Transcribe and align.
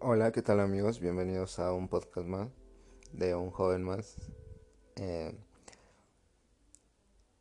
Hola, 0.00 0.30
¿qué 0.30 0.42
tal 0.42 0.60
amigos? 0.60 1.00
Bienvenidos 1.00 1.58
a 1.58 1.72
un 1.72 1.88
podcast 1.88 2.28
más 2.28 2.48
de 3.10 3.34
un 3.34 3.50
joven 3.50 3.82
más. 3.82 4.14
Eh, 4.94 5.36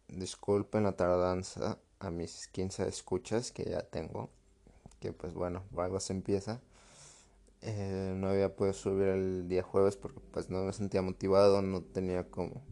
disculpen 0.07 0.81
la 0.81 0.93
tardanza 0.93 1.77
a 1.99 2.09
mis 2.09 2.47
15 2.47 2.87
escuchas 2.87 3.51
que 3.51 3.65
ya 3.65 3.83
tengo. 3.83 4.31
Que 4.99 5.13
pues 5.13 5.35
bueno, 5.35 5.65
algo 5.77 5.99
se 5.99 6.13
empieza. 6.13 6.59
Eh, 7.61 8.15
no 8.17 8.29
había 8.29 8.55
podido 8.55 8.73
subir 8.73 9.09
el 9.09 9.47
día 9.47 9.61
jueves 9.61 9.95
porque 9.95 10.19
pues 10.31 10.49
no 10.49 10.63
me 10.63 10.73
sentía 10.73 11.03
motivado, 11.03 11.61
no 11.61 11.83
tenía 11.83 12.27
como 12.31 12.63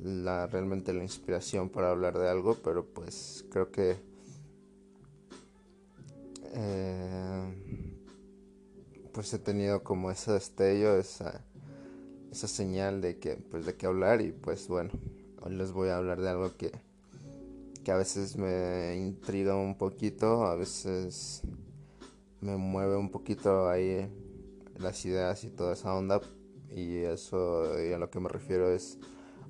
la 0.00 0.46
realmente 0.46 0.92
la 0.92 1.02
inspiración 1.02 1.68
para 1.68 1.90
hablar 1.90 2.16
de 2.16 2.28
algo, 2.28 2.54
pero 2.62 2.86
pues 2.86 3.44
creo 3.50 3.72
que 3.72 3.96
eh, 6.54 7.67
pues 9.18 9.34
he 9.34 9.40
tenido 9.40 9.82
como 9.82 10.12
ese 10.12 10.30
destello, 10.30 10.96
esa, 10.96 11.44
esa 12.30 12.46
señal 12.46 13.00
de 13.00 13.18
que, 13.18 13.34
pues 13.34 13.66
de 13.66 13.74
qué 13.74 13.86
hablar 13.86 14.20
y 14.20 14.30
pues 14.30 14.68
bueno, 14.68 14.92
hoy 15.42 15.56
les 15.56 15.72
voy 15.72 15.88
a 15.88 15.96
hablar 15.96 16.20
de 16.20 16.28
algo 16.28 16.56
que, 16.56 16.70
que 17.82 17.90
a 17.90 17.96
veces 17.96 18.36
me 18.36 18.94
intriga 18.96 19.56
un 19.56 19.76
poquito, 19.76 20.46
a 20.46 20.54
veces 20.54 21.42
me 22.40 22.56
mueve 22.56 22.96
un 22.96 23.10
poquito 23.10 23.68
ahí 23.68 24.08
las 24.78 25.04
ideas 25.04 25.42
y 25.42 25.50
toda 25.50 25.72
esa 25.72 25.92
onda 25.96 26.20
y 26.70 26.98
eso 26.98 27.64
a 27.64 27.98
lo 27.98 28.10
que 28.10 28.20
me 28.20 28.28
refiero 28.28 28.70
es 28.70 28.98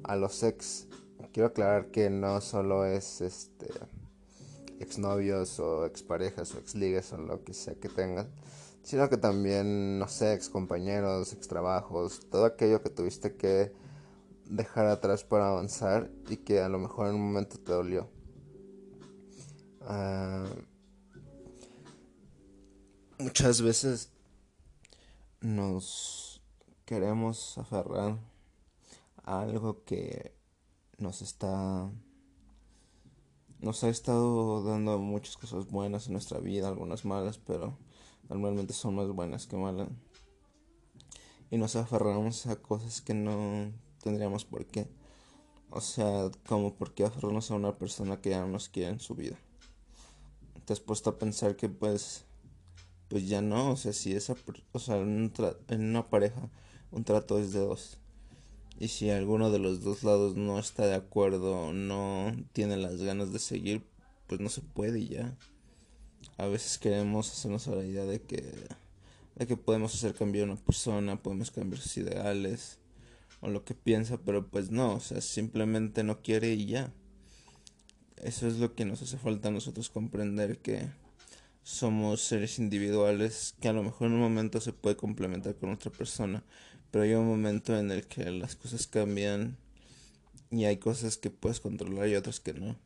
a 0.02 0.16
los 0.16 0.42
ex. 0.44 0.86
Quiero 1.34 1.48
aclarar 1.48 1.90
que 1.90 2.08
no 2.08 2.40
solo 2.40 2.86
es 2.86 3.20
este 3.20 3.68
exnovios 4.80 5.60
o 5.60 5.84
exparejas 5.84 6.54
o 6.54 6.58
exligues 6.58 7.12
o 7.12 7.18
lo 7.18 7.44
que 7.44 7.52
sea 7.52 7.74
que 7.74 7.90
tengan, 7.90 8.30
sino 8.88 9.10
que 9.10 9.18
también, 9.18 9.98
no 9.98 10.08
sé, 10.08 10.32
ex 10.32 10.48
compañeros, 10.48 11.34
ex 11.34 11.46
trabajos, 11.46 12.20
todo 12.30 12.46
aquello 12.46 12.82
que 12.82 12.88
tuviste 12.88 13.36
que 13.36 13.70
dejar 14.46 14.86
atrás 14.86 15.24
para 15.24 15.50
avanzar 15.50 16.10
y 16.26 16.38
que 16.38 16.62
a 16.62 16.70
lo 16.70 16.78
mejor 16.78 17.08
en 17.08 17.16
un 17.16 17.26
momento 17.26 17.58
te 17.58 17.70
dolió. 17.70 18.08
Ah, 19.82 20.46
muchas 23.18 23.60
veces 23.60 24.10
nos 25.42 26.40
queremos 26.86 27.58
aferrar 27.58 28.18
a 29.22 29.42
algo 29.42 29.84
que 29.84 30.34
nos 30.96 31.20
está 31.20 31.90
nos 33.60 33.84
ha 33.84 33.90
estado 33.90 34.62
dando 34.62 34.98
muchas 34.98 35.36
cosas 35.36 35.66
buenas 35.66 36.06
en 36.06 36.14
nuestra 36.14 36.38
vida, 36.38 36.68
algunas 36.68 37.04
malas, 37.04 37.36
pero 37.36 37.76
normalmente 38.28 38.72
son 38.72 38.94
más 38.94 39.08
buenas 39.08 39.46
que 39.46 39.56
malas. 39.56 39.88
Y 41.50 41.56
nos 41.56 41.76
aferramos 41.76 42.46
a 42.46 42.56
cosas 42.56 43.00
que 43.00 43.14
no 43.14 43.72
tendríamos 44.02 44.44
por 44.44 44.66
qué. 44.66 44.88
O 45.70 45.80
sea, 45.80 46.30
como 46.46 46.74
por 46.74 46.94
qué 46.94 47.04
aferrarnos 47.04 47.50
a 47.50 47.54
una 47.54 47.76
persona 47.76 48.20
que 48.20 48.30
ya 48.30 48.40
no 48.40 48.48
nos 48.48 48.68
quiere 48.68 48.90
en 48.90 49.00
su 49.00 49.14
vida. 49.14 49.36
Te 50.64 50.72
has 50.72 50.80
puesto 50.80 51.10
a 51.10 51.18
pensar 51.18 51.56
que 51.56 51.68
pues, 51.68 52.24
pues 53.08 53.28
ya 53.28 53.40
no, 53.40 53.72
o 53.72 53.76
sea, 53.76 53.92
si 53.92 54.12
esa, 54.12 54.34
o 54.72 54.78
sea, 54.78 54.96
en, 54.96 55.32
una 55.70 56.04
pareja 56.04 56.50
un 56.90 57.04
trato 57.04 57.38
es 57.38 57.52
de 57.52 57.60
dos. 57.60 57.98
Y 58.78 58.88
si 58.88 59.10
alguno 59.10 59.50
de 59.50 59.58
los 59.58 59.82
dos 59.82 60.04
lados 60.04 60.36
no 60.36 60.58
está 60.58 60.86
de 60.86 60.94
acuerdo, 60.94 61.72
no 61.72 62.32
tiene 62.52 62.76
las 62.76 63.02
ganas 63.02 63.32
de 63.32 63.38
seguir, 63.38 63.86
pues 64.26 64.40
no 64.40 64.48
se 64.50 64.60
puede 64.60 65.06
ya 65.06 65.36
a 66.36 66.46
veces 66.46 66.78
queremos 66.78 67.30
hacernos 67.30 67.68
a 67.68 67.74
la 67.74 67.84
idea 67.84 68.04
de 68.04 68.20
que, 68.22 68.54
de 69.36 69.46
que 69.46 69.56
podemos 69.56 69.94
hacer 69.94 70.14
cambiar 70.14 70.48
a 70.48 70.52
una 70.52 70.60
persona, 70.60 71.22
podemos 71.22 71.50
cambiar 71.50 71.80
sus 71.80 71.96
ideales 71.96 72.78
o 73.40 73.48
lo 73.48 73.64
que 73.64 73.74
piensa, 73.74 74.18
pero 74.18 74.48
pues 74.48 74.70
no, 74.70 74.94
o 74.94 75.00
sea, 75.00 75.20
simplemente 75.20 76.02
no 76.02 76.22
quiere 76.22 76.52
y 76.52 76.66
ya. 76.66 76.92
Eso 78.16 78.48
es 78.48 78.58
lo 78.58 78.74
que 78.74 78.84
nos 78.84 79.02
hace 79.02 79.16
falta 79.16 79.48
a 79.48 79.52
nosotros 79.52 79.90
comprender 79.90 80.58
que 80.58 80.88
somos 81.62 82.22
seres 82.22 82.58
individuales 82.58 83.54
que 83.60 83.68
a 83.68 83.72
lo 83.72 83.82
mejor 83.82 84.08
en 84.08 84.14
un 84.14 84.20
momento 84.20 84.60
se 84.60 84.72
puede 84.72 84.96
complementar 84.96 85.54
con 85.56 85.70
otra 85.70 85.92
persona, 85.92 86.42
pero 86.90 87.04
hay 87.04 87.14
un 87.14 87.26
momento 87.26 87.78
en 87.78 87.90
el 87.90 88.06
que 88.06 88.30
las 88.30 88.56
cosas 88.56 88.86
cambian 88.86 89.56
y 90.50 90.64
hay 90.64 90.78
cosas 90.78 91.16
que 91.16 91.30
puedes 91.30 91.60
controlar 91.60 92.08
y 92.08 92.16
otras 92.16 92.40
que 92.40 92.54
no. 92.54 92.76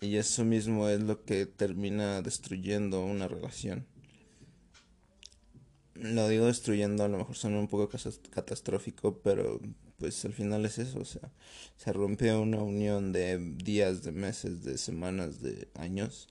Y 0.00 0.16
eso 0.16 0.44
mismo 0.44 0.88
es 0.88 1.00
lo 1.00 1.24
que 1.24 1.46
termina 1.46 2.22
destruyendo 2.22 3.04
una 3.04 3.28
relación. 3.28 3.86
Lo 5.94 6.28
digo 6.28 6.46
destruyendo, 6.46 7.04
a 7.04 7.08
lo 7.08 7.18
mejor 7.18 7.36
suena 7.36 7.58
un 7.58 7.68
poco 7.68 7.88
catastrófico, 8.30 9.18
pero 9.20 9.60
pues 9.98 10.24
al 10.24 10.32
final 10.34 10.64
es 10.66 10.78
eso, 10.78 11.00
o 11.00 11.04
sea, 11.04 11.32
se 11.76 11.92
rompe 11.92 12.34
una 12.34 12.62
unión 12.62 13.12
de 13.12 13.38
días, 13.38 14.02
de 14.02 14.12
meses, 14.12 14.62
de 14.62 14.76
semanas, 14.78 15.40
de 15.40 15.68
años, 15.74 16.28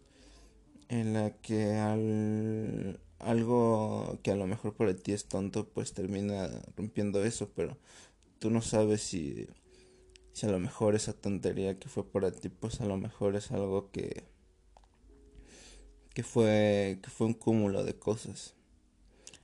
en 0.90 1.14
la 1.14 1.32
que 1.32 1.74
al, 1.74 3.00
algo 3.20 4.20
que 4.24 4.32
a 4.32 4.36
lo 4.36 4.48
mejor 4.48 4.76
para 4.76 4.96
ti 4.96 5.14
es 5.14 5.26
tonto, 5.26 5.68
pues 5.68 5.94
termina 5.94 6.50
rompiendo 6.78 7.24
eso, 7.24 7.52
pero 7.56 7.78
tú 8.40 8.52
no 8.52 8.62
sabes 8.62 9.02
si 9.02 9.48
si 10.36 10.46
a 10.46 10.52
lo 10.52 10.60
mejor 10.60 10.96
esa 10.96 11.14
tontería 11.14 11.80
que 11.80 11.88
fue 11.88 12.04
para 12.12 12.30
ti, 12.30 12.50
pues 12.50 12.82
a 12.82 12.86
lo 12.86 12.98
mejor 12.98 13.38
es 13.38 13.52
algo 13.52 13.90
que 13.92 14.26
que 16.14 16.24
fue 16.24 17.00
que 17.02 17.10
fue 17.10 17.28
un 17.28 17.34
cúmulo 17.34 17.86
de 17.86 17.98
cosas 17.98 18.56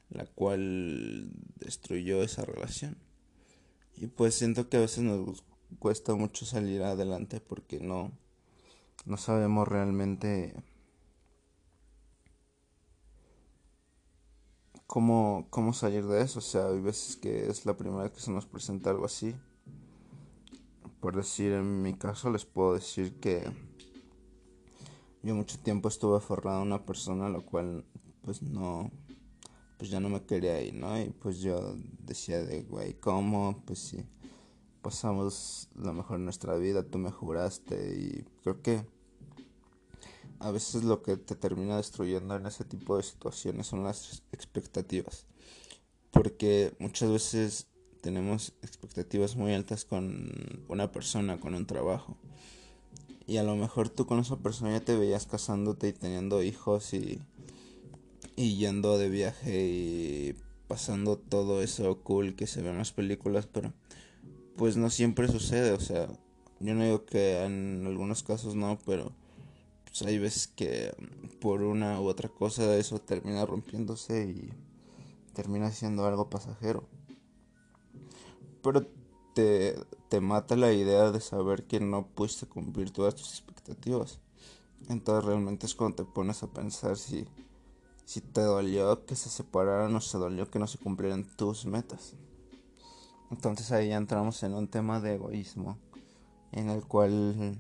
la 0.10 0.26
cual 0.26 1.32
destruyó 1.56 2.22
esa 2.24 2.44
relación. 2.44 2.98
Y 3.96 4.08
pues 4.08 4.36
siento 4.36 4.68
que 4.70 4.78
a 4.78 4.82
veces 4.82 5.04
nos 5.04 5.46
cuesta 5.80 6.16
mucho 6.16 6.46
salir 6.46 6.84
adelante 6.84 7.40
porque 7.40 7.80
no 7.80 8.12
no 9.06 9.18
sabemos 9.18 9.68
realmente 9.70 10.54
cómo, 14.88 15.48
cómo 15.50 15.74
salir 15.74 16.06
de 16.08 16.22
eso. 16.22 16.40
O 16.40 16.42
sea, 16.42 16.68
hay 16.68 16.82
veces 16.82 17.16
que 17.16 17.50
es 17.50 17.66
la 17.66 17.78
primera 17.78 18.04
vez 18.04 18.12
que 18.12 18.20
se 18.22 18.32
nos 18.32 18.46
presenta 18.46 18.90
algo 18.90 19.06
así 19.06 19.36
por 21.02 21.16
decir, 21.16 21.52
en 21.52 21.82
mi 21.82 21.96
caso 21.96 22.30
les 22.30 22.46
puedo 22.46 22.76
decir 22.76 23.20
que 23.20 23.44
yo 25.24 25.36
mucho 25.36 25.60
tiempo 25.60 25.90
estuve 25.90 26.18
aferrado 26.18 26.60
a 26.60 26.64
una 26.64 26.86
persona, 26.86 27.28
lo 27.28 27.44
cual 27.44 27.84
pues 28.22 28.44
no, 28.44 28.92
pues 29.78 29.90
ya 29.90 30.00
no 30.00 30.10
me 30.10 30.24
quería 30.24 30.54
ahí, 30.54 30.72
¿no? 30.72 31.00
Y 31.02 31.10
pues 31.10 31.40
yo 31.40 31.76
decía 32.00 32.44
de, 32.44 32.62
güey, 32.62 32.94
¿cómo? 32.94 33.64
Pues 33.66 33.80
sí, 33.80 34.06
pasamos 34.84 35.70
lo 35.76 35.92
mejor 35.92 36.18
en 36.18 36.26
nuestra 36.26 36.56
vida, 36.56 36.84
tú 36.84 37.00
me 37.00 37.12
juraste 37.12 37.96
y 38.00 38.24
creo 38.44 38.62
que 38.62 38.86
a 40.40 40.52
veces 40.52 40.84
lo 40.84 41.02
que 41.02 41.18
te 41.18 41.36
termina 41.36 41.78
destruyendo 41.78 42.36
en 42.36 42.46
ese 42.46 42.64
tipo 42.64 42.98
de 42.98 43.04
situaciones 43.04 43.68
son 43.68 43.84
las 43.84 44.24
expectativas. 44.32 45.26
Porque 46.12 46.76
muchas 46.80 47.10
veces 47.10 47.71
tenemos 48.02 48.54
expectativas 48.64 49.36
muy 49.36 49.54
altas 49.54 49.86
con 49.86 50.32
una 50.68 50.92
persona, 50.92 51.40
con 51.40 51.54
un 51.54 51.66
trabajo. 51.66 52.18
Y 53.28 53.38
a 53.38 53.44
lo 53.44 53.56
mejor 53.56 53.90
tú 53.90 54.06
con 54.06 54.20
esa 54.20 54.38
persona 54.38 54.72
ya 54.72 54.82
te 54.82 54.98
veías 54.98 55.28
casándote 55.28 55.90
y 55.90 55.94
teniendo 55.94 56.44
hijos 56.44 56.94
y, 56.94 57.22
y 58.36 58.58
yendo 58.58 58.98
de 58.98 59.10
viaje 59.10 59.68
y 59.68 60.36
pasando 60.68 61.18
todo 61.18 61.62
eso 61.62 62.00
cool 62.00 62.36
que 62.36 62.48
se 62.48 62.62
ve 62.62 62.70
en 62.72 62.80
las 62.80 62.92
películas, 62.92 63.46
pero 63.46 63.74
pues 64.58 64.78
no 64.78 64.90
siempre 64.90 65.28
sucede, 65.28 65.72
o 65.72 65.80
sea, 65.80 66.08
yo 66.60 66.74
no 66.74 66.84
digo 66.84 67.06
que 67.06 67.44
en 67.44 67.86
algunos 67.86 68.24
casos 68.24 68.56
no, 68.56 68.80
pero 68.86 69.12
pues 69.86 70.02
hay 70.04 70.18
veces 70.18 70.48
que 70.48 70.94
por 71.40 71.62
una 71.62 72.00
u 72.00 72.06
otra 72.06 72.30
cosa 72.30 72.76
eso 72.78 73.00
termina 73.00 73.46
rompiéndose 73.46 74.26
y 74.26 74.54
termina 75.34 75.72
siendo 75.72 76.06
algo 76.06 76.30
pasajero 76.30 76.88
pero 78.62 78.86
te, 79.34 79.76
te 80.10 80.22
mata 80.22 80.56
la 80.56 80.74
idea 80.74 81.12
de 81.12 81.22
saber 81.22 81.66
que 81.66 81.80
no 81.80 82.08
pudiste 82.08 82.46
cumplir 82.46 82.92
todas 82.92 83.16
tus 83.16 83.32
expectativas. 83.32 84.20
Entonces 84.90 85.26
realmente 85.26 85.66
es 85.66 85.76
cuando 85.76 86.04
te 86.04 86.06
pones 86.06 86.44
a 86.44 86.48
pensar 86.48 86.98
si, 86.98 87.28
si 88.06 88.22
te 88.22 88.42
dolió 88.42 89.06
que 89.06 89.16
se 89.16 89.30
separaran 89.30 89.96
o 89.96 90.02
se 90.02 90.18
dolió 90.18 90.50
que 90.50 90.60
no 90.60 90.68
se 90.68 90.78
cumplieran 90.78 91.26
tus 91.38 91.66
metas. 91.66 92.16
Entonces 93.30 93.72
ahí 93.72 93.90
ya 93.90 93.98
entramos 93.98 94.44
en 94.44 94.54
un 94.54 94.68
tema 94.68 95.00
de 95.00 95.16
egoísmo 95.16 95.78
en 96.52 96.70
el 96.70 96.86
cual 96.86 97.58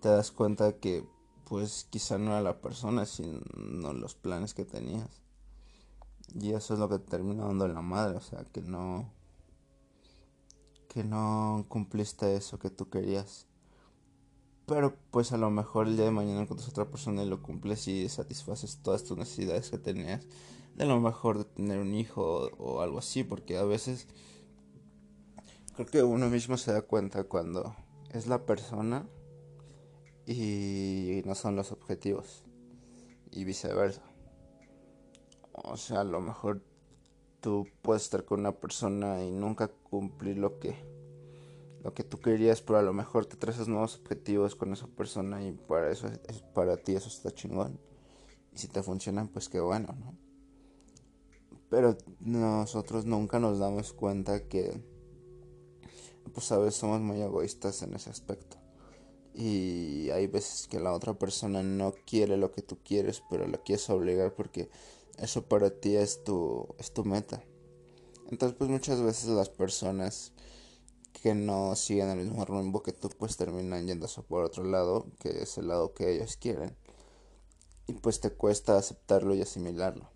te 0.00 0.08
das 0.10 0.30
cuenta 0.30 0.74
que 0.74 1.06
pues 1.44 1.86
quizá 1.88 2.18
no 2.18 2.32
era 2.32 2.42
la 2.42 2.60
persona 2.60 3.06
sino 3.06 3.92
los 3.92 4.14
planes 4.14 4.52
que 4.52 4.64
tenías. 4.64 5.22
Y 6.34 6.52
eso 6.52 6.74
es 6.74 6.80
lo 6.80 6.88
que 6.88 6.98
te 6.98 7.10
termina 7.10 7.44
dando 7.44 7.68
la 7.68 7.80
madre, 7.80 8.16
o 8.16 8.20
sea, 8.20 8.44
que 8.44 8.60
no 8.60 9.10
que 10.94 11.02
no 11.02 11.66
cumpliste 11.68 12.36
eso 12.36 12.60
que 12.60 12.70
tú 12.70 12.88
querías. 12.88 13.48
Pero 14.64 14.96
pues 15.10 15.32
a 15.32 15.36
lo 15.36 15.50
mejor 15.50 15.88
el 15.88 15.96
día 15.96 16.04
de 16.04 16.12
mañana 16.12 16.40
encuentras 16.40 16.68
a 16.68 16.70
otra 16.70 16.88
persona 16.88 17.24
y 17.24 17.28
lo 17.28 17.42
cumples 17.42 17.88
y 17.88 18.08
satisfaces 18.08 18.78
todas 18.80 19.02
tus 19.02 19.18
necesidades 19.18 19.70
que 19.70 19.78
tenías. 19.78 20.24
De 20.76 20.86
lo 20.86 21.00
mejor 21.00 21.38
de 21.38 21.44
tener 21.46 21.80
un 21.80 21.94
hijo 21.94 22.48
o, 22.58 22.80
algo 22.80 23.00
así, 23.00 23.24
porque 23.24 23.58
a 23.58 23.64
veces 23.64 24.06
creo 25.74 25.86
que 25.86 26.02
uno 26.04 26.28
mismo 26.28 26.56
se 26.56 26.72
da 26.72 26.82
cuenta 26.82 27.24
cuando 27.24 27.74
es 28.10 28.28
la 28.28 28.46
persona 28.46 29.04
y 30.26 31.22
no 31.24 31.34
son 31.34 31.56
los 31.56 31.72
objetivos. 31.72 32.44
Y 33.32 33.42
viceversa. 33.42 34.02
O 35.54 35.76
sea, 35.76 36.02
a 36.02 36.04
lo 36.04 36.20
mejor 36.20 36.62
tú 37.44 37.68
puedes 37.82 38.04
estar 38.04 38.24
con 38.24 38.40
una 38.40 38.52
persona 38.52 39.22
y 39.22 39.30
nunca 39.30 39.68
cumplir 39.68 40.38
lo 40.38 40.58
que 40.58 40.74
lo 41.82 41.92
que 41.92 42.02
tú 42.02 42.18
querías, 42.18 42.62
pero 42.62 42.78
a 42.78 42.82
lo 42.82 42.94
mejor 42.94 43.26
te 43.26 43.36
traes 43.36 43.68
nuevos 43.68 43.96
objetivos 43.96 44.56
con 44.56 44.72
esa 44.72 44.86
persona 44.86 45.46
y 45.46 45.52
para 45.52 45.90
eso 45.90 46.08
para 46.54 46.78
ti 46.78 46.94
eso 46.94 47.08
está 47.08 47.30
chingón. 47.30 47.78
Y 48.50 48.56
si 48.56 48.68
te 48.68 48.82
funcionan, 48.82 49.28
pues 49.28 49.50
qué 49.50 49.60
bueno, 49.60 49.94
¿no? 50.00 50.16
Pero 51.68 51.98
nosotros 52.20 53.04
nunca 53.04 53.38
nos 53.38 53.58
damos 53.58 53.92
cuenta 53.92 54.48
que 54.48 54.82
pues 56.32 56.50
a 56.50 56.56
veces 56.56 56.76
somos 56.76 57.02
muy 57.02 57.20
egoístas 57.20 57.82
en 57.82 57.92
ese 57.92 58.08
aspecto. 58.08 58.56
Y 59.34 60.08
hay 60.08 60.28
veces 60.28 60.66
que 60.66 60.80
la 60.80 60.94
otra 60.94 61.12
persona 61.12 61.62
no 61.62 61.92
quiere 62.06 62.38
lo 62.38 62.52
que 62.52 62.62
tú 62.62 62.78
quieres, 62.82 63.22
pero 63.28 63.46
la 63.46 63.58
quieres 63.58 63.90
obligar 63.90 64.32
porque 64.32 64.70
eso 65.18 65.46
para 65.46 65.70
ti 65.70 65.96
es 65.96 66.24
tu, 66.24 66.66
es 66.78 66.92
tu 66.92 67.04
meta. 67.04 67.42
Entonces 68.30 68.56
pues 68.58 68.70
muchas 68.70 69.00
veces 69.00 69.28
las 69.28 69.48
personas 69.48 70.32
que 71.22 71.34
no 71.34 71.74
siguen 71.76 72.10
el 72.10 72.18
mismo 72.18 72.44
rumbo 72.44 72.82
que 72.82 72.92
tú, 72.92 73.08
pues 73.18 73.36
terminan 73.36 73.86
yéndose 73.86 74.22
por 74.22 74.44
otro 74.44 74.64
lado, 74.64 75.06
que 75.20 75.42
es 75.42 75.56
el 75.58 75.68
lado 75.68 75.94
que 75.94 76.14
ellos 76.14 76.36
quieren. 76.36 76.76
Y 77.86 77.94
pues 77.94 78.20
te 78.20 78.30
cuesta 78.30 78.76
aceptarlo 78.76 79.34
y 79.34 79.42
asimilarlo. 79.42 80.10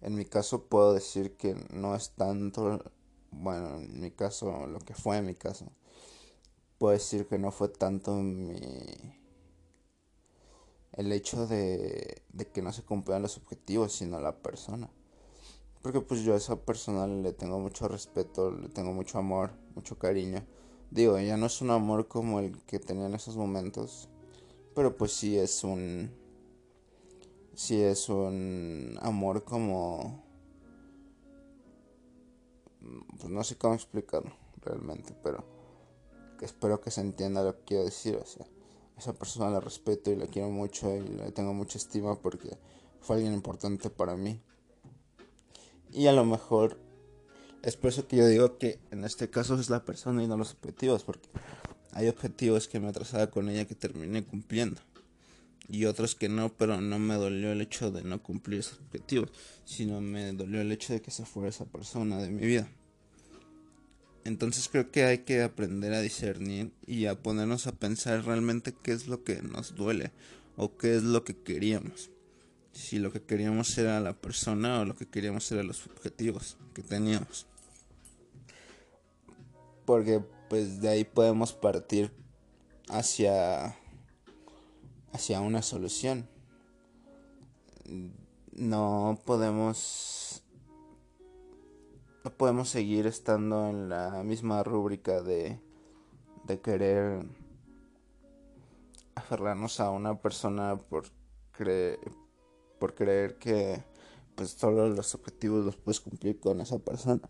En 0.00 0.14
mi 0.14 0.24
caso 0.24 0.64
puedo 0.66 0.94
decir 0.94 1.36
que 1.36 1.54
no 1.70 1.94
es 1.94 2.10
tanto, 2.10 2.82
bueno, 3.30 3.76
en 3.76 4.00
mi 4.00 4.10
caso, 4.10 4.66
lo 4.66 4.78
que 4.78 4.94
fue 4.94 5.18
en 5.18 5.26
mi 5.26 5.34
caso, 5.34 5.66
puedo 6.78 6.92
decir 6.92 7.26
que 7.26 7.38
no 7.38 7.50
fue 7.50 7.68
tanto 7.68 8.14
mi 8.14 8.54
el 10.96 11.12
hecho 11.12 11.46
de, 11.46 12.22
que 12.52 12.62
no 12.62 12.72
se 12.72 12.82
cumplieran 12.82 13.22
los 13.22 13.36
objetivos, 13.36 13.92
sino 13.92 14.20
la 14.20 14.36
persona. 14.36 14.88
Porque 15.82 16.00
pues 16.00 16.22
yo 16.22 16.34
a 16.34 16.36
esa 16.36 16.56
persona 16.56 17.06
le 17.06 17.32
tengo 17.32 17.58
mucho 17.58 17.88
respeto, 17.88 18.50
le 18.50 18.68
tengo 18.68 18.92
mucho 18.92 19.18
amor, 19.18 19.52
mucho 19.74 19.98
cariño. 19.98 20.44
Digo, 20.90 21.18
ya 21.18 21.36
no 21.36 21.46
es 21.46 21.60
un 21.60 21.70
amor 21.70 22.08
como 22.08 22.40
el 22.40 22.56
que 22.64 22.78
tenía 22.78 23.06
en 23.06 23.14
esos 23.14 23.36
momentos. 23.36 24.08
Pero 24.74 24.96
pues 24.96 25.12
sí 25.12 25.36
es 25.36 25.64
un... 25.64 26.10
Sí 27.54 27.80
es 27.82 28.08
un 28.08 28.98
amor 29.02 29.44
como... 29.44 30.24
Pues 33.18 33.30
no 33.30 33.42
sé 33.44 33.56
cómo 33.56 33.74
explicarlo 33.74 34.32
realmente, 34.62 35.14
pero... 35.22 35.44
Espero 36.40 36.80
que 36.80 36.90
se 36.90 37.00
entienda 37.00 37.42
lo 37.42 37.56
que 37.56 37.64
quiero 37.64 37.84
decir. 37.84 38.16
O 38.16 38.26
sea, 38.26 38.46
esa 38.96 39.12
persona 39.12 39.50
la 39.50 39.60
respeto 39.60 40.10
y 40.10 40.16
la 40.16 40.26
quiero 40.26 40.50
mucho 40.50 40.94
y 40.96 41.00
le 41.00 41.32
tengo 41.32 41.52
mucha 41.52 41.78
estima 41.78 42.18
porque 42.20 42.56
fue 43.00 43.16
alguien 43.16 43.34
importante 43.34 43.90
para 43.90 44.16
mí. 44.16 44.40
Y 45.92 46.06
a 46.06 46.12
lo 46.12 46.24
mejor 46.24 46.78
es 47.62 47.76
por 47.76 47.90
eso 47.90 48.06
que 48.06 48.16
yo 48.16 48.26
digo 48.26 48.58
que 48.58 48.78
en 48.90 49.04
este 49.04 49.30
caso 49.30 49.58
es 49.58 49.70
la 49.70 49.84
persona 49.84 50.22
y 50.22 50.26
no 50.26 50.36
los 50.36 50.52
objetivos, 50.52 51.02
porque 51.02 51.28
hay 51.92 52.08
objetivos 52.08 52.68
que 52.68 52.80
me 52.80 52.88
atrasaba 52.88 53.28
con 53.28 53.48
ella 53.48 53.64
que 53.64 53.74
terminé 53.74 54.24
cumpliendo. 54.24 54.80
Y 55.66 55.86
otros 55.86 56.14
que 56.14 56.28
no, 56.28 56.50
pero 56.50 56.80
no 56.80 56.98
me 56.98 57.14
dolió 57.14 57.52
el 57.52 57.62
hecho 57.62 57.90
de 57.90 58.04
no 58.04 58.22
cumplir 58.22 58.60
esos 58.60 58.80
objetivos, 58.80 59.30
sino 59.64 60.00
me 60.02 60.32
dolió 60.32 60.60
el 60.60 60.72
hecho 60.72 60.92
de 60.92 61.00
que 61.00 61.10
se 61.10 61.24
fuera 61.24 61.48
esa 61.48 61.64
persona 61.64 62.18
de 62.18 62.28
mi 62.28 62.44
vida. 62.44 62.68
Entonces 64.24 64.68
creo 64.68 64.90
que 64.90 65.04
hay 65.04 65.18
que 65.18 65.42
aprender 65.42 65.92
a 65.92 66.00
discernir 66.00 66.72
y 66.86 67.06
a 67.06 67.22
ponernos 67.22 67.66
a 67.66 67.72
pensar 67.72 68.24
realmente 68.24 68.74
qué 68.82 68.92
es 68.92 69.06
lo 69.06 69.22
que 69.22 69.42
nos 69.42 69.74
duele 69.74 70.12
o 70.56 70.76
qué 70.76 70.96
es 70.96 71.02
lo 71.02 71.24
que 71.24 71.36
queríamos 71.36 72.10
si 72.74 72.98
lo 72.98 73.12
que 73.12 73.22
queríamos 73.22 73.76
era 73.78 74.00
la 74.00 74.14
persona 74.14 74.80
o 74.80 74.84
lo 74.84 74.94
que 74.94 75.06
queríamos 75.06 75.50
era 75.52 75.62
los 75.62 75.86
objetivos 75.86 76.56
que 76.74 76.82
teníamos. 76.82 77.46
Porque 79.86 80.22
pues 80.48 80.80
de 80.80 80.88
ahí 80.88 81.04
podemos 81.04 81.52
partir 81.52 82.10
hacia 82.88 83.76
hacia 85.12 85.40
una 85.40 85.62
solución. 85.62 86.28
No 88.52 89.20
podemos 89.24 90.23
podemos 92.32 92.68
seguir 92.68 93.06
estando 93.06 93.68
en 93.68 93.88
la 93.88 94.22
misma 94.22 94.62
rúbrica 94.62 95.22
de 95.22 95.58
de 96.46 96.60
querer 96.60 97.24
aferrarnos 99.14 99.80
a 99.80 99.90
una 99.90 100.20
persona 100.20 100.76
por 100.76 101.04
creer 101.52 101.98
por 102.78 102.94
creer 102.94 103.38
que 103.38 103.82
pues 104.34 104.50
solo 104.50 104.88
los 104.88 105.14
objetivos 105.14 105.64
los 105.64 105.76
puedes 105.76 106.00
cumplir 106.00 106.40
con 106.40 106.60
esa 106.60 106.78
persona. 106.78 107.22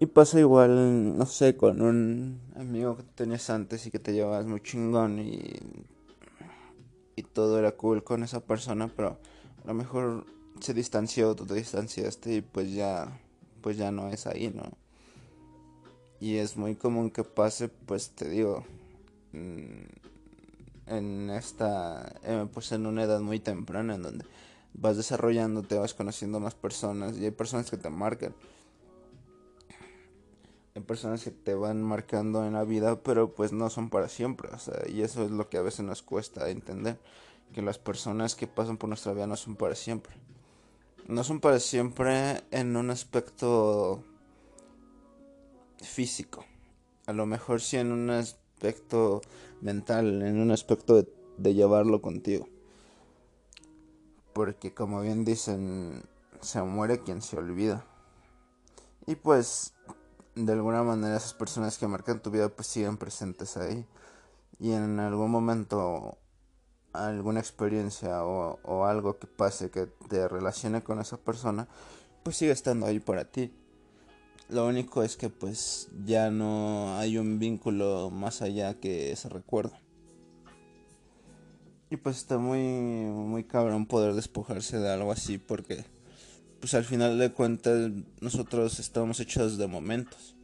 Y 0.00 0.06
pasa 0.06 0.40
igual, 0.40 1.16
no 1.16 1.24
sé, 1.24 1.56
con 1.56 1.80
un 1.80 2.40
amigo 2.56 2.96
que 2.96 3.04
tenías 3.04 3.48
antes 3.48 3.86
y 3.86 3.90
que 3.90 4.00
te 4.00 4.12
llevabas 4.12 4.44
muy 4.44 4.60
chingón 4.60 5.20
y, 5.20 5.40
y 7.14 7.22
todo 7.22 7.58
era 7.58 7.72
cool 7.72 8.04
con 8.04 8.22
esa 8.22 8.40
persona, 8.40 8.92
pero 8.94 9.18
a 9.64 9.66
lo 9.68 9.72
mejor 9.72 10.26
se 10.60 10.74
distanció, 10.74 11.34
tú 11.34 11.46
te 11.46 11.54
distanciaste 11.54 12.34
y 12.34 12.40
pues 12.42 12.74
ya, 12.74 13.18
pues 13.66 13.78
ya 13.78 13.90
no 13.90 14.10
es 14.10 14.28
ahí, 14.28 14.52
¿no? 14.54 14.62
Y 16.20 16.36
es 16.36 16.56
muy 16.56 16.76
común 16.76 17.10
que 17.10 17.24
pase, 17.24 17.68
pues 17.68 18.10
te 18.10 18.28
digo, 18.28 18.64
mm, 19.32 20.92
en 20.94 21.30
esta, 21.30 22.14
eh, 22.22 22.46
pues 22.54 22.70
en 22.70 22.86
una 22.86 23.02
edad 23.02 23.18
muy 23.18 23.40
temprana 23.40 23.96
en 23.96 24.02
donde 24.02 24.24
vas 24.72 24.96
desarrollando, 24.96 25.64
te 25.64 25.76
vas 25.76 25.94
conociendo 25.94 26.38
más 26.38 26.54
personas 26.54 27.18
y 27.18 27.24
hay 27.24 27.32
personas 27.32 27.68
que 27.68 27.76
te 27.76 27.90
marcan. 27.90 28.36
Hay 30.76 30.82
personas 30.82 31.24
que 31.24 31.32
te 31.32 31.56
van 31.56 31.82
marcando 31.82 32.46
en 32.46 32.52
la 32.52 32.62
vida, 32.62 33.02
pero 33.02 33.34
pues 33.34 33.50
no 33.52 33.68
son 33.68 33.90
para 33.90 34.08
siempre, 34.08 34.48
o 34.52 34.58
sea, 34.60 34.80
y 34.86 35.02
eso 35.02 35.24
es 35.24 35.32
lo 35.32 35.48
que 35.48 35.58
a 35.58 35.62
veces 35.62 35.84
nos 35.84 36.04
cuesta 36.04 36.48
entender, 36.50 37.00
que 37.52 37.62
las 37.62 37.78
personas 37.78 38.36
que 38.36 38.46
pasan 38.46 38.76
por 38.76 38.86
nuestra 38.86 39.12
vida 39.12 39.26
no 39.26 39.34
son 39.34 39.56
para 39.56 39.74
siempre. 39.74 40.14
No 41.08 41.22
son 41.22 41.38
para 41.38 41.60
siempre 41.60 42.42
en 42.50 42.76
un 42.76 42.90
aspecto 42.90 44.02
físico. 45.80 46.44
A 47.06 47.12
lo 47.12 47.26
mejor 47.26 47.60
sí 47.60 47.76
en 47.76 47.92
un 47.92 48.10
aspecto 48.10 49.20
mental, 49.60 50.22
en 50.22 50.40
un 50.40 50.50
aspecto 50.50 51.00
de, 51.38 51.54
llevarlo 51.54 52.02
contigo. 52.02 52.48
Porque 54.32 54.74
como 54.74 55.00
bien 55.00 55.24
dicen, 55.24 56.02
se 56.40 56.60
muere 56.62 56.98
quien 56.98 57.22
se 57.22 57.38
olvida. 57.38 57.86
Y 59.06 59.14
pues, 59.14 59.74
de 60.34 60.52
alguna 60.52 60.82
manera 60.82 61.16
esas 61.16 61.34
personas 61.34 61.78
que 61.78 61.86
marcan 61.86 62.20
tu 62.20 62.32
vida 62.32 62.48
pues 62.48 62.66
siguen 62.66 62.96
presentes 62.96 63.56
ahí. 63.56 63.86
Y 64.58 64.72
en 64.72 64.98
algún 64.98 65.30
momento, 65.30 66.18
alguna 66.96 67.40
experiencia 67.40 68.24
o, 68.24 68.84
algo 68.84 69.18
que 69.18 69.26
pase 69.26 69.70
que 69.70 69.86
te 70.08 70.28
relacione 70.28 70.82
con 70.82 71.00
esa 71.00 71.16
persona, 71.16 71.68
pues 72.22 72.36
sigue 72.36 72.52
estando 72.52 72.86
ahí 72.86 73.00
para 73.00 73.24
ti. 73.24 73.52
Lo 74.48 74.66
único 74.66 75.02
es 75.02 75.16
que 75.16 75.28
pues 75.28 75.88
ya 76.04 76.30
no 76.30 76.96
hay 76.98 77.18
un 77.18 77.38
vínculo 77.38 78.10
más 78.10 78.42
allá 78.42 78.74
que 78.74 79.12
ese 79.12 79.28
recuerdo. 79.28 79.76
Y 81.90 81.96
pues 81.96 82.16
está 82.16 82.38
muy 82.38 82.60
muy 82.60 83.44
cabrón 83.44 83.86
poder 83.86 84.14
despojarse 84.14 84.78
de 84.78 84.92
algo 84.92 85.12
así 85.12 85.38
porque 85.38 85.84
pues 86.60 86.74
al 86.74 86.84
final 86.84 87.18
de 87.18 87.32
cuentas 87.32 87.90
nosotros 88.20 88.78
estamos 88.78 89.20
hechos 89.20 89.58
de 89.58 89.66
momentos. 89.66 90.34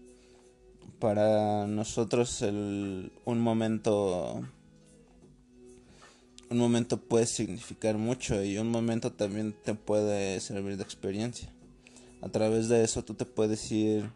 Para 0.98 1.66
nosotros 1.66 2.42
el, 2.42 3.12
un 3.24 3.40
momento 3.40 4.42
un 6.52 6.58
momento 6.58 6.98
puede 6.98 7.26
significar 7.26 7.98
mucho 7.98 8.42
y 8.44 8.58
un 8.58 8.70
momento 8.70 9.12
también 9.12 9.52
te 9.64 9.74
puede 9.74 10.38
servir 10.40 10.76
de 10.76 10.84
experiencia 10.84 11.52
a 12.22 12.28
través 12.28 12.68
de 12.68 12.84
eso 12.84 13.04
tú 13.04 13.14
te 13.14 13.26
puedes 13.26 13.70
ir 13.72 14.10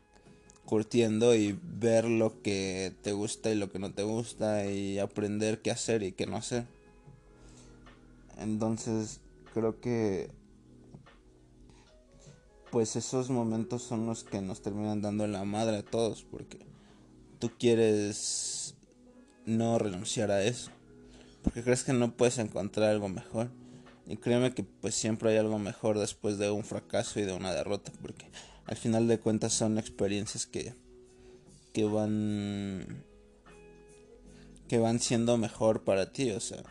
curtiendo 0.65 1.35
y 1.35 1.59
ver 1.63 2.05
lo 2.05 2.41
que 2.41 2.95
te 3.03 3.13
gusta 3.13 3.51
y 3.51 3.57
lo 3.57 3.71
que 3.71 3.79
no 3.79 3.93
te 3.93 4.05
gusta 4.05 4.67
y 4.67 4.99
aprender 4.99 5.61
qué 5.61 5.71
hacer 5.71 6.03
y 6.03 6.13
qué 6.13 6.27
no 6.27 6.37
hacer. 6.37 6.67
Entonces 8.39 9.21
creo 9.55 9.81
que 9.81 10.31
pues 12.71 12.97
esos 12.97 13.31
momentos 13.31 13.83
son 13.83 14.07
los 14.07 14.25
que 14.25 14.41
nos 14.41 14.61
terminan 14.61 15.03
dando 15.03 15.27
la 15.27 15.45
madre 15.45 15.79
a 15.79 15.83
todos 15.85 16.25
porque 16.25 16.59
tú 17.39 17.51
quieres 17.59 18.75
no 19.47 19.79
renunciar 19.79 20.31
a 20.31 20.45
eso. 20.45 20.71
Porque 21.47 21.63
crees 21.63 21.85
que 21.85 21.93
no 21.93 22.17
puedes 22.17 22.39
encontrar 22.39 22.91
algo 22.91 23.09
mejor. 23.09 23.51
Y 24.05 24.17
créeme 24.17 24.53
que 24.53 24.65
pues 24.65 24.97
siempre 24.97 25.31
hay 25.31 25.37
algo 25.37 25.61
mejor 25.61 25.97
después 25.97 26.39
de 26.39 26.51
un 26.51 26.65
fracaso 26.65 27.21
y 27.21 27.23
de 27.23 27.33
una 27.33 27.55
derrota. 27.55 27.93
Porque 28.03 28.27
al 28.65 28.77
final 28.77 29.07
de 29.07 29.21
cuentas 29.21 29.53
son 29.53 29.79
experiencias 29.79 30.45
que, 30.45 30.75
que 31.73 31.85
van 31.85 33.05
que 34.67 34.81
van 34.81 34.99
siendo 34.99 35.39
mejor 35.39 35.85
para 35.85 36.11
ti, 36.13 36.33
o 36.33 36.41
sea, 36.41 36.65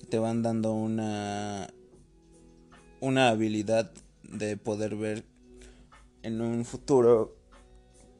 que 0.00 0.06
te 0.06 0.18
van 0.18 0.42
dando 0.42 0.72
una 0.72 1.68
una 3.00 3.28
habilidad 3.28 3.92
de 4.22 4.56
poder 4.56 4.96
ver 4.96 5.26
en 6.22 6.40
un 6.40 6.64
futuro 6.64 7.36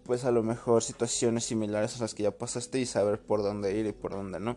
pues 0.04 0.24
a 0.24 0.30
lo 0.30 0.42
mejor 0.42 0.82
situaciones 0.82 1.44
similares 1.44 1.96
a 1.96 2.00
las 2.00 2.14
que 2.14 2.24
ya 2.24 2.36
pasaste 2.36 2.80
y 2.80 2.86
saber 2.86 3.22
por 3.22 3.42
dónde 3.42 3.78
ir 3.78 3.86
y 3.86 3.92
por 3.92 4.12
dónde 4.12 4.40
no. 4.40 4.56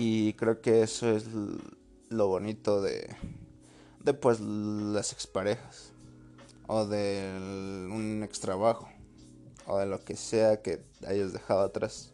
Y 0.00 0.34
creo 0.34 0.60
que 0.60 0.82
eso 0.82 1.10
es 1.10 1.24
lo 2.08 2.28
bonito 2.28 2.80
de, 2.80 3.16
de 3.98 4.14
pues 4.14 4.38
las 4.38 5.12
exparejas 5.12 5.92
o 6.68 6.86
de 6.86 7.28
un 7.90 8.22
extrabajo 8.22 8.88
o 9.66 9.76
de 9.78 9.86
lo 9.86 9.98
que 10.04 10.14
sea 10.14 10.62
que 10.62 10.84
hayas 11.04 11.32
dejado 11.32 11.62
atrás. 11.62 12.12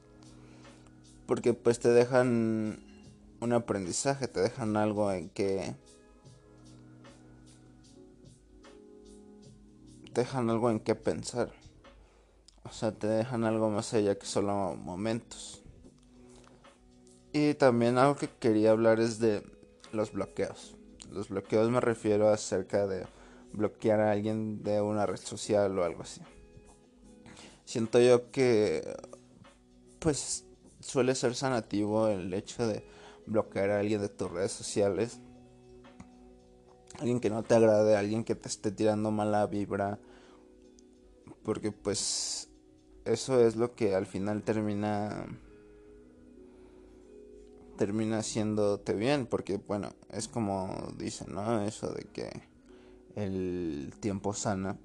Porque 1.26 1.52
pues 1.52 1.78
te 1.78 1.90
dejan 1.90 2.78
un 3.40 3.52
aprendizaje, 3.52 4.28
te 4.28 4.40
dejan 4.40 4.78
algo 4.78 5.12
en 5.12 5.28
que 5.28 5.74
te 10.14 10.22
dejan 10.22 10.48
algo 10.48 10.70
en 10.70 10.80
que 10.80 10.94
pensar. 10.94 11.52
O 12.62 12.72
sea, 12.72 12.92
te 12.92 13.08
dejan 13.08 13.44
algo 13.44 13.68
más 13.68 13.92
allá 13.92 14.18
que 14.18 14.24
solo 14.24 14.74
momentos. 14.74 15.63
Y 17.34 17.54
también 17.54 17.98
algo 17.98 18.14
que 18.14 18.28
quería 18.28 18.70
hablar 18.70 19.00
es 19.00 19.18
de 19.18 19.42
los 19.90 20.12
bloqueos. 20.12 20.76
Los 21.10 21.30
bloqueos 21.30 21.68
me 21.68 21.80
refiero 21.80 22.28
acerca 22.28 22.86
de 22.86 23.06
bloquear 23.52 24.00
a 24.00 24.12
alguien 24.12 24.62
de 24.62 24.80
una 24.80 25.04
red 25.04 25.16
social 25.16 25.76
o 25.76 25.82
algo 25.82 26.02
así. 26.02 26.20
Siento 27.64 27.98
yo 27.98 28.30
que 28.30 28.84
pues 29.98 30.44
suele 30.78 31.16
ser 31.16 31.34
sanativo 31.34 32.06
el 32.06 32.32
hecho 32.32 32.68
de 32.68 32.84
bloquear 33.26 33.70
a 33.70 33.80
alguien 33.80 34.00
de 34.00 34.08
tus 34.08 34.30
redes 34.30 34.52
sociales. 34.52 35.18
Alguien 37.00 37.18
que 37.18 37.30
no 37.30 37.42
te 37.42 37.56
agrade, 37.56 37.96
alguien 37.96 38.22
que 38.22 38.36
te 38.36 38.46
esté 38.46 38.70
tirando 38.70 39.10
mala 39.10 39.44
vibra. 39.48 39.98
Porque 41.42 41.72
pues 41.72 42.48
eso 43.04 43.44
es 43.44 43.56
lo 43.56 43.74
que 43.74 43.96
al 43.96 44.06
final 44.06 44.44
termina 44.44 45.26
termina 47.76 48.18
haciéndote 48.18 48.94
bien, 48.94 49.26
porque 49.26 49.58
bueno, 49.58 49.90
es 50.10 50.28
como 50.28 50.92
dicen, 50.96 51.34
¿no? 51.34 51.62
Eso 51.62 51.92
de 51.92 52.04
que 52.04 52.30
el 53.16 53.92
tiempo 54.00 54.34
sana. 54.34 54.78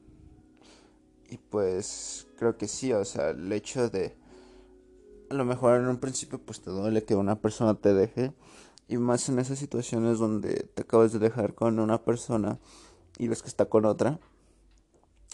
Y 1.29 1.37
pues 1.37 2.27
creo 2.37 2.57
que 2.57 2.67
sí, 2.67 2.91
o 2.93 3.05
sea, 3.05 3.29
el 3.29 3.51
hecho 3.51 3.89
de 3.89 4.17
a 5.29 5.33
lo 5.35 5.45
mejor 5.45 5.79
en 5.79 5.87
un 5.87 5.97
principio 5.97 6.39
pues 6.39 6.61
te 6.61 6.71
duele 6.71 7.03
que 7.03 7.15
una 7.15 7.39
persona 7.39 7.75
te 7.75 7.93
deje 7.93 8.33
y 8.87 8.97
más 8.97 9.29
en 9.29 9.37
esas 9.39 9.59
situaciones 9.59 10.17
donde 10.17 10.67
te 10.73 10.81
acabas 10.81 11.13
de 11.13 11.19
dejar 11.19 11.53
con 11.53 11.79
una 11.79 12.03
persona 12.03 12.57
y 13.19 13.27
ves 13.27 13.43
que 13.43 13.47
está 13.47 13.65
con 13.65 13.85
otra. 13.85 14.19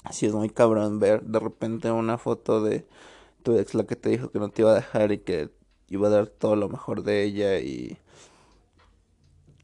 Así 0.03 0.25
es 0.25 0.33
muy 0.33 0.50
cabrón 0.50 1.00
ver 1.00 1.24
de 1.24 1.39
repente 1.39 1.89
una 1.91 2.17
foto 2.17 2.62
de 2.62 2.85
tu 3.43 3.57
ex 3.57 3.74
la 3.74 3.85
que 3.85 3.95
te 3.95 4.09
dijo 4.09 4.29
que 4.29 4.39
no 4.39 4.50
te 4.50 4.62
iba 4.63 4.71
a 4.71 4.75
dejar 4.75 5.12
y 5.13 5.19
que 5.19 5.50
iba 5.89 6.08
a 6.08 6.12
dar 6.12 6.27
todo 6.27 6.56
lo 6.56 6.70
mejor 6.70 7.04
de 7.04 7.24
ella 7.24 7.60
y 7.60 7.98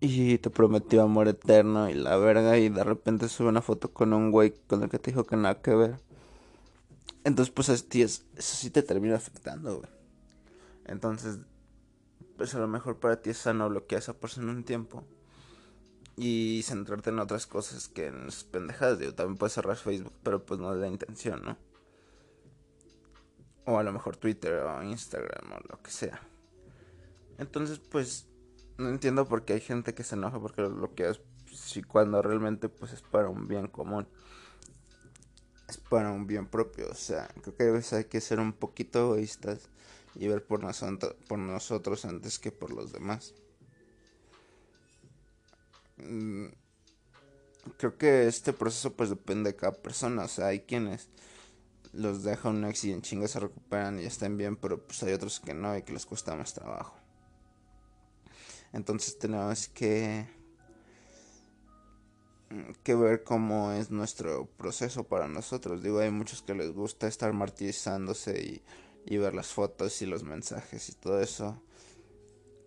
y 0.04 0.40
te 0.40 0.50
prometió 0.50 1.04
amor 1.04 1.28
eterno 1.28 1.88
y 1.88 1.94
la 1.94 2.18
verga 2.18 2.58
y 2.58 2.70
de 2.70 2.84
repente 2.84 3.30
sube 3.30 3.50
una 3.50 3.62
foto 3.62 3.94
con 3.94 4.14
un 4.14 4.32
güey 4.32 4.52
con 4.68 4.82
el 4.82 4.90
que 4.90 4.98
te 4.98 5.12
dijo 5.12 5.26
que 5.26 5.36
nada 5.38 5.62
que 5.62 5.76
ver. 5.76 6.00
Entonces 7.24 7.54
pues 7.54 7.70
eso 7.70 8.24
sí 8.36 8.72
te 8.72 8.82
termina 8.82 9.16
afectando, 9.16 9.78
güey. 9.78 9.90
Entonces 10.86 11.40
pues 12.36 12.56
a 12.56 12.60
lo 12.60 12.68
mejor 12.68 13.00
para 13.00 13.22
ti 13.22 13.30
es 13.30 13.38
sano 13.38 13.70
bloquear 13.70 14.02
esa 14.02 14.14
persona 14.14 14.52
un 14.52 14.64
tiempo 14.64 15.04
y 16.18 16.62
centrarte 16.64 17.12
en 17.12 17.20
otras 17.20 17.46
cosas 17.46 17.88
que 17.88 18.08
en 18.08 18.28
pendejadas. 18.52 18.98
Digo, 18.98 19.14
también 19.14 19.38
puedes 19.38 19.54
cerrar 19.54 19.78
Facebook, 19.78 20.14
pero 20.24 20.44
pues 20.44 20.60
no 20.60 20.74
es 20.74 20.80
la 20.80 20.88
intención, 20.88 21.44
¿no? 21.44 21.58
O 23.66 23.78
a 23.78 23.84
lo 23.84 23.94
mejor 23.94 24.18
Twitter 24.18 24.54
o 24.54 24.84
Instagram 24.84 25.52
o 25.52 25.60
lo 25.70 25.82
que 25.82 25.92
sea. 25.92 26.22
Entonces, 27.38 27.80
pues, 27.80 28.28
no 28.78 28.90
entiendo 28.90 29.28
por 29.28 29.46
qué 29.46 29.54
hay 29.54 29.62
gente 29.62 29.94
que 29.94 30.04
se 30.04 30.16
enoja 30.16 30.40
porque 30.40 30.62
lo 30.62 30.70
bloqueas. 30.72 31.22
Si 31.52 31.84
cuando 31.84 32.22
realmente 32.22 32.70
pues 32.70 32.94
es 32.94 33.02
para 33.02 33.30
un 33.30 33.48
bien 33.48 33.68
común. 33.68 34.08
Es 35.68 35.78
para 35.78 36.12
un 36.12 36.28
bien 36.28 36.48
propio. 36.48 36.90
O 36.90 36.96
sea, 36.96 37.28
creo 37.42 37.56
que 37.56 37.64
a 37.64 37.72
veces 37.72 37.94
hay 37.94 38.06
que 38.06 38.22
ser 38.22 38.40
un 38.40 38.54
poquito 38.54 39.00
egoístas 39.00 39.70
y 40.16 40.28
ver 40.28 40.46
por, 40.46 40.62
por 41.28 41.40
nosotros 41.40 42.06
antes 42.06 42.40
que 42.40 42.52
por 42.52 42.72
los 42.72 42.92
demás. 42.92 43.34
Mm, 45.98 46.48
creo 47.78 47.98
que 47.98 48.28
este 48.28 48.54
proceso 48.54 48.94
pues 48.94 49.10
depende 49.10 49.52
de 49.52 49.56
cada 49.56 49.74
persona. 49.74 50.26
O 50.26 50.28
sea, 50.28 50.48
hay 50.48 50.62
quienes 50.62 51.10
los 51.94 52.24
deja 52.24 52.50
un 52.50 52.66
ex 52.66 52.84
y 52.86 52.94
en 52.94 53.02
chinga 53.02 53.28
se 53.28 53.40
recuperan 53.40 54.00
y 54.00 54.04
están 54.04 54.38
bien, 54.38 54.56
pero 54.56 54.86
pues 54.86 55.04
hay 55.04 55.14
otros 55.14 55.40
que 55.40 55.54
no 55.54 55.76
y 55.78 55.84
que 55.84 55.94
les 55.94 56.06
cuesta 56.06 56.36
más 56.36 56.54
trabajo. 56.54 56.96
Entonces 58.74 59.18
tenemos 59.18 59.68
que 59.68 60.28
que 62.84 62.96
ver 62.96 63.24
cómo 63.24 63.72
es 63.72 63.92
nuestro 63.92 64.46
proceso 64.58 65.04
para 65.04 65.28
nosotros. 65.28 65.84
Digo, 65.84 66.00
hay 66.00 66.12
muchos 66.12 66.42
que 66.42 66.54
les 66.54 66.72
gusta 66.72 67.08
estar 67.08 67.34
martirizándose 67.34 68.42
y, 68.42 68.62
y 69.06 69.18
ver 69.18 69.34
las 69.34 69.48
fotos 69.48 70.02
y 70.02 70.06
los 70.06 70.24
mensajes 70.24 70.90
y 70.90 70.94
todo 70.94 71.22
eso. 71.22 71.62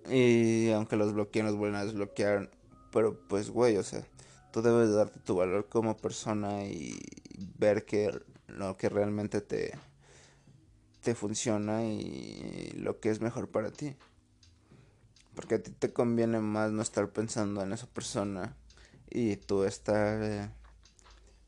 Y 0.08 0.70
aunque 0.70 0.96
los 0.96 1.12
bloqueen, 1.12 1.46
los 1.46 1.56
vuelven 1.56 1.80
a 1.80 1.84
desbloquear. 1.84 2.50
Pero 2.92 3.18
pues, 3.28 3.50
güey, 3.50 3.76
o 3.76 3.82
sea, 3.82 4.06
tú 4.52 4.62
debes 4.62 4.92
darte 4.92 5.20
tu 5.20 5.36
valor 5.36 5.68
como 5.68 5.96
persona 5.96 6.64
y 6.64 6.98
ver 7.58 7.84
que 7.84 8.10
lo 8.54 8.76
que 8.76 8.88
realmente 8.88 9.40
te, 9.40 9.72
te 11.02 11.14
funciona 11.14 11.84
y 11.84 12.72
lo 12.76 13.00
que 13.00 13.10
es 13.10 13.20
mejor 13.20 13.50
para 13.50 13.70
ti. 13.70 13.96
Porque 15.34 15.56
a 15.56 15.62
ti 15.62 15.70
te 15.72 15.92
conviene 15.92 16.40
más 16.40 16.72
no 16.72 16.82
estar 16.82 17.10
pensando 17.10 17.62
en 17.62 17.72
esa 17.72 17.86
persona 17.86 18.56
y 19.10 19.36
tú 19.36 19.64
estar 19.64 20.22
eh, 20.22 20.48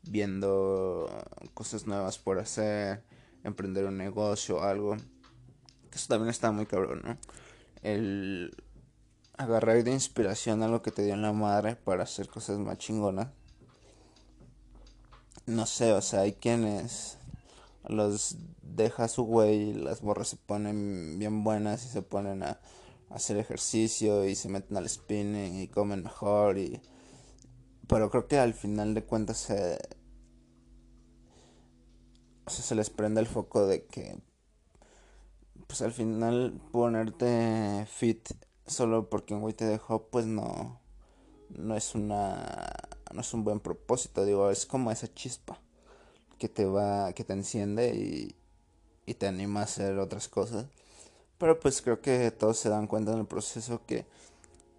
viendo 0.03 1.09
cosas 1.53 1.87
nuevas 1.87 2.17
por 2.19 2.39
hacer, 2.39 3.03
emprender 3.43 3.85
un 3.85 3.97
negocio, 3.97 4.61
algo. 4.63 4.97
Eso 5.93 6.07
también 6.09 6.29
está 6.29 6.51
muy 6.51 6.65
cabrón, 6.65 7.01
¿no? 7.03 7.17
El 7.81 8.55
agarrar 9.37 9.83
de 9.83 9.91
inspiración 9.91 10.63
a 10.63 10.67
lo 10.67 10.81
que 10.81 10.91
te 10.91 11.03
dio 11.03 11.13
en 11.13 11.21
la 11.21 11.31
madre 11.31 11.75
para 11.75 12.03
hacer 12.03 12.27
cosas 12.27 12.57
más 12.57 12.77
chingonas 12.77 13.27
no 15.47 15.65
sé, 15.65 15.93
o 15.93 16.01
sea, 16.01 16.21
hay 16.21 16.33
quienes 16.33 17.17
los 17.87 18.37
deja 18.61 19.07
su 19.07 19.23
güey 19.23 19.73
las 19.73 20.01
borras 20.01 20.27
se 20.29 20.35
ponen 20.37 21.17
bien 21.19 21.43
buenas 21.43 21.85
y 21.85 21.89
se 21.89 22.01
ponen 22.01 22.43
a, 22.43 22.59
hacer 23.09 23.37
ejercicio 23.37 24.25
y 24.27 24.35
se 24.35 24.49
meten 24.49 24.75
al 24.77 24.89
spinning 24.89 25.61
y 25.61 25.69
comen 25.69 26.03
mejor 26.03 26.57
y 26.57 26.81
pero 27.87 28.09
creo 28.09 28.27
que 28.27 28.37
al 28.37 28.53
final 28.53 28.93
de 28.93 29.05
cuentas 29.05 29.37
se 29.37 29.79
o 32.45 32.49
sea, 32.49 32.63
se 32.63 32.75
les 32.75 32.89
prende 32.89 33.21
el 33.21 33.27
foco 33.27 33.65
de 33.65 33.85
que 33.85 34.19
pues 35.67 35.81
al 35.81 35.93
final 35.93 36.59
ponerte 36.71 37.85
fit 37.89 38.29
solo 38.65 39.09
porque 39.09 39.33
un 39.33 39.41
güey 39.41 39.53
te 39.53 39.65
dejó 39.65 40.07
pues 40.09 40.25
no 40.25 40.81
no 41.49 41.75
es 41.77 41.95
una 41.95 42.86
no 43.13 43.21
es 43.21 43.33
un 43.33 43.43
buen 43.43 43.59
propósito, 43.59 44.25
digo, 44.25 44.49
es 44.49 44.65
como 44.65 44.91
esa 44.91 45.13
chispa 45.13 45.59
que 46.37 46.49
te 46.49 46.65
va, 46.65 47.13
que 47.13 47.23
te 47.23 47.33
enciende 47.33 47.95
y, 47.95 48.35
te 49.13 49.27
anima 49.27 49.61
a 49.61 49.63
hacer 49.63 49.97
otras 49.99 50.27
cosas. 50.27 50.67
Pero 51.37 51.59
pues 51.59 51.81
creo 51.81 52.01
que 52.01 52.29
todos 52.31 52.57
se 52.57 52.69
dan 52.69 52.87
cuenta 52.87 53.13
en 53.13 53.19
el 53.19 53.25
proceso 53.25 53.81
que 53.85 54.05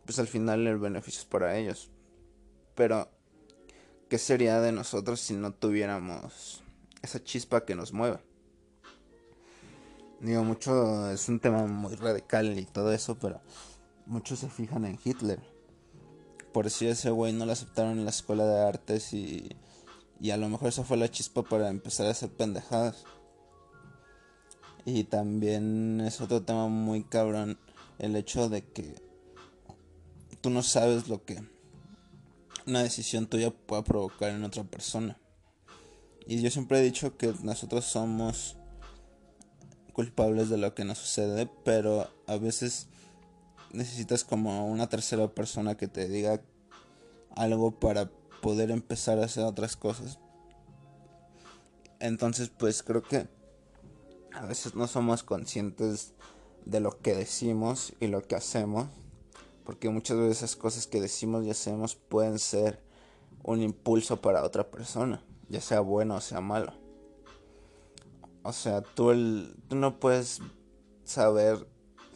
pues 0.05 0.19
al 0.19 0.29
final 0.29 0.67
el 0.67 0.79
beneficio 0.79 1.21
es 1.21 1.27
para 1.27 1.57
ellos. 1.57 1.91
Pero 2.75 3.09
¿qué 4.09 4.19
sería 4.19 4.61
de 4.61 4.73
nosotros 4.73 5.21
si 5.21 5.35
no 5.35 5.53
tuviéramos 5.53 6.63
esa 7.03 7.23
chispa 7.23 7.65
que 7.65 7.75
nos 7.75 7.93
mueve? 7.93 8.19
Digo, 10.21 10.45
mucho 10.45 11.11
es 11.11 11.29
un 11.29 11.41
tema 11.41 11.67
muy 11.67 11.95
radical 11.95 12.59
y 12.59 12.67
todo 12.67 12.93
eso, 12.93 13.19
pero 13.19 13.41
muchos 14.07 14.41
se 14.41 14.49
fijan 14.51 14.85
en 14.85 14.99
Hitler 15.03 15.58
por 16.59 16.71
si 16.71 16.89
ese 16.89 17.11
güey 17.11 17.33
no 17.33 17.47
lo 17.47 17.53
aceptaron 17.53 18.01
en 18.01 18.05
la 18.05 18.11
escuela 18.11 18.45
de 18.45 18.61
artes 18.61 19.13
y, 19.13 19.49
y 20.19 20.31
a 20.33 20.37
lo 20.37 20.49
mejor 20.49 20.67
esa 20.67 20.83
fue 20.83 20.97
la 20.97 21.09
chispa 21.09 21.45
para 21.45 21.69
empezar 21.69 22.07
a 22.07 22.11
hacer 22.11 22.31
pendejadas. 22.31 23.05
Y 24.85 25.05
también 25.05 26.01
es 26.01 26.21
otro 26.21 26.43
tema 26.43 26.67
muy 26.67 27.05
cabrón 27.05 27.61
el 28.01 28.17
hecho 28.17 28.49
de 28.49 28.65
que 28.65 28.97
tú 30.41 30.51
no 30.51 30.65
sabes 30.65 31.07
lo 31.07 31.25
que 31.25 31.41
una 32.67 32.83
decisión 32.83 33.29
tuya 33.29 33.53
pueda 33.53 33.85
provocar 33.85 34.31
en 34.31 34.43
otra 34.43 34.65
persona. 34.65 35.17
Y 36.27 36.43
yo 36.43 36.51
siempre 36.51 36.81
he 36.81 36.83
dicho 36.83 37.17
que 37.17 37.33
nosotros 37.45 37.85
somos 37.85 38.57
culpables 39.93 40.49
de 40.49 40.59
lo 40.59 40.75
que 40.75 40.85
nos 40.85 40.99
sucede, 40.99 41.49
pero 41.65 42.11
a 42.27 42.37
veces 42.37 42.89
necesitas 43.73 44.25
como 44.25 44.67
una 44.67 44.89
tercera 44.89 45.29
persona 45.29 45.77
que 45.77 45.89
te 45.89 46.09
diga 46.09 46.41
algo 47.37 47.73
para 47.73 48.11
poder 48.41 48.71
empezar 48.71 49.19
a 49.19 49.25
hacer 49.25 49.45
otras 49.45 49.77
cosas. 49.77 50.19
Entonces, 52.01 52.51
pues 52.51 52.83
creo 52.83 53.03
que 53.03 53.29
a 54.33 54.47
veces 54.47 54.75
no 54.75 54.87
somos 54.87 55.23
conscientes 55.23 56.13
de 56.65 56.81
lo 56.81 57.01
que 57.01 57.15
decimos 57.15 57.95
y 58.01 58.07
lo 58.07 58.23
que 58.23 58.37
hacemos, 58.37 58.89
porque 59.65 59.89
muchas 59.89 60.17
veces 60.17 60.39
esas 60.39 60.57
cosas 60.57 60.87
que 60.87 61.01
decimos 61.01 61.45
y 61.45 61.51
hacemos 61.51 61.97
pueden 61.97 62.39
ser 62.39 62.81
un 63.43 63.63
impulso 63.63 64.21
para 64.21 64.45
otra 64.45 64.71
persona, 64.71 65.23
ya 65.49 65.61
sea 65.61 65.81
bueno 65.81 66.17
o 66.17 66.21
sea 66.21 66.41
malo. 66.41 66.73
O 68.43 68.53
sea, 68.53 68.83
tú, 68.83 69.11
el, 69.11 69.57
tú 69.69 69.77
no 69.77 69.99
puedes 69.99 70.41
saber 71.05 71.67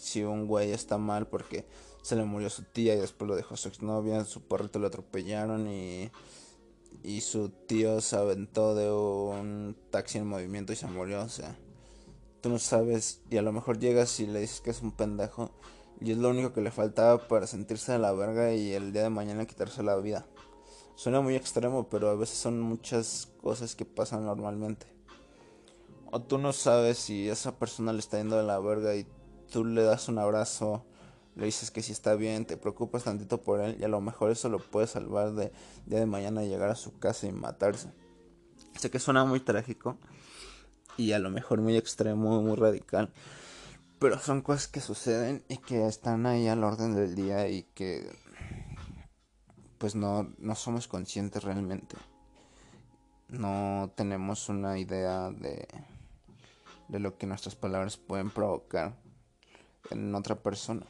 si 0.03 0.25
un 0.25 0.47
güey 0.49 0.73
está 0.73 0.99
mal 0.99 1.29
porque 1.29 1.65
se 2.03 2.17
le 2.17 2.25
murió 2.25 2.51
su 2.51 2.65
tía 2.65 2.95
y 2.95 2.99
después 2.99 3.29
lo 3.29 3.37
dejó 3.37 3.57
su 3.57 3.69
exnovia, 3.69 4.25
su 4.25 4.43
perrito 4.43 4.81
lo 4.81 4.89
atropellaron 4.89 5.69
y, 5.69 6.11
y 7.05 7.21
su 7.21 7.51
tío 7.51 8.01
se 8.01 8.17
aventó 8.17 8.75
de 8.75 8.91
un 8.91 9.77
taxi 9.91 10.19
en 10.19 10.27
movimiento 10.27 10.73
y 10.73 10.77
se 10.77 10.89
murió, 10.89 11.23
o 11.23 11.29
sea, 11.29 11.57
tú 12.41 12.49
no 12.49 12.59
sabes 12.59 13.23
y 13.31 13.37
a 13.37 13.43
lo 13.43 13.53
mejor 13.53 13.79
llegas 13.79 14.19
y 14.19 14.27
le 14.27 14.41
dices 14.41 14.61
que 14.61 14.71
es 14.71 14.83
un 14.83 14.91
pendejo 14.91 15.53
y 16.01 16.11
es 16.11 16.19
lo 16.19 16.31
único 16.31 16.53
que 16.53 16.63
le 16.63 16.73
faltaba 16.73 17.29
para 17.29 17.47
sentirse 17.47 17.93
de 17.93 18.01
la 18.01 18.11
verga 18.13 18.53
y 18.53 18.73
el 18.73 18.93
día 18.93 19.03
de 19.03 19.11
mañana 19.11 19.47
quitarse 19.47 19.85
la 19.85 19.97
vida. 19.97 20.27
Suena 20.97 21.21
muy 21.21 21.37
extremo, 21.37 21.89
pero 21.89 22.11
a 22.11 22.17
veces 22.17 22.39
son 22.39 22.61
muchas 22.61 23.29
cosas 23.41 23.77
que 23.77 23.85
pasan 23.85 24.27
normalmente. 24.27 24.87
O 26.11 26.21
tú 26.21 26.39
no 26.39 26.53
sabes 26.53 26.99
si 26.99 27.29
esa 27.29 27.57
persona 27.57 27.93
le 27.93 28.01
está 28.01 28.19
yendo 28.19 28.37
de 28.37 28.43
la 28.43 28.59
verga 28.59 28.97
y 28.97 29.07
tú 29.53 29.65
le 29.65 29.83
das 29.83 30.09
un 30.09 30.19
abrazo, 30.19 30.85
le 31.37 31.45
dices 31.45 31.71
que 31.71 31.83
si 31.83 31.93
está 31.93 32.15
bien, 32.15 32.47
te 32.47 32.57
preocupas 32.57 33.05
tantito 33.05 33.43
por 33.43 33.61
él 33.61 33.77
y 33.79 33.85
a 33.85 33.89
lo 33.89 34.01
mejor 34.01 34.31
eso 34.31 34.49
lo 34.49 34.59
puede 34.59 34.87
salvar 34.87 35.33
de 35.33 35.53
día 35.87 36.01
de 36.01 36.07
mañana 36.07 36.43
llegar 36.43 36.71
a 36.71 36.75
su 36.75 36.99
casa 36.99 37.27
y 37.27 37.33
matarse. 37.33 37.93
Sé 38.77 38.91
que 38.91 38.99
suena 38.99 39.25
muy 39.25 39.41
trágico 39.41 39.99
y 40.97 41.13
a 41.13 41.19
lo 41.19 41.31
mejor 41.31 41.61
muy 41.61 41.77
extremo, 41.77 42.41
muy 42.41 42.57
radical, 42.57 43.13
pero 43.99 44.19
son 44.19 44.41
cosas 44.41 44.69
que 44.69 44.81
suceden 44.81 45.45
y 45.49 45.59
que 45.59 45.87
están 45.87 46.27
ahí 46.27 46.49
al 46.49 46.65
orden 46.65 46.95
del 46.95 47.15
día 47.15 47.49
y 47.49 47.65
que 47.75 48.11
pues 49.77 49.95
no, 49.95 50.33
no 50.39 50.55
somos 50.55 50.89
conscientes 50.89 51.45
realmente. 51.45 51.97
No 53.29 53.93
tenemos 53.97 54.49
una 54.49 54.79
idea 54.79 55.31
de, 55.31 55.67
de 56.89 56.99
lo 57.01 57.19
que 57.19 57.27
nuestras 57.27 57.55
palabras 57.55 57.97
pueden 57.97 58.31
provocar 58.31 59.02
en 59.91 60.15
otra 60.15 60.43
persona. 60.43 60.87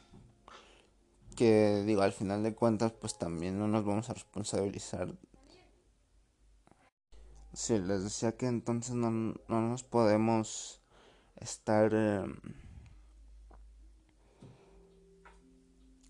Que 1.35 1.83
digo, 1.85 2.01
al 2.01 2.13
final 2.13 2.43
de 2.43 2.53
cuentas, 2.53 2.91
pues 2.91 3.17
también 3.17 3.57
no 3.57 3.67
nos 3.67 3.85
vamos 3.85 4.09
a 4.09 4.13
responsabilizar. 4.13 5.13
Sí, 7.53 7.77
les 7.79 8.03
decía 8.03 8.35
que 8.35 8.47
entonces 8.47 8.95
no, 8.95 9.11
no 9.11 9.61
nos 9.61 9.83
podemos 9.83 10.81
estar 11.35 11.91
eh, 11.93 12.25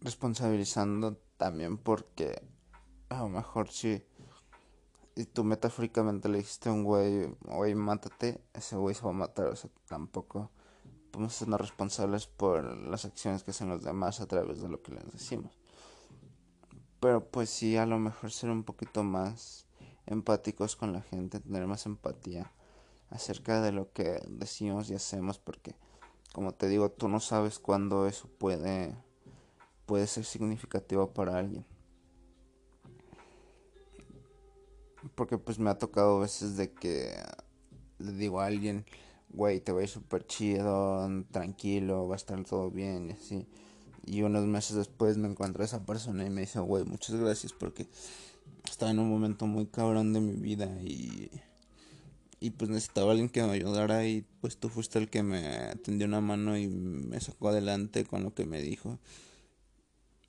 responsabilizando 0.02 1.18
también 1.38 1.78
porque 1.78 2.42
a 3.10 3.20
lo 3.20 3.30
mejor 3.30 3.70
si 3.70 4.04
y 5.16 5.26
tú 5.26 5.44
metafóricamente 5.44 6.28
le 6.30 6.40
dijiste 6.40 6.70
a 6.70 6.72
un 6.72 6.84
güey, 6.84 7.36
güey, 7.42 7.76
mátate, 7.76 8.42
ese 8.54 8.76
güey 8.76 8.96
se 8.96 9.04
va 9.04 9.12
a 9.12 9.14
matar, 9.14 9.48
o 9.48 9.56
sea, 9.56 9.70
tampoco 9.88 10.50
podemos 11.14 11.36
ser 11.36 11.48
responsables 11.48 12.26
por 12.26 12.76
las 12.76 13.06
acciones 13.06 13.44
que 13.44 13.52
hacen 13.52 13.70
los 13.70 13.84
demás 13.84 14.20
a 14.20 14.26
través 14.26 14.64
de 14.64 14.68
lo 14.68 14.82
que 14.82 14.94
les 14.94 15.12
decimos. 15.12 15.54
Pero 17.00 17.30
pues 17.30 17.52
sí, 17.52 17.78
a 17.78 17.86
lo 17.86 18.00
mejor 18.00 18.32
ser 18.32 18.50
un 18.50 18.64
poquito 18.64 19.04
más 19.04 19.68
empáticos 20.08 20.76
con 20.76 20.92
la 20.92 21.02
gente, 21.02 21.40
tener 21.40 21.68
más 21.68 21.86
empatía 21.86 22.52
acerca 23.12 23.62
de 23.62 23.72
lo 23.72 23.94
que 23.94 24.24
decimos 24.28 24.90
y 24.90 24.96
hacemos, 24.96 25.38
porque 25.38 25.76
como 26.34 26.56
te 26.56 26.68
digo, 26.68 26.90
tú 26.90 27.08
no 27.08 27.20
sabes 27.20 27.60
cuándo 27.60 28.08
eso 28.08 28.28
puede, 28.40 28.96
puede 29.86 30.08
ser 30.08 30.26
significativo 30.26 31.14
para 31.14 31.38
alguien. 31.38 31.64
Porque 35.14 35.38
pues 35.38 35.60
me 35.60 35.70
ha 35.70 35.78
tocado 35.78 36.20
veces 36.20 36.58
de 36.58 36.74
que 36.74 37.14
le 38.00 38.14
digo 38.14 38.42
a 38.42 38.48
alguien, 38.48 38.84
güey, 39.34 39.60
te 39.60 39.72
va 39.72 39.84
a 39.84 39.88
súper 39.88 40.26
chido, 40.28 41.08
tranquilo, 41.32 42.08
va 42.08 42.16
a 42.16 42.18
estar 42.18 42.44
todo 42.44 42.72
bien 42.72 43.10
y 43.10 43.14
así. 43.14 43.48
Y 44.06 44.22
unos 44.22 44.46
meses 44.46 44.76
después 44.76 45.18
me 45.18 45.28
encuentro 45.28 45.64
a 45.64 45.66
esa 45.66 45.86
persona 45.86 46.26
y 46.26 46.30
me 46.30 46.42
dice, 46.42 46.60
güey, 46.60 46.86
muchas 46.86 47.16
gracias 47.16 47.54
porque 47.54 47.88
estaba 48.70 48.92
en 48.92 49.00
un 49.00 49.10
momento 49.10 49.48
muy 49.48 49.66
cabrón 49.68 50.14
de 50.14 50.22
mi 50.22 50.34
vida 50.34 50.68
y, 50.82 51.32
y 52.40 52.52
pues 52.52 52.70
necesitaba 52.70 53.12
alguien 53.12 53.30
que 53.30 53.44
me 53.44 53.54
ayudara 53.54 54.06
y 54.06 54.26
pues 54.42 54.58
tú 54.58 54.70
fuiste 54.70 55.00
el 55.00 55.10
que 55.10 55.24
me 55.24 55.76
tendió 55.84 56.08
una 56.08 56.22
mano 56.22 56.58
y 56.58 56.68
me 56.68 57.20
sacó 57.20 57.50
adelante 57.50 58.06
con 58.06 58.24
lo 58.24 58.34
que 58.34 58.46
me 58.46 58.62
dijo. 58.62 59.00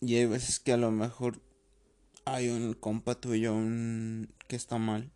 Y 0.01 0.17
hay 0.17 0.27
veces 0.27 0.61
que 0.61 0.73
a 0.73 0.77
lo 0.77 0.91
mejor 0.91 1.41
hay 2.25 2.49
un 2.49 2.75
compa 2.75 3.15
tuyo 3.15 3.55
un... 3.55 4.33
que 4.49 4.57
está 4.57 4.79
mal 4.79 5.11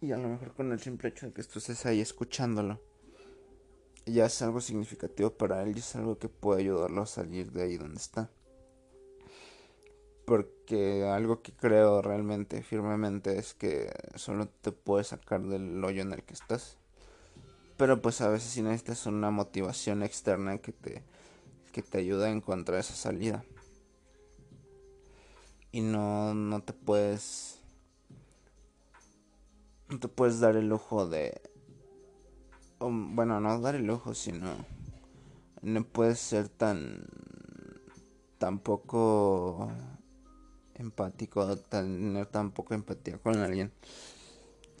y 0.00 0.12
a 0.12 0.16
lo 0.16 0.28
mejor 0.28 0.54
con 0.54 0.72
el 0.72 0.80
simple 0.80 1.10
hecho 1.10 1.26
de 1.26 1.32
que 1.32 1.42
tú 1.44 1.58
estés 1.58 1.84
ahí 1.84 2.00
escuchándolo, 2.00 2.80
ya 4.06 4.26
es 4.26 4.40
algo 4.42 4.60
significativo 4.60 5.30
para 5.30 5.62
él 5.62 5.76
y 5.76 5.80
es 5.80 5.94
algo 5.94 6.18
que 6.18 6.28
puede 6.28 6.62
ayudarlo 6.62 7.02
a 7.02 7.06
salir 7.06 7.52
de 7.52 7.62
ahí 7.62 7.76
donde 7.76 7.98
está. 7.98 8.30
Porque 10.24 11.04
algo 11.04 11.42
que 11.42 11.52
creo 11.52 12.02
realmente, 12.02 12.62
firmemente, 12.62 13.38
es 13.38 13.54
que 13.54 13.92
solo 14.14 14.48
te 14.48 14.72
puedes 14.72 15.08
sacar 15.08 15.42
del 15.42 15.82
hoyo 15.84 16.02
en 16.02 16.12
el 16.12 16.22
que 16.22 16.34
estás. 16.34 16.78
Pero 17.76 18.00
pues 18.00 18.20
a 18.20 18.28
veces 18.28 18.50
si 18.50 18.62
necesitas 18.62 19.06
una 19.06 19.30
motivación 19.30 20.02
externa 20.02 20.58
que 20.58 20.72
te, 20.72 21.02
que 21.72 21.82
te 21.82 21.98
ayuda 21.98 22.26
a 22.26 22.30
encontrar 22.30 22.78
esa 22.78 22.94
salida. 22.94 23.44
Y 25.72 25.82
no, 25.82 26.34
no 26.34 26.62
te 26.62 26.72
puedes 26.72 27.59
te 29.98 30.08
puedes 30.08 30.40
dar 30.40 30.56
el 30.56 30.68
lujo 30.68 31.08
de... 31.08 31.40
bueno, 32.78 33.40
no 33.40 33.60
dar 33.60 33.74
el 33.74 33.86
lujo, 33.86 34.14
sino... 34.14 34.54
No 35.62 35.84
puedes 35.84 36.18
ser 36.18 36.48
tan... 36.48 37.06
Tampoco 38.38 39.70
empático, 40.74 41.56
tener 41.56 42.26
tan 42.26 42.52
poca 42.52 42.74
empatía 42.74 43.18
con 43.18 43.36
alguien. 43.36 43.72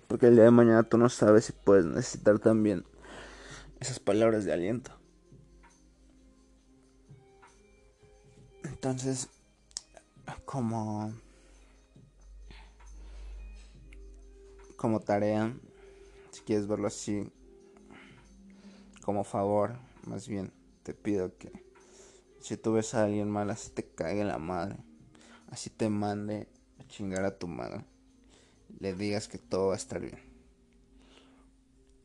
Porque 0.08 0.26
el 0.26 0.34
día 0.34 0.44
de 0.44 0.50
mañana 0.50 0.82
tú 0.82 0.96
no 0.96 1.08
sabes 1.08 1.44
si 1.44 1.52
puedes 1.52 1.84
necesitar 1.84 2.38
también 2.38 2.84
esas 3.80 4.00
palabras 4.00 4.44
de 4.44 4.52
aliento. 4.52 4.92
Entonces, 8.64 9.28
como 10.44 11.12
como 14.80 15.00
tarea, 15.00 15.54
si 16.30 16.40
quieres 16.40 16.66
verlo 16.66 16.86
así, 16.86 17.30
como 19.04 19.24
favor, 19.24 19.76
más 20.06 20.26
bien 20.26 20.54
te 20.84 20.94
pido 20.94 21.36
que 21.36 21.52
si 22.40 22.56
tú 22.56 22.72
ves 22.72 22.94
a 22.94 23.04
alguien 23.04 23.28
mal, 23.28 23.50
así 23.50 23.68
te 23.72 23.84
cague 23.84 24.24
la 24.24 24.38
madre, 24.38 24.78
así 25.50 25.68
te 25.68 25.90
mande 25.90 26.48
a 26.78 26.84
chingar 26.84 27.26
a 27.26 27.38
tu 27.38 27.46
madre, 27.46 27.84
le 28.78 28.94
digas 28.94 29.28
que 29.28 29.36
todo 29.36 29.66
va 29.66 29.74
a 29.74 29.76
estar 29.76 30.00
bien. 30.00 30.18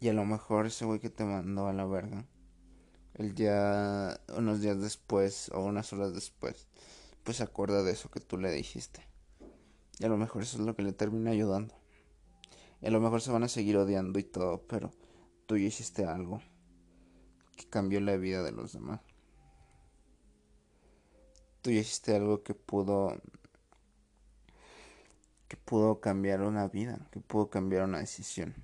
Y 0.02 0.10
a 0.10 0.14
lo 0.14 0.26
mejor 0.26 0.66
ese 0.66 0.84
güey 0.84 1.00
que 1.00 1.10
te 1.10 1.24
mandó 1.24 1.68
a 1.68 1.74
la 1.74 1.86
verga, 1.86 2.26
el 3.14 3.36
día, 3.36 4.20
unos 4.36 4.60
días 4.60 4.82
después 4.82 5.50
o 5.54 5.64
unas 5.64 5.94
horas 5.94 6.14
después, 6.14 6.68
pues 7.24 7.38
se 7.38 7.44
acuerda 7.44 7.84
de 7.84 7.94
eso 7.94 8.12
que 8.12 8.20
tú 8.20 8.38
le 8.38 8.52
dijiste. 8.52 9.00
Y 9.98 10.04
a 10.04 10.10
lo 10.10 10.18
mejor 10.18 10.44
eso 10.44 10.58
es 10.58 10.66
lo 10.66 10.76
que 10.76 10.84
le 10.84 10.92
termina 10.92 11.32
ayudando. 11.32 11.85
A 12.82 12.90
lo 12.90 13.00
mejor 13.00 13.22
se 13.22 13.32
van 13.32 13.44
a 13.44 13.48
seguir 13.48 13.78
odiando 13.78 14.20
y 14.20 14.24
todo, 14.24 14.62
pero 14.68 14.92
tú 15.46 15.58
ya 15.58 15.66
hiciste 15.66 16.06
algo 16.06 16.42
que 17.56 17.68
cambió 17.68 18.00
la 18.02 18.18
vida 18.18 18.44
de 18.44 18.52
los 18.52 18.74
demás. 18.74 19.02
Tú 21.62 21.72
ya 21.72 21.80
hiciste 21.80 22.16
algo 22.16 22.44
que 22.44 22.54
pudo 22.54 23.16
que 25.48 25.58
pudo 25.58 26.00
cambiar 26.00 26.42
una 26.42 26.68
vida, 26.68 27.08
que 27.12 27.20
pudo 27.20 27.50
cambiar 27.50 27.84
una 27.84 28.00
decisión. 28.00 28.56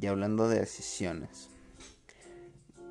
Y 0.00 0.06
hablando 0.06 0.48
de 0.48 0.60
decisiones, 0.60 1.48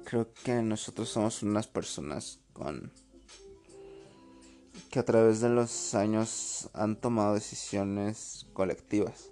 creo 0.05 0.33
que 0.33 0.61
nosotros 0.61 1.09
somos 1.09 1.41
unas 1.41 1.67
personas 1.67 2.39
con 2.53 2.91
que 4.91 4.99
a 4.99 5.05
través 5.05 5.39
de 5.39 5.47
los 5.47 5.95
años 5.95 6.69
han 6.73 6.97
tomado 6.97 7.33
decisiones 7.33 8.45
colectivas. 8.51 9.31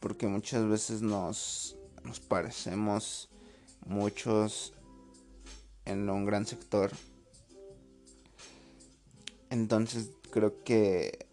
Porque 0.00 0.26
muchas 0.26 0.66
veces 0.66 1.02
nos, 1.02 1.76
nos 2.02 2.18
parecemos 2.18 3.28
muchos 3.84 4.72
en 5.84 6.08
un 6.08 6.24
gran 6.24 6.46
sector. 6.46 6.90
Entonces 9.50 10.10
creo 10.30 10.64
que 10.64 11.26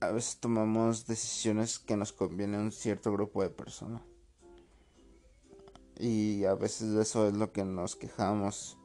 a 0.00 0.10
veces 0.10 0.36
tomamos 0.38 1.06
decisiones 1.06 1.78
que 1.78 1.96
nos 1.96 2.12
conviene 2.12 2.58
a 2.58 2.60
un 2.60 2.72
cierto 2.72 3.10
grupo 3.10 3.42
de 3.42 3.48
personas. 3.48 4.02
Y 5.98 6.44
a 6.44 6.54
veces 6.54 6.94
eso 6.94 7.26
es 7.26 7.34
lo 7.34 7.52
que 7.52 7.64
nos 7.64 7.96
quejamos. 7.96 8.76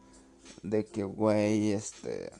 De 0.64 0.86
que, 0.86 1.04
güey, 1.04 1.72
este. 1.72 2.32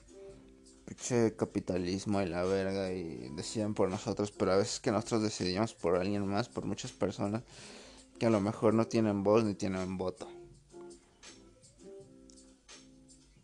Pinche 0.86 1.36
capitalismo 1.36 2.22
y 2.22 2.28
la 2.28 2.44
verga. 2.44 2.92
Y 2.92 3.30
deciden 3.36 3.74
por 3.74 3.90
nosotros. 3.90 4.32
Pero 4.32 4.54
a 4.54 4.58
veces 4.58 4.80
que 4.80 4.92
nosotros 4.92 5.24
decidimos 5.24 5.74
por 5.74 5.98
alguien 5.98 6.26
más. 6.28 6.50
Por 6.50 6.66
muchas 6.66 6.92
personas. 6.92 7.44
Que 8.20 8.28
a 8.28 8.30
lo 8.30 8.42
mejor 8.42 8.74
no 8.74 8.88
tienen 8.88 9.24
voz 9.24 9.44
ni 9.44 9.56
tienen 9.56 9.98
voto. 9.98 10.30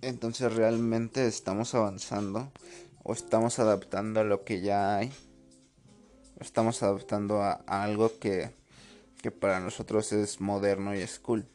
Entonces 0.02 0.54
realmente 0.54 1.28
estamos 1.28 1.76
avanzando. 1.76 2.52
O 3.04 3.13
estamos 3.13 3.60
adaptando 3.60 4.19
a 4.19 4.24
lo 4.24 4.43
que 4.43 4.62
ya 4.62 4.97
hay. 4.97 5.12
Estamos 6.39 6.82
adaptando 6.84 7.41
a 7.41 7.54
algo 7.67 8.17
que 8.19 8.52
que 9.21 9.32
para 9.32 9.60
nosotros 9.60 10.12
es 10.12 10.41
moderno 10.41 10.95
y 10.95 11.00
es 11.00 11.19
cool. 11.19 11.45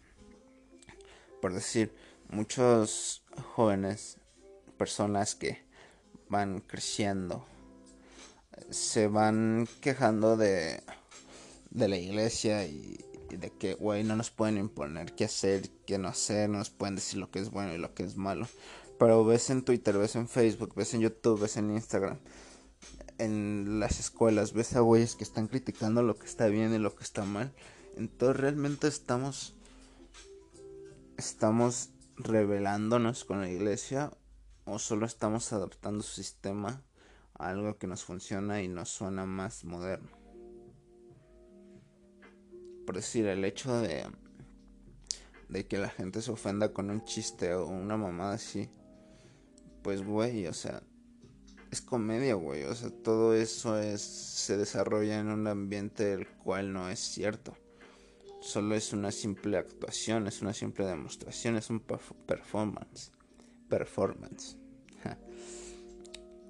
Por 1.43 1.53
decir, 1.53 1.93
muchos 2.29 3.25
jóvenes, 3.55 4.19
personas 4.77 5.35
que 5.35 5.65
van 6.29 6.61
creciendo, 6.61 7.47
se 8.71 9.09
van 9.09 9.69
quejando 9.81 10.37
de, 10.37 10.83
de 11.71 11.89
la 11.89 11.97
iglesia 11.97 12.67
y, 12.67 12.99
de 13.31 13.51
que, 13.51 13.75
güey, 13.75 14.05
no 14.05 14.17
nos 14.17 14.31
pueden 14.31 14.57
imponer 14.57 15.15
qué 15.15 15.25
hacer, 15.25 15.69
qué 15.87 15.99
no 15.99 16.09
hacer, 16.09 16.49
no 16.49 16.59
nos 16.59 16.71
pueden 16.71 16.95
decir 16.95 17.19
lo 17.19 17.31
que 17.31 17.41
es 17.41 17.51
bueno 17.51 17.75
y 17.75 17.79
lo 17.79 17.93
que 17.93 18.05
es 18.05 18.17
malo. 18.17 18.49
Pero 18.99 19.25
ves 19.25 19.51
en 19.51 19.63
Twitter, 19.63 19.99
ves 19.99 20.17
en 20.17 20.29
Facebook, 20.29 20.75
ves 20.75 20.95
en 20.95 21.01
YouTube, 21.01 21.41
ves 21.41 21.57
en 21.57 21.71
Instagram 21.71 22.19
en 23.19 23.81
las 23.81 23.99
escuelas 24.01 24.53
ves 24.53 24.77
a 24.77 24.81
güeyes 24.81 25.17
que 25.17 25.25
están 25.25 25.49
criticando 25.49 26.03
lo 26.03 26.19
que 26.19 26.27
está 26.27 26.47
bien 26.49 26.75
y 26.75 26.79
lo 26.79 26.95
que 26.95 27.05
está 27.05 27.25
mal. 27.25 27.53
Entonces 27.97 28.37
realmente 28.37 28.89
estamos 28.89 29.55
estamos 31.17 31.91
revelándonos 32.17 33.25
con 33.25 33.41
la 33.41 33.51
iglesia 33.51 34.11
o 34.65 34.79
solo 34.79 35.07
estamos 35.07 35.53
adaptando 35.53 36.03
su 36.03 36.15
sistema 36.23 36.83
a 37.39 37.49
algo 37.49 37.79
que 37.79 37.87
nos 37.87 38.05
funciona 38.05 38.63
y 38.63 38.69
nos 38.69 38.89
suena 38.89 39.27
más 39.27 39.65
moderno. 39.65 40.11
Por 42.87 42.97
decir, 42.97 43.27
el 43.27 43.45
hecho 43.45 43.75
de 43.81 44.07
de 45.49 45.67
que 45.67 45.79
la 45.79 45.89
gente 45.89 46.23
se 46.23 46.31
ofenda 46.31 46.73
con 46.73 46.91
un 46.91 47.05
chiste 47.05 47.55
o 47.55 47.67
una 47.67 47.97
mamada 47.97 48.35
así, 48.35 48.69
pues 49.83 50.05
güey, 50.05 50.47
o 50.47 50.53
sea, 50.53 50.83
es 51.71 51.81
comedia, 51.81 52.35
güey. 52.35 52.65
O 52.65 52.75
sea, 52.75 52.91
todo 52.91 53.35
eso 53.35 53.79
es 53.79 54.01
se 54.01 54.57
desarrolla 54.57 55.19
en 55.19 55.29
un 55.29 55.47
ambiente 55.47 56.13
el 56.13 56.27
cual 56.27 56.73
no 56.73 56.89
es 56.89 57.01
cierto. 57.01 57.57
Solo 58.47 58.77
es 58.77 58.93
una 58.93 59.11
simple 59.11 59.59
actuación, 59.59 60.29
es 60.29 60.41
una 60.41 60.55
simple 60.55 60.87
demostración, 60.87 61.57
es 61.57 61.69
un 61.69 61.81
performance. 61.81 63.11
Performance. 63.69 64.57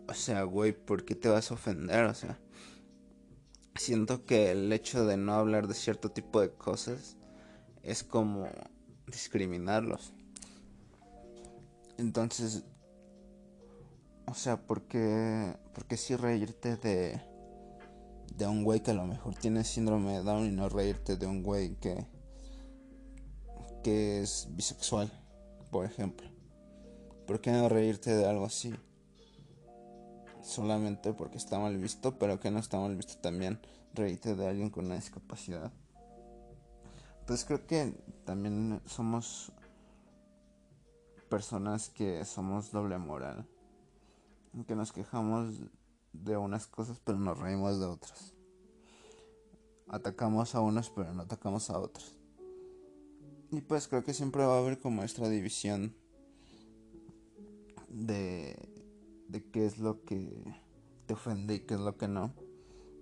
o 0.06 0.12
sea, 0.12 0.42
güey, 0.42 0.72
¿por 0.72 1.06
qué 1.06 1.14
te 1.14 1.30
vas 1.30 1.50
a 1.50 1.54
ofender? 1.54 2.04
O 2.04 2.12
sea, 2.12 2.38
siento 3.76 4.26
que 4.26 4.50
el 4.50 4.70
hecho 4.74 5.06
de 5.06 5.16
no 5.16 5.32
hablar 5.32 5.68
de 5.68 5.72
cierto 5.72 6.10
tipo 6.10 6.42
de 6.42 6.52
cosas 6.52 7.16
es 7.82 8.04
como 8.04 8.46
discriminarlos. 9.06 10.12
Entonces, 11.96 12.64
o 14.26 14.34
sea, 14.34 14.66
porque, 14.66 15.56
porque 15.72 15.96
si 15.96 16.14
reírte 16.14 16.76
de, 16.76 17.22
de 18.36 18.46
un 18.46 18.64
güey 18.64 18.80
que 18.80 18.90
a 18.90 18.94
lo 18.94 19.06
mejor 19.06 19.34
tiene 19.34 19.64
síndrome 19.64 20.12
de 20.12 20.22
Down 20.22 20.46
y 20.46 20.50
no 20.50 20.68
reírte 20.68 21.16
de 21.16 21.26
un 21.26 21.42
güey 21.42 21.76
que, 21.76 22.06
que 23.82 24.22
es 24.22 24.48
bisexual, 24.50 25.10
por 25.70 25.84
ejemplo. 25.84 26.28
¿Por 27.26 27.40
qué 27.40 27.50
no 27.50 27.68
reírte 27.68 28.14
de 28.14 28.26
algo 28.26 28.44
así? 28.44 28.74
Solamente 30.42 31.12
porque 31.12 31.38
está 31.38 31.58
mal 31.58 31.76
visto, 31.76 32.18
pero 32.18 32.38
que 32.38 32.50
no 32.50 32.58
está 32.58 32.78
mal 32.78 32.94
visto 32.94 33.16
también 33.18 33.58
reírte 33.94 34.34
de 34.34 34.46
alguien 34.46 34.70
con 34.70 34.86
una 34.86 34.96
discapacidad. 34.96 35.72
Entonces 37.20 37.44
creo 37.44 37.66
que 37.66 37.92
también 38.24 38.80
somos 38.86 39.50
personas 41.28 41.88
que 41.88 42.24
somos 42.24 42.70
doble 42.70 42.98
moral 42.98 43.48
que 44.64 44.74
nos 44.74 44.92
quejamos 44.92 45.54
de 46.24 46.36
unas 46.36 46.66
cosas 46.66 47.00
pero 47.04 47.18
nos 47.18 47.38
reímos 47.38 47.78
de 47.78 47.86
otras. 47.86 48.34
Atacamos 49.88 50.54
a 50.54 50.60
unos 50.60 50.90
pero 50.90 51.12
no 51.14 51.22
atacamos 51.22 51.70
a 51.70 51.78
otros. 51.78 52.16
Y 53.50 53.60
pues 53.60 53.88
creo 53.88 54.04
que 54.04 54.14
siempre 54.14 54.44
va 54.44 54.56
a 54.56 54.58
haber 54.58 54.78
como 54.78 55.02
esta 55.02 55.28
división 55.28 55.94
de, 57.88 58.56
de 59.28 59.50
qué 59.50 59.66
es 59.66 59.78
lo 59.78 60.04
que 60.04 60.44
te 61.06 61.14
ofende 61.14 61.54
y 61.54 61.60
qué 61.60 61.74
es 61.74 61.80
lo 61.80 61.96
que 61.96 62.08
no. 62.08 62.34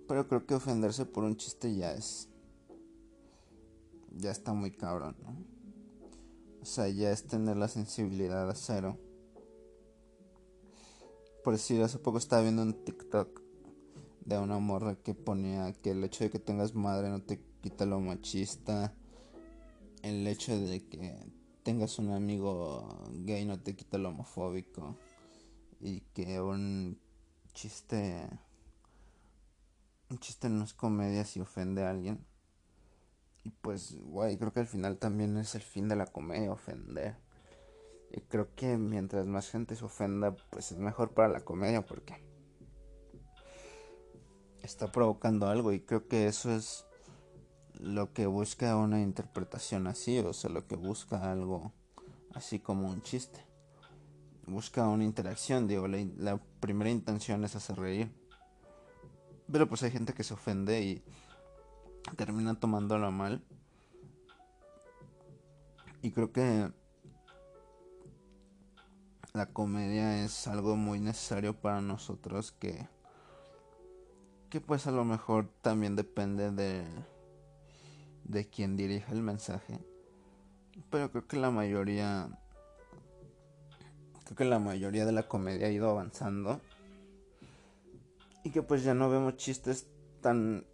Pero 0.07 0.27
creo 0.27 0.45
que 0.45 0.55
ofenderse 0.55 1.05
por 1.05 1.23
un 1.23 1.35
chiste 1.35 1.75
ya 1.75 1.93
es... 1.93 2.29
Ya 4.17 4.31
está 4.31 4.53
muy 4.53 4.71
cabrón, 4.71 5.15
¿no? 5.23 5.35
O 6.61 6.65
sea, 6.65 6.87
ya 6.87 7.11
es 7.11 7.27
tener 7.27 7.57
la 7.57 7.67
sensibilidad 7.67 8.49
a 8.49 8.55
cero 8.55 8.97
por 11.45 11.53
decir, 11.53 11.79
hace 11.83 11.99
poco 11.99 12.17
estaba 12.17 12.41
viendo 12.41 12.63
un 12.63 12.73
TikTok 12.73 13.39
de 14.25 14.39
una 14.39 14.57
morra 14.57 14.95
que 14.95 15.13
ponía 15.13 15.71
que 15.73 15.91
el 15.91 16.03
hecho 16.03 16.23
de 16.23 16.31
que 16.31 16.39
tengas 16.39 16.73
madre 16.73 17.07
no 17.09 17.21
te 17.21 17.39
quita 17.61 17.85
lo 17.85 17.99
machista. 17.99 18.95
El 20.01 20.25
hecho 20.25 20.59
de 20.59 20.87
que 20.89 21.15
tengas 21.61 21.99
un 21.99 22.09
amigo 22.09 23.11
gay 23.11 23.45
no 23.45 23.59
te 23.59 23.75
quita 23.75 23.99
lo 23.99 24.09
homofóbico. 24.09 24.97
Y 25.79 26.01
que 26.15 26.41
un 26.41 26.99
chiste. 27.53 28.27
Un 30.09 30.17
chiste 30.17 30.49
no 30.49 30.63
es 30.63 30.73
comedia 30.73 31.25
si 31.25 31.41
ofende 31.41 31.83
a 31.83 31.91
alguien. 31.91 32.25
Y 33.43 33.51
pues, 33.51 33.95
guay, 34.01 34.35
creo 34.39 34.51
que 34.51 34.61
al 34.61 34.67
final 34.67 34.97
también 34.97 35.37
es 35.37 35.53
el 35.53 35.61
fin 35.61 35.87
de 35.89 35.95
la 35.95 36.07
comedia, 36.07 36.51
ofender. 36.51 37.17
Creo 38.29 38.53
que 38.55 38.77
mientras 38.77 39.25
más 39.25 39.49
gente 39.49 39.75
se 39.75 39.85
ofenda, 39.85 40.35
pues 40.49 40.71
es 40.71 40.77
mejor 40.77 41.11
para 41.11 41.29
la 41.29 41.41
comedia 41.41 41.85
porque 41.85 42.15
está 44.63 44.91
provocando 44.91 45.47
algo 45.47 45.71
y 45.71 45.81
creo 45.81 46.07
que 46.07 46.27
eso 46.27 46.51
es 46.51 46.85
lo 47.79 48.13
que 48.13 48.25
busca 48.25 48.75
una 48.77 49.01
interpretación 49.01 49.87
así, 49.87 50.19
o 50.19 50.33
sea, 50.33 50.49
lo 50.49 50.65
que 50.67 50.75
busca 50.75 51.31
algo 51.31 51.73
así 52.33 52.59
como 52.59 52.89
un 52.89 53.01
chiste. 53.01 53.45
Busca 54.47 54.87
una 54.87 55.03
interacción, 55.03 55.67
digo, 55.67 55.87
la, 55.87 55.97
la 56.17 56.37
primera 56.59 56.89
intención 56.89 57.43
es 57.43 57.55
hacer 57.55 57.77
reír. 57.77 58.11
Pero 59.51 59.67
pues 59.67 59.83
hay 59.83 59.91
gente 59.91 60.13
que 60.13 60.23
se 60.23 60.33
ofende 60.33 60.81
y 60.81 61.03
termina 62.15 62.59
tomándolo 62.59 63.11
mal. 63.11 63.43
Y 66.01 66.11
creo 66.11 66.31
que 66.31 66.71
la 69.35 69.47
comedia 69.47 70.23
es 70.23 70.47
algo 70.47 70.77
muy 70.77 71.01
necesario 71.01 71.53
para 71.53 71.81
nosotros 71.81 72.53
que 72.53 72.87
que 74.49 74.61
pues 74.61 74.87
a 74.87 74.91
lo 74.91 75.03
mejor 75.03 75.49
también 75.61 75.97
depende 75.97 76.51
de 76.51 76.85
de 78.23 78.47
quien 78.47 78.77
dirija 78.77 79.11
el 79.11 79.21
mensaje. 79.21 79.79
Pero 80.89 81.11
creo 81.11 81.27
que 81.27 81.35
la 81.35 81.51
mayoría 81.51 82.29
creo 84.23 84.37
que 84.37 84.45
la 84.45 84.59
mayoría 84.59 85.05
de 85.05 85.11
la 85.11 85.27
comedia 85.27 85.67
ha 85.67 85.71
ido 85.71 85.89
avanzando. 85.89 86.61
Y 88.43 88.51
que 88.51 88.61
pues 88.61 88.83
ya 88.83 88.93
no 88.93 89.09
vemos 89.09 89.35
chistes 89.35 89.87
tan 90.21 90.65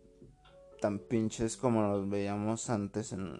tan 0.80 1.00
pinches 1.00 1.58
como 1.58 1.82
los 1.82 2.08
veíamos 2.08 2.70
antes 2.70 3.12
en 3.12 3.40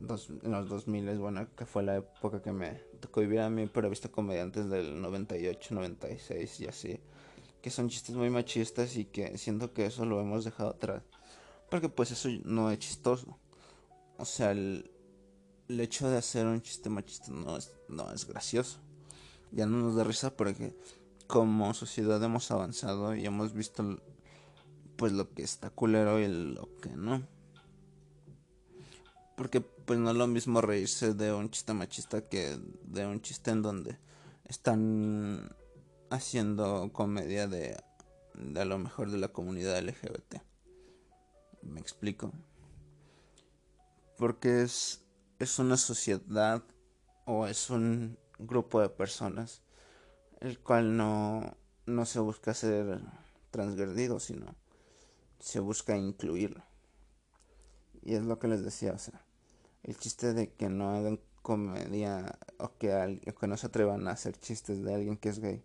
en 0.00 0.50
los 0.50 0.68
2000, 0.68 1.18
bueno, 1.18 1.46
que 1.56 1.66
fue 1.66 1.82
la 1.82 1.96
época 1.96 2.42
que 2.42 2.52
me 2.52 2.82
tocó 3.04 3.20
vivir 3.20 3.40
a 3.40 3.50
mí, 3.50 3.68
pero 3.72 3.86
he 3.86 3.90
visto 3.90 4.10
comediantes 4.10 4.68
del 4.70 5.00
98, 5.00 5.74
96 5.74 6.60
y 6.60 6.66
así, 6.66 7.00
que 7.60 7.70
son 7.70 7.88
chistes 7.88 8.16
muy 8.16 8.30
machistas 8.30 8.96
y 8.96 9.04
que 9.04 9.36
siento 9.36 9.72
que 9.72 9.86
eso 9.86 10.04
lo 10.04 10.20
hemos 10.20 10.44
dejado 10.44 10.70
atrás. 10.70 11.02
Porque 11.70 11.88
pues 11.88 12.10
eso 12.10 12.28
no 12.44 12.70
es 12.70 12.78
chistoso. 12.78 13.38
O 14.16 14.24
sea, 14.24 14.52
el, 14.52 14.90
el 15.68 15.80
hecho 15.80 16.08
de 16.08 16.18
hacer 16.18 16.46
un 16.46 16.62
chiste 16.62 16.88
machista 16.88 17.30
no 17.30 17.56
es, 17.56 17.72
no 17.88 18.10
es 18.12 18.26
gracioso. 18.26 18.78
Ya 19.52 19.66
no 19.66 19.78
nos 19.78 19.96
da 19.96 20.04
risa 20.04 20.34
porque 20.34 20.74
como 21.26 21.74
sociedad 21.74 22.22
hemos 22.22 22.50
avanzado 22.50 23.14
y 23.14 23.26
hemos 23.26 23.52
visto 23.52 24.00
pues 24.96 25.12
lo 25.12 25.32
que 25.34 25.42
está 25.42 25.70
culero 25.70 26.20
y 26.20 26.28
lo 26.28 26.68
que 26.80 26.90
no. 26.90 27.22
Porque 29.36 29.60
pues 29.60 29.98
no 29.98 30.10
es 30.10 30.16
lo 30.16 30.26
mismo 30.26 30.60
reírse 30.60 31.14
de 31.14 31.32
un 31.32 31.50
chiste 31.50 31.74
machista 31.74 32.28
que 32.28 32.58
de 32.84 33.06
un 33.06 33.20
chiste 33.20 33.50
en 33.50 33.62
donde 33.62 33.98
están 34.44 35.54
haciendo 36.10 36.92
comedia 36.92 37.48
de, 37.48 37.76
de 38.34 38.60
a 38.60 38.64
lo 38.64 38.78
mejor 38.78 39.10
de 39.10 39.18
la 39.18 39.28
comunidad 39.28 39.78
LGBT. 39.82 40.36
Me 41.62 41.80
explico. 41.80 42.32
Porque 44.16 44.62
es, 44.62 45.04
es 45.38 45.58
una 45.58 45.76
sociedad 45.76 46.62
o 47.24 47.46
es 47.46 47.70
un 47.70 48.18
grupo 48.38 48.80
de 48.80 48.88
personas 48.88 49.62
el 50.40 50.58
cual 50.58 50.96
no, 50.96 51.56
no 51.86 52.04
se 52.04 52.20
busca 52.20 52.52
ser 52.52 53.00
transgredido, 53.50 54.20
sino 54.20 54.54
se 55.38 55.60
busca 55.60 55.96
incluirlo. 55.96 56.62
Y 58.04 58.14
es 58.14 58.22
lo 58.22 58.38
que 58.38 58.48
les 58.48 58.62
decía, 58.62 58.92
o 58.92 58.98
sea, 58.98 59.24
el 59.82 59.96
chiste 59.96 60.34
de 60.34 60.52
que 60.52 60.68
no 60.68 60.90
hagan 60.90 61.18
comedia 61.42 62.38
o 62.58 62.76
que, 62.78 63.20
o 63.26 63.34
que 63.34 63.46
no 63.46 63.56
se 63.56 63.66
atrevan 63.66 64.06
a 64.08 64.12
hacer 64.12 64.38
chistes 64.38 64.82
de 64.82 64.94
alguien 64.94 65.16
que 65.16 65.30
es 65.30 65.40
gay 65.40 65.62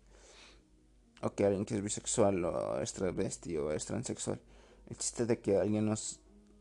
o 1.22 1.34
que 1.34 1.44
alguien 1.44 1.64
que 1.64 1.74
es 1.74 1.82
bisexual 1.82 2.44
o 2.44 2.80
es 2.80 2.92
travesti 2.92 3.56
o 3.56 3.72
es 3.72 3.84
transexual. 3.84 4.40
El 4.88 4.96
chiste 4.96 5.26
de 5.26 5.40
que 5.40 5.58
alguien 5.58 5.86
nos, 5.86 6.20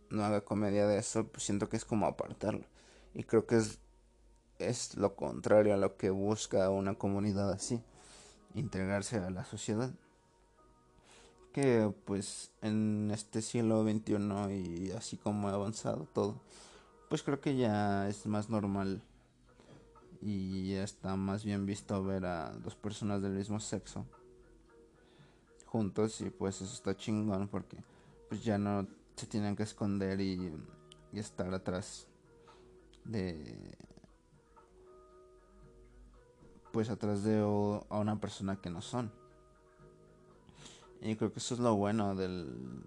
no 0.10 0.24
haga 0.24 0.42
comedia 0.42 0.86
de 0.86 0.98
eso, 0.98 1.28
pues 1.28 1.44
siento 1.44 1.70
que 1.70 1.78
es 1.78 1.86
como 1.86 2.06
apartarlo. 2.06 2.66
Y 3.14 3.24
creo 3.24 3.46
que 3.46 3.58
es, 3.58 3.80
es 4.60 4.96
lo 4.96 5.16
contrario 5.16 5.74
a 5.74 5.78
lo 5.78 5.98
que 5.98 6.10
busca 6.10 6.70
una 6.70 6.96
comunidad 6.96 7.52
así, 7.52 7.82
integrarse 8.54 9.18
a 9.18 9.30
la 9.30 9.46
sociedad. 9.46 9.92
Que 11.54 11.92
pues 12.06 12.52
en 12.62 13.10
este 13.12 13.42
siglo 13.42 13.84
XXI 13.84 14.54
y 14.54 14.92
así 14.92 15.18
como 15.18 15.50
ha 15.50 15.54
avanzado 15.54 16.08
todo, 16.14 16.40
pues 17.10 17.24
creo 17.24 17.42
que 17.42 17.58
ya 17.58 18.08
es 18.08 18.26
más 18.28 18.50
normal 18.50 19.02
y 20.22 20.74
ya 20.74 20.84
está 20.84 21.16
más 21.16 21.44
bien 21.44 21.66
visto 21.66 22.04
ver 22.04 22.26
a 22.26 22.52
dos 22.52 22.76
personas 22.76 23.22
del 23.22 23.34
mismo 23.34 23.60
sexo 23.60 24.06
juntos 25.66 26.20
y 26.22 26.30
pues 26.30 26.62
eso 26.62 26.74
está 26.74 26.96
chingón 26.96 27.48
porque 27.48 27.78
pues 28.28 28.44
ya 28.44 28.58
no 28.58 28.88
se 29.16 29.28
tienen 29.28 29.56
que 29.56 29.64
esconder 29.64 30.20
y, 30.20 30.52
estar 31.14 31.52
atrás 31.54 32.08
de 33.04 33.76
pues 36.72 36.90
atrás 36.92 37.24
de 37.24 37.40
a 37.40 37.98
una 37.98 38.20
persona 38.20 38.58
que 38.62 38.70
no 38.70 38.82
son 38.82 39.12
y 41.02 41.16
creo 41.16 41.32
que 41.32 41.40
eso 41.40 41.54
es 41.54 41.60
lo 41.60 41.76
bueno 41.76 42.16
del, 42.16 42.84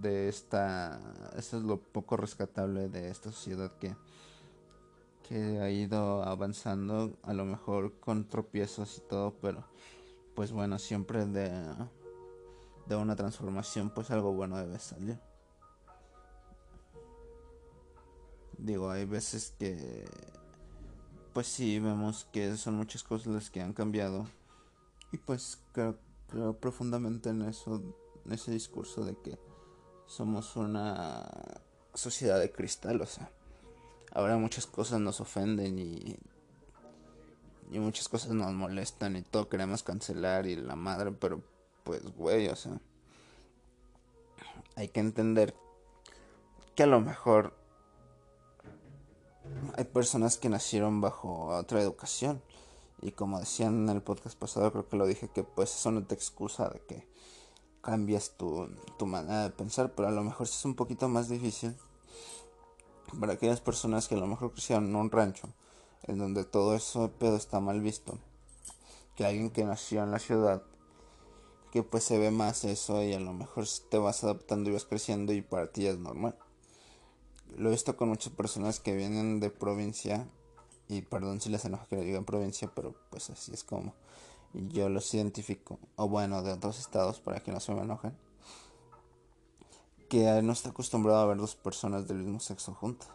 de, 0.00 0.28
esta 0.28 1.00
eso 1.36 1.58
es 1.58 1.64
lo 1.64 1.80
poco 1.80 2.16
rescatable 2.16 2.88
de 2.88 3.10
esta 3.10 3.30
sociedad 3.32 3.72
que 3.78 3.96
que 5.28 5.58
ha 5.60 5.70
ido 5.70 6.22
avanzando 6.22 7.18
a 7.24 7.34
lo 7.34 7.44
mejor 7.44 7.98
con 7.98 8.28
tropiezos 8.28 8.98
y 8.98 9.00
todo 9.08 9.34
pero 9.40 9.64
pues 10.36 10.52
bueno, 10.52 10.78
siempre 10.78 11.24
de, 11.24 11.50
de 12.86 12.94
una 12.94 13.16
transformación, 13.16 13.88
pues 13.88 14.10
algo 14.10 14.34
bueno 14.34 14.58
debe 14.58 14.78
salir. 14.78 15.18
Digo, 18.58 18.90
hay 18.90 19.06
veces 19.06 19.54
que, 19.58 20.04
pues 21.32 21.46
sí, 21.46 21.80
vemos 21.80 22.26
que 22.32 22.54
son 22.58 22.74
muchas 22.74 23.02
cosas 23.02 23.28
las 23.28 23.50
que 23.50 23.62
han 23.62 23.72
cambiado. 23.72 24.26
Y 25.10 25.16
pues 25.16 25.58
creo, 25.72 25.98
creo 26.28 26.58
profundamente 26.58 27.30
en 27.30 27.42
eso, 27.42 27.82
en 28.24 28.32
ese 28.32 28.50
discurso 28.50 29.04
de 29.04 29.16
que 29.16 29.38
somos 30.06 30.56
una 30.56 31.26
sociedad 31.94 32.38
de 32.38 32.52
cristal, 32.52 33.00
o 33.00 33.06
sea, 33.06 33.30
ahora 34.12 34.36
muchas 34.36 34.66
cosas 34.66 35.00
nos 35.00 35.20
ofenden 35.20 35.78
y 35.78 36.16
y 37.70 37.78
muchas 37.78 38.08
cosas 38.08 38.30
nos 38.30 38.52
molestan 38.52 39.16
y 39.16 39.22
todo 39.22 39.48
queremos 39.48 39.82
cancelar 39.82 40.46
y 40.46 40.56
la 40.56 40.76
madre, 40.76 41.12
pero 41.12 41.42
pues 41.84 42.02
güey, 42.16 42.48
o 42.48 42.56
sea, 42.56 42.80
hay 44.76 44.88
que 44.88 45.00
entender 45.00 45.54
que 46.74 46.84
a 46.84 46.86
lo 46.86 47.00
mejor 47.00 47.54
hay 49.76 49.84
personas 49.84 50.36
que 50.36 50.48
nacieron 50.48 51.00
bajo 51.00 51.46
otra 51.46 51.80
educación 51.80 52.42
y 53.02 53.12
como 53.12 53.38
decían 53.38 53.84
en 53.84 53.96
el 53.96 54.02
podcast 54.02 54.38
pasado, 54.38 54.72
creo 54.72 54.88
que 54.88 54.96
lo 54.96 55.06
dije 55.06 55.28
que 55.28 55.44
pues 55.44 55.74
eso 55.74 55.90
no 55.90 56.04
te 56.04 56.14
excusa 56.14 56.68
de 56.68 56.80
que 56.80 57.08
cambies 57.82 58.36
tu, 58.36 58.68
tu 58.98 59.06
manera 59.06 59.44
de 59.44 59.50
pensar, 59.50 59.94
pero 59.94 60.08
a 60.08 60.12
lo 60.12 60.24
mejor 60.24 60.48
sí 60.48 60.54
es 60.58 60.64
un 60.64 60.74
poquito 60.74 61.08
más 61.08 61.28
difícil 61.28 61.76
para 63.20 63.34
aquellas 63.34 63.60
personas 63.60 64.08
que 64.08 64.14
a 64.14 64.18
lo 64.18 64.26
mejor 64.26 64.52
crecieron 64.52 64.86
en 64.86 64.96
un 64.96 65.10
rancho 65.10 65.48
en 66.06 66.18
donde 66.18 66.44
todo 66.44 66.74
eso 66.74 67.10
pedo 67.18 67.36
está 67.36 67.60
mal 67.60 67.80
visto. 67.80 68.18
Que 69.14 69.24
alguien 69.24 69.50
que 69.50 69.64
nació 69.64 70.02
en 70.02 70.10
la 70.10 70.18
ciudad, 70.18 70.62
que 71.72 71.82
pues 71.82 72.04
se 72.04 72.18
ve 72.18 72.30
más 72.30 72.64
eso 72.64 73.02
y 73.02 73.12
a 73.14 73.20
lo 73.20 73.32
mejor 73.32 73.64
te 73.90 73.98
vas 73.98 74.22
adaptando 74.24 74.70
y 74.70 74.74
vas 74.74 74.84
creciendo 74.84 75.32
y 75.32 75.42
para 75.42 75.72
ti 75.72 75.86
es 75.86 75.98
normal. 75.98 76.36
Lo 77.56 77.68
he 77.68 77.72
visto 77.72 77.96
con 77.96 78.08
muchas 78.08 78.32
personas 78.32 78.80
que 78.80 78.94
vienen 78.94 79.40
de 79.40 79.50
provincia 79.50 80.28
y 80.88 81.02
perdón 81.02 81.40
si 81.40 81.50
les 81.50 81.64
enoja 81.64 81.86
que 81.86 81.96
le 81.96 82.04
digan 82.04 82.24
provincia, 82.24 82.70
pero 82.74 82.94
pues 83.10 83.30
así 83.30 83.52
es 83.52 83.64
como 83.64 83.94
yo 84.52 84.88
los 84.88 85.12
identifico, 85.14 85.78
o 85.96 86.08
bueno, 86.08 86.42
de 86.42 86.52
otros 86.52 86.78
estados 86.78 87.20
para 87.20 87.40
que 87.40 87.52
no 87.52 87.60
se 87.60 87.74
me 87.74 87.82
enojen, 87.82 88.16
que 90.08 90.40
no 90.42 90.52
está 90.52 90.70
acostumbrado 90.70 91.20
a 91.20 91.26
ver 91.26 91.36
dos 91.36 91.56
personas 91.56 92.08
del 92.08 92.18
mismo 92.18 92.40
sexo 92.40 92.72
juntas 92.74 93.08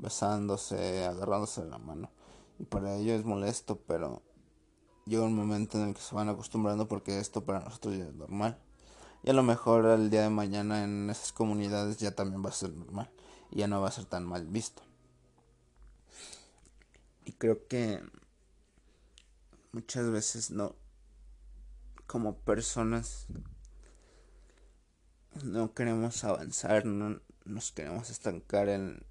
besándose, 0.00 1.04
agarrándose 1.04 1.64
la 1.64 1.78
mano. 1.78 2.10
Y 2.58 2.64
para 2.64 2.96
ellos 2.96 3.20
es 3.20 3.24
molesto, 3.24 3.78
pero 3.86 4.22
llega 5.06 5.24
un 5.24 5.34
momento 5.34 5.78
en 5.78 5.88
el 5.88 5.94
que 5.94 6.00
se 6.00 6.14
van 6.14 6.28
acostumbrando 6.28 6.88
porque 6.88 7.18
esto 7.18 7.44
para 7.44 7.60
nosotros 7.60 7.96
ya 7.96 8.04
es 8.04 8.14
normal. 8.14 8.58
Y 9.22 9.30
a 9.30 9.34
lo 9.34 9.42
mejor 9.42 9.86
el 9.86 10.10
día 10.10 10.22
de 10.22 10.30
mañana 10.30 10.84
en 10.84 11.10
esas 11.10 11.32
comunidades 11.32 11.98
ya 11.98 12.14
también 12.14 12.44
va 12.44 12.50
a 12.50 12.52
ser 12.52 12.72
normal. 12.72 13.10
Y 13.50 13.58
ya 13.58 13.68
no 13.68 13.80
va 13.80 13.88
a 13.88 13.92
ser 13.92 14.06
tan 14.06 14.24
mal 14.24 14.46
visto. 14.46 14.82
Y 17.30 17.32
creo 17.34 17.68
que 17.68 18.02
muchas 19.70 20.10
veces 20.10 20.50
no, 20.50 20.74
como 22.08 22.40
personas, 22.40 23.28
no 25.44 25.72
queremos 25.72 26.24
avanzar, 26.24 26.84
no 26.86 27.20
nos 27.44 27.70
queremos 27.70 28.10
estancar 28.10 28.68
en 28.68 29.04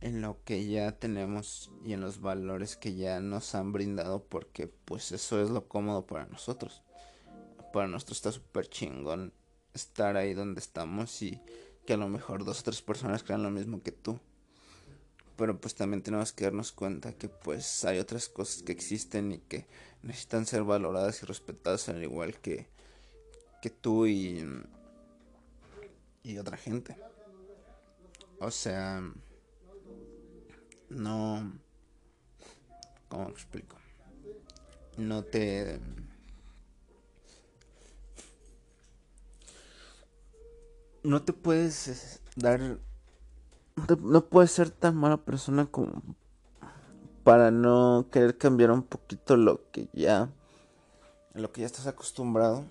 en 0.00 0.20
lo 0.20 0.42
que 0.44 0.66
ya 0.66 0.92
tenemos 0.98 1.70
y 1.84 1.92
en 1.92 2.00
los 2.00 2.20
valores 2.20 2.76
que 2.76 2.94
ya 2.94 3.20
nos 3.20 3.54
han 3.54 3.72
brindado 3.72 4.24
porque 4.24 4.68
pues 4.68 5.12
eso 5.12 5.40
es 5.40 5.50
lo 5.50 5.68
cómodo 5.68 6.06
para 6.06 6.26
nosotros. 6.26 6.82
Para 7.72 7.88
nosotros 7.88 8.18
está 8.18 8.32
súper 8.32 8.68
chingón 8.68 9.32
estar 9.74 10.16
ahí 10.16 10.34
donde 10.34 10.60
estamos 10.60 11.22
y 11.22 11.40
que 11.86 11.94
a 11.94 11.96
lo 11.96 12.08
mejor 12.08 12.44
dos 12.44 12.60
o 12.60 12.64
tres 12.64 12.82
personas 12.82 13.22
crean 13.22 13.42
lo 13.42 13.50
mismo 13.50 13.82
que 13.82 13.92
tú. 13.92 14.18
Pero 15.38 15.58
pues 15.58 15.74
también 15.74 16.02
tenemos 16.02 16.34
que 16.34 16.44
darnos 16.44 16.72
cuenta 16.72 17.14
que 17.14 17.30
pues 17.30 17.86
hay 17.86 17.98
otras 17.98 18.28
cosas 18.28 18.62
que 18.62 18.72
existen 18.72 19.32
y 19.32 19.38
que 19.38 19.66
necesitan 20.02 20.44
ser 20.44 20.64
valoradas 20.64 21.22
y 21.22 21.26
respetadas 21.26 21.88
al 21.88 22.02
igual 22.02 22.38
que, 22.38 22.66
que 23.62 23.70
tú 23.70 24.06
y, 24.06 24.44
y 26.22 26.36
otra 26.36 26.58
gente. 26.58 26.94
O 28.40 28.50
sea 28.50 29.02
no... 30.90 31.52
¿Cómo 33.08 33.28
explico? 33.28 33.76
No 34.96 35.24
te... 35.24 35.80
No 41.02 41.22
te 41.22 41.32
puedes 41.32 42.20
dar... 42.36 42.78
No 44.00 44.24
puedes 44.26 44.50
ser 44.50 44.70
tan 44.70 44.96
mala 44.96 45.18
persona 45.18 45.66
como 45.66 46.02
para 47.24 47.50
no 47.50 48.06
querer 48.10 48.38
cambiar 48.38 48.70
un 48.70 48.82
poquito 48.82 49.36
lo 49.36 49.70
que 49.70 49.88
ya 49.92 50.30
lo 51.34 51.52
que 51.52 51.60
ya 51.60 51.66
estás 51.66 51.86
acostumbrado 51.86 52.64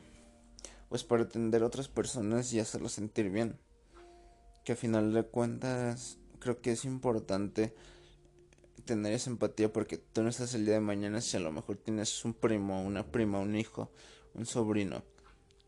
pues 0.90 1.04
para 1.04 1.24
atender 1.24 1.64
a 1.64 1.68
otras 1.68 1.88
personas 1.88 2.52
y 2.54 2.60
hacerlos 2.60 2.94
sentir 2.94 3.30
bien 3.30 3.58
que 4.64 4.74
a 4.74 4.76
final 4.76 5.14
de 5.14 5.24
cuentas 5.24 6.18
creo 6.40 6.60
que 6.62 6.72
es 6.72 6.86
importante 6.86 7.76
tener 8.86 9.14
esa 9.14 9.30
empatía 9.30 9.72
porque 9.72 9.98
tú 9.98 10.24
no 10.24 10.30
estás 10.30 10.54
el 10.56 10.66
día 10.66 10.76
de 10.76 10.82
mañana 10.82 11.22
si 11.22 11.38
a 11.38 11.40
lo 11.40 11.52
mejor 11.52 11.78
tienes 11.78 12.26
un 12.26 12.34
primo, 12.34 12.84
una 12.84 13.06
prima, 13.06 13.40
un 13.40 13.56
hijo, 13.56 13.92
un 14.34 14.46
sobrino 14.46 15.04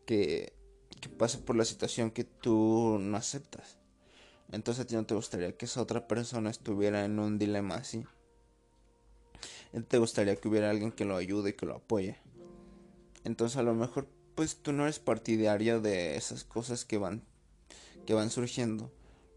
que, 0.04 0.54
que 1.00 1.08
pase 1.08 1.38
por 1.38 1.54
la 1.54 1.64
situación 1.64 2.10
que 2.10 2.24
tú 2.24 2.98
no 3.00 3.16
aceptas. 3.16 3.79
Entonces 4.52 4.84
a 4.84 4.86
ti 4.86 4.94
no 4.94 5.06
te 5.06 5.14
gustaría 5.14 5.56
que 5.56 5.66
esa 5.66 5.82
otra 5.82 6.08
persona 6.08 6.50
estuviera 6.50 7.04
en 7.04 7.18
un 7.18 7.38
dilema 7.38 7.76
así. 7.76 8.04
Te 9.88 9.98
gustaría 9.98 10.36
que 10.36 10.48
hubiera 10.48 10.70
alguien 10.70 10.90
que 10.90 11.04
lo 11.04 11.16
ayude 11.16 11.50
y 11.50 11.52
que 11.52 11.66
lo 11.66 11.76
apoye. 11.76 12.18
Entonces 13.24 13.56
a 13.56 13.62
lo 13.62 13.74
mejor 13.74 14.08
pues 14.34 14.56
tú 14.56 14.72
no 14.72 14.84
eres 14.84 14.98
partidario 14.98 15.80
de 15.80 16.16
esas 16.16 16.44
cosas 16.44 16.84
que 16.84 16.98
van 16.98 17.22
que 18.06 18.14
van 18.14 18.30
surgiendo. 18.30 18.90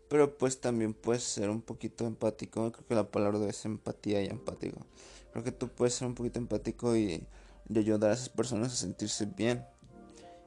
Pero 0.10 0.38
pues 0.38 0.62
también 0.62 0.93
puedes 0.93 1.23
ser 1.23 1.49
un 1.49 1.62
poquito 1.62 2.06
empático. 2.06 2.71
Creo 2.71 2.88
que 2.88 2.95
la 2.95 3.12
palabra 3.12 3.52
ser 3.52 3.71
empatía 3.71 4.21
y 4.23 4.28
empático. 4.28 4.86
Creo 5.32 5.43
que 5.43 5.52
tú 5.52 5.69
puedes 5.69 5.93
ser 5.93 6.08
un 6.08 6.15
poquito 6.15 6.39
empático 6.39 6.95
y, 6.95 7.28
y 7.69 7.78
ayudar 7.78 8.12
a 8.12 8.13
esas 8.13 8.30
personas 8.30 8.73
a 8.73 8.76
sentirse 8.76 9.26
bien. 9.26 9.65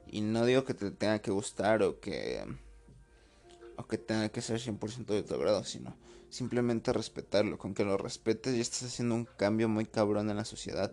Y 0.07 0.21
no 0.21 0.45
digo 0.45 0.65
que 0.65 0.75
te 0.75 0.91
tenga 0.91 1.21
que 1.21 1.31
gustar 1.31 1.83
o 1.83 2.01
que 2.01 2.45
o 3.77 3.87
que 3.87 3.99
tenga 3.99 4.29
que 4.29 4.43
ser 4.43 4.61
100% 4.61 5.07
de 5.07 5.23
tu 5.23 5.35
agrado, 5.35 5.65
sino 5.65 5.97
simplemente 6.31 6.93
respetarlo. 6.93 7.59
Con 7.59 7.75
que 7.75 7.85
lo 7.85 7.97
respetes 7.97 8.55
ya 8.55 8.63
estás 8.63 8.85
haciendo 8.85 9.15
un 9.15 9.25
cambio 9.25 9.69
muy 9.69 9.87
cabrón 9.87 10.31
en 10.31 10.37
la 10.37 10.45
sociedad. 10.45 10.93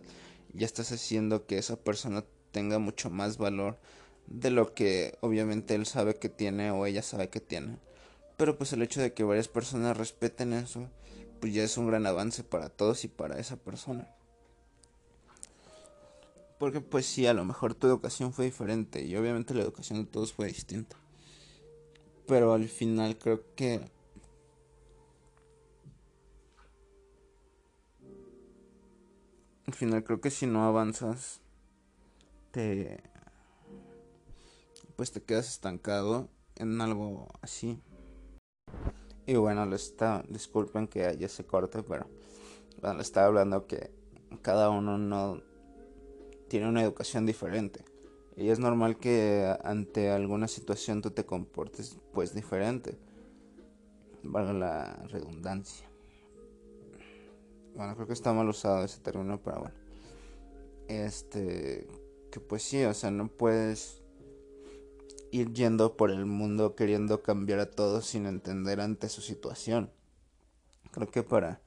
Ya 0.52 0.66
estás 0.66 0.92
haciendo 0.92 1.46
que 1.46 1.58
esa 1.58 1.76
persona 1.76 2.24
tenga 2.52 2.78
mucho 2.78 3.10
más 3.10 3.38
valor 3.38 3.78
de 4.26 4.50
lo 4.50 4.74
que 4.74 5.18
obviamente 5.20 5.74
él 5.74 5.86
sabe 5.86 6.16
que 6.16 6.28
tiene 6.28 6.70
o 6.70 6.86
ella 6.86 7.02
sabe 7.02 7.28
que 7.28 7.40
tiene. 7.40 7.78
Pero 8.36 8.56
pues 8.56 8.72
el 8.72 8.82
hecho 8.82 9.00
de 9.00 9.12
que 9.12 9.24
varias 9.24 9.48
personas 9.48 9.96
respeten 9.96 10.52
eso, 10.52 10.88
pues 11.40 11.52
ya 11.52 11.62
es 11.62 11.76
un 11.76 11.86
gran 11.86 12.06
avance 12.06 12.42
para 12.42 12.68
todos 12.68 13.04
y 13.04 13.08
para 13.08 13.38
esa 13.38 13.56
persona. 13.56 14.08
Porque 16.58 16.80
pues 16.80 17.06
sí, 17.06 17.26
a 17.26 17.34
lo 17.34 17.44
mejor 17.44 17.74
tu 17.74 17.86
educación 17.86 18.32
fue 18.32 18.46
diferente 18.46 19.02
y 19.02 19.16
obviamente 19.16 19.54
la 19.54 19.62
educación 19.62 20.04
de 20.04 20.10
todos 20.10 20.32
fue 20.32 20.46
distinta. 20.46 20.96
Pero 22.26 22.52
al 22.52 22.68
final 22.68 23.18
creo 23.18 23.42
que 23.54 23.80
al 29.66 29.74
final 29.74 30.04
creo 30.04 30.20
que 30.20 30.30
si 30.30 30.46
no 30.46 30.64
avanzas 30.64 31.40
te 32.50 33.02
pues 34.96 35.12
te 35.12 35.22
quedas 35.22 35.48
estancado 35.48 36.28
en 36.56 36.80
algo 36.80 37.28
así. 37.42 37.80
Y 39.26 39.36
bueno, 39.36 39.66
le 39.66 39.76
está, 39.76 40.24
disculpen 40.28 40.86
que 40.86 41.06
haya 41.06 41.26
ese 41.26 41.44
corte, 41.44 41.82
pero 41.82 42.06
bueno, 42.80 42.96
le 42.96 43.02
estaba 43.02 43.26
hablando 43.26 43.66
que 43.66 43.90
cada 44.42 44.70
uno 44.70 44.98
no 44.98 45.40
tiene 46.48 46.68
una 46.68 46.82
educación 46.82 47.26
diferente. 47.26 47.84
Y 48.36 48.48
es 48.48 48.58
normal 48.58 48.96
que 48.96 49.54
ante 49.62 50.10
alguna 50.10 50.48
situación 50.48 51.02
tú 51.02 51.10
te 51.10 51.24
comportes 51.24 51.98
pues 52.12 52.34
diferente. 52.34 52.98
Valga 54.22 54.52
la 54.52 54.94
redundancia. 55.08 55.86
Bueno, 57.76 57.94
creo 57.94 58.06
que 58.06 58.12
está 58.12 58.32
mal 58.32 58.48
usado 58.48 58.84
ese 58.84 59.00
término, 59.00 59.40
pero 59.42 59.60
bueno. 59.60 59.74
Este, 60.88 61.86
que 62.30 62.40
pues 62.40 62.62
sí, 62.62 62.84
o 62.84 62.94
sea, 62.94 63.10
no 63.10 63.28
puedes 63.28 64.02
ir 65.30 65.52
yendo 65.52 65.96
por 65.96 66.10
el 66.10 66.26
mundo 66.26 66.76
queriendo 66.76 67.22
cambiar 67.22 67.58
a 67.58 67.70
todos 67.70 68.06
sin 68.06 68.26
entender 68.26 68.80
ante 68.80 69.08
su 69.08 69.20
situación. 69.20 69.90
Creo 70.92 71.10
que 71.10 71.22
para 71.24 71.60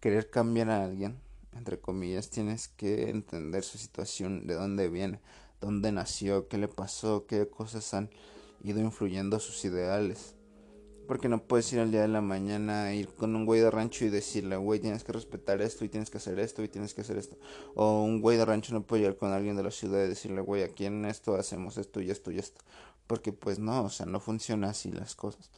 querer 0.00 0.30
cambiar 0.30 0.70
a 0.70 0.84
alguien, 0.84 1.20
entre 1.52 1.78
comillas, 1.78 2.30
tienes 2.30 2.68
que 2.68 3.10
entender 3.10 3.62
su 3.62 3.78
situación, 3.78 4.46
de 4.46 4.54
dónde 4.54 4.88
viene, 4.88 5.20
dónde 5.64 5.92
nació, 5.92 6.48
qué 6.48 6.58
le 6.58 6.68
pasó, 6.68 7.26
qué 7.26 7.48
cosas 7.48 7.92
han 7.94 8.10
ido 8.62 8.80
influyendo 8.80 9.36
a 9.36 9.40
sus 9.40 9.64
ideales. 9.64 10.34
Porque 11.06 11.28
no 11.28 11.42
puedes 11.42 11.70
ir 11.72 11.80
al 11.80 11.90
día 11.90 12.00
de 12.00 12.08
la 12.08 12.22
mañana, 12.22 12.94
ir 12.94 13.08
con 13.08 13.36
un 13.36 13.44
güey 13.44 13.60
de 13.60 13.70
rancho 13.70 14.06
y 14.06 14.08
decirle, 14.08 14.56
güey, 14.56 14.80
tienes 14.80 15.04
que 15.04 15.12
respetar 15.12 15.60
esto 15.60 15.84
y 15.84 15.90
tienes 15.90 16.08
que 16.08 16.16
hacer 16.16 16.38
esto 16.38 16.62
y 16.62 16.68
tienes 16.68 16.94
que 16.94 17.02
hacer 17.02 17.18
esto. 17.18 17.36
O 17.74 18.02
un 18.02 18.22
güey 18.22 18.38
de 18.38 18.44
rancho 18.46 18.72
no 18.72 18.82
puede 18.82 19.04
ir 19.04 19.16
con 19.16 19.32
alguien 19.32 19.54
de 19.56 19.62
la 19.62 19.70
ciudad 19.70 20.02
y 20.02 20.08
decirle, 20.08 20.40
güey, 20.40 20.62
aquí 20.62 20.86
en 20.86 21.04
esto 21.04 21.34
hacemos 21.34 21.76
esto 21.76 22.00
y 22.00 22.10
esto 22.10 22.30
y 22.30 22.38
esto. 22.38 22.62
Porque 23.06 23.32
pues 23.32 23.58
no, 23.58 23.84
o 23.84 23.90
sea, 23.90 24.06
no 24.06 24.18
funciona 24.18 24.70
así 24.70 24.92
las 24.92 25.14
cosas. 25.14 25.50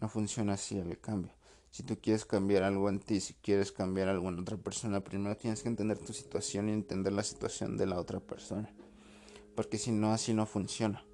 No 0.00 0.08
funciona 0.08 0.54
así 0.54 0.78
el 0.78 0.98
cambio. 1.00 1.32
Si 1.72 1.82
tú 1.82 1.98
quieres 2.00 2.24
cambiar 2.24 2.62
algo 2.62 2.88
en 2.88 3.00
ti, 3.00 3.20
si 3.20 3.34
quieres 3.34 3.72
cambiar 3.72 4.08
algo 4.08 4.28
en 4.28 4.38
otra 4.38 4.56
persona, 4.56 5.02
primero 5.02 5.36
tienes 5.36 5.62
que 5.62 5.68
entender 5.68 5.98
tu 5.98 6.12
situación 6.12 6.68
y 6.68 6.72
entender 6.72 7.12
la 7.12 7.24
situación 7.24 7.76
de 7.76 7.86
la 7.86 7.98
otra 7.98 8.20
persona. 8.20 8.70
Porque 9.54 9.78
si 9.78 9.92
no, 9.92 10.12
así 10.12 10.34
no 10.34 10.46
funciona. 10.46 11.04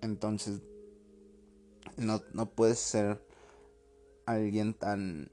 Entonces, 0.00 0.62
no, 1.96 2.22
no 2.32 2.50
puedes 2.50 2.78
ser 2.78 3.24
alguien 4.26 4.74
tan, 4.74 5.30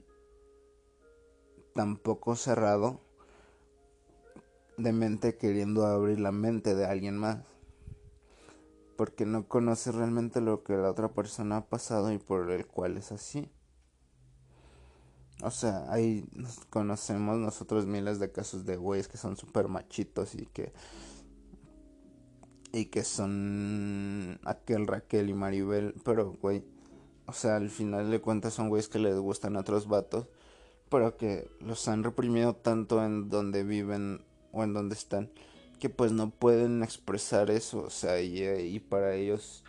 tan 1.73 1.97
poco 1.97 2.35
cerrado 2.35 3.01
de 4.77 4.91
mente 4.93 5.37
queriendo 5.37 5.85
abrir 5.85 6.19
la 6.19 6.31
mente 6.31 6.75
de 6.75 6.85
alguien 6.85 7.17
más 7.17 7.39
porque 8.97 9.25
no 9.25 9.47
conoce 9.47 9.91
realmente 9.91 10.41
lo 10.41 10.63
que 10.63 10.75
la 10.75 10.89
otra 10.89 11.13
persona 11.13 11.57
ha 11.57 11.69
pasado 11.69 12.11
y 12.11 12.17
por 12.17 12.51
el 12.51 12.65
cual 12.65 12.97
es 12.97 13.11
así. 13.11 13.49
O 15.43 15.51
sea, 15.51 15.85
ahí 15.91 16.27
conocemos 16.71 17.37
nosotros 17.37 17.85
miles 17.85 18.19
de 18.19 18.31
casos 18.31 18.65
de 18.65 18.75
güeyes 18.75 19.07
que 19.07 19.17
son 19.17 19.37
súper 19.37 19.67
machitos 19.67 20.33
y 20.33 20.47
que 20.47 20.73
y 22.71 22.85
que 22.85 23.03
son 23.03 24.39
aquel 24.43 24.87
Raquel 24.87 25.29
y 25.29 25.33
Maribel, 25.33 25.95
pero 26.03 26.33
güey, 26.41 26.63
o 27.25 27.33
sea, 27.33 27.57
al 27.57 27.69
final 27.69 28.11
de 28.11 28.21
cuentas 28.21 28.53
son 28.53 28.69
güeyes 28.69 28.89
que 28.89 28.99
les 28.99 29.17
gustan 29.17 29.55
a 29.55 29.61
otros 29.61 29.87
vatos, 29.87 30.27
pero 30.89 31.17
que 31.17 31.49
los 31.59 31.87
han 31.87 32.03
reprimido 32.03 32.55
tanto 32.55 33.03
en 33.03 33.29
donde 33.29 33.63
viven 33.63 34.21
o 34.51 34.63
en 34.63 34.73
donde 34.73 34.95
están 34.95 35.29
que 35.79 35.89
pues 35.89 36.11
no 36.11 36.29
pueden 36.31 36.83
expresar 36.83 37.51
eso, 37.51 37.83
o 37.83 37.89
sea, 37.89 38.19
y, 38.21 38.79
para 38.79 39.15
ellos 39.15 39.63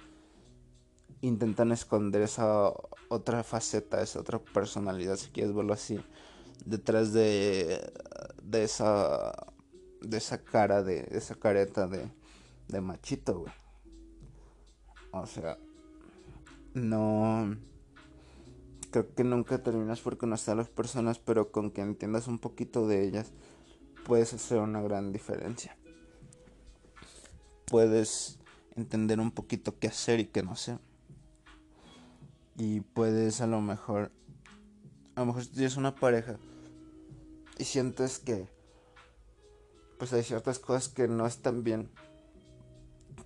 intentan 1.21 1.73
esconder 1.73 2.23
esa 2.23 2.73
otra 3.09 3.43
faceta, 3.43 4.03
esa 4.03 4.21
otra 4.21 4.39
personalidad, 4.39 5.17
si 5.17 5.29
quieres 5.29 5.55
verlo 5.55 5.73
así, 5.73 6.01
detrás 6.65 7.13
de, 7.13 7.93
de 8.43 8.65
esa 8.65 9.33
de 10.01 10.17
esa 10.17 10.39
cara, 10.39 10.83
de, 10.83 11.09
esa 11.11 11.35
careta 11.35 11.89
de, 11.89 12.09
de 12.69 12.81
machito, 12.81 13.41
güey. 13.41 13.53
O 15.13 15.27
sea, 15.27 15.59
no 16.75 17.57
creo 18.91 19.15
que 19.15 19.25
nunca 19.25 19.63
terminas 19.63 20.01
por 20.01 20.17
conocer 20.17 20.53
a 20.53 20.57
las 20.57 20.69
personas, 20.69 21.19
pero 21.19 21.51
con 21.51 21.71
que 21.71 21.81
entiendas 21.81 22.29
un 22.29 22.39
poquito 22.39 22.87
de 22.87 23.07
ellas, 23.07 23.33
puedes 24.05 24.33
hacer 24.33 24.59
una 24.61 24.81
gran 24.81 25.13
diferencia 25.13 25.77
puedes 27.69 28.39
entender 28.77 29.21
un 29.21 29.31
poquito 29.31 29.79
qué 29.79 29.89
hacer 29.89 30.21
y 30.21 30.27
qué 30.27 30.43
no 30.43 30.53
hacer. 30.53 30.79
Y 32.57 32.81
puedes 32.81 33.41
a 33.41 33.47
lo 33.47 33.61
mejor, 33.61 34.11
a 35.15 35.21
lo 35.21 35.27
mejor 35.27 35.45
si 35.45 35.51
tienes 35.51 35.77
una 35.77 35.95
pareja 35.95 36.39
y 37.59 37.65
sientes 37.65 38.19
que, 38.19 38.49
pues 39.99 40.13
hay 40.13 40.23
ciertas 40.23 40.59
cosas 40.59 40.89
que 40.89 41.09
no 41.09 41.27
están 41.27 41.63
bien, 41.63 41.91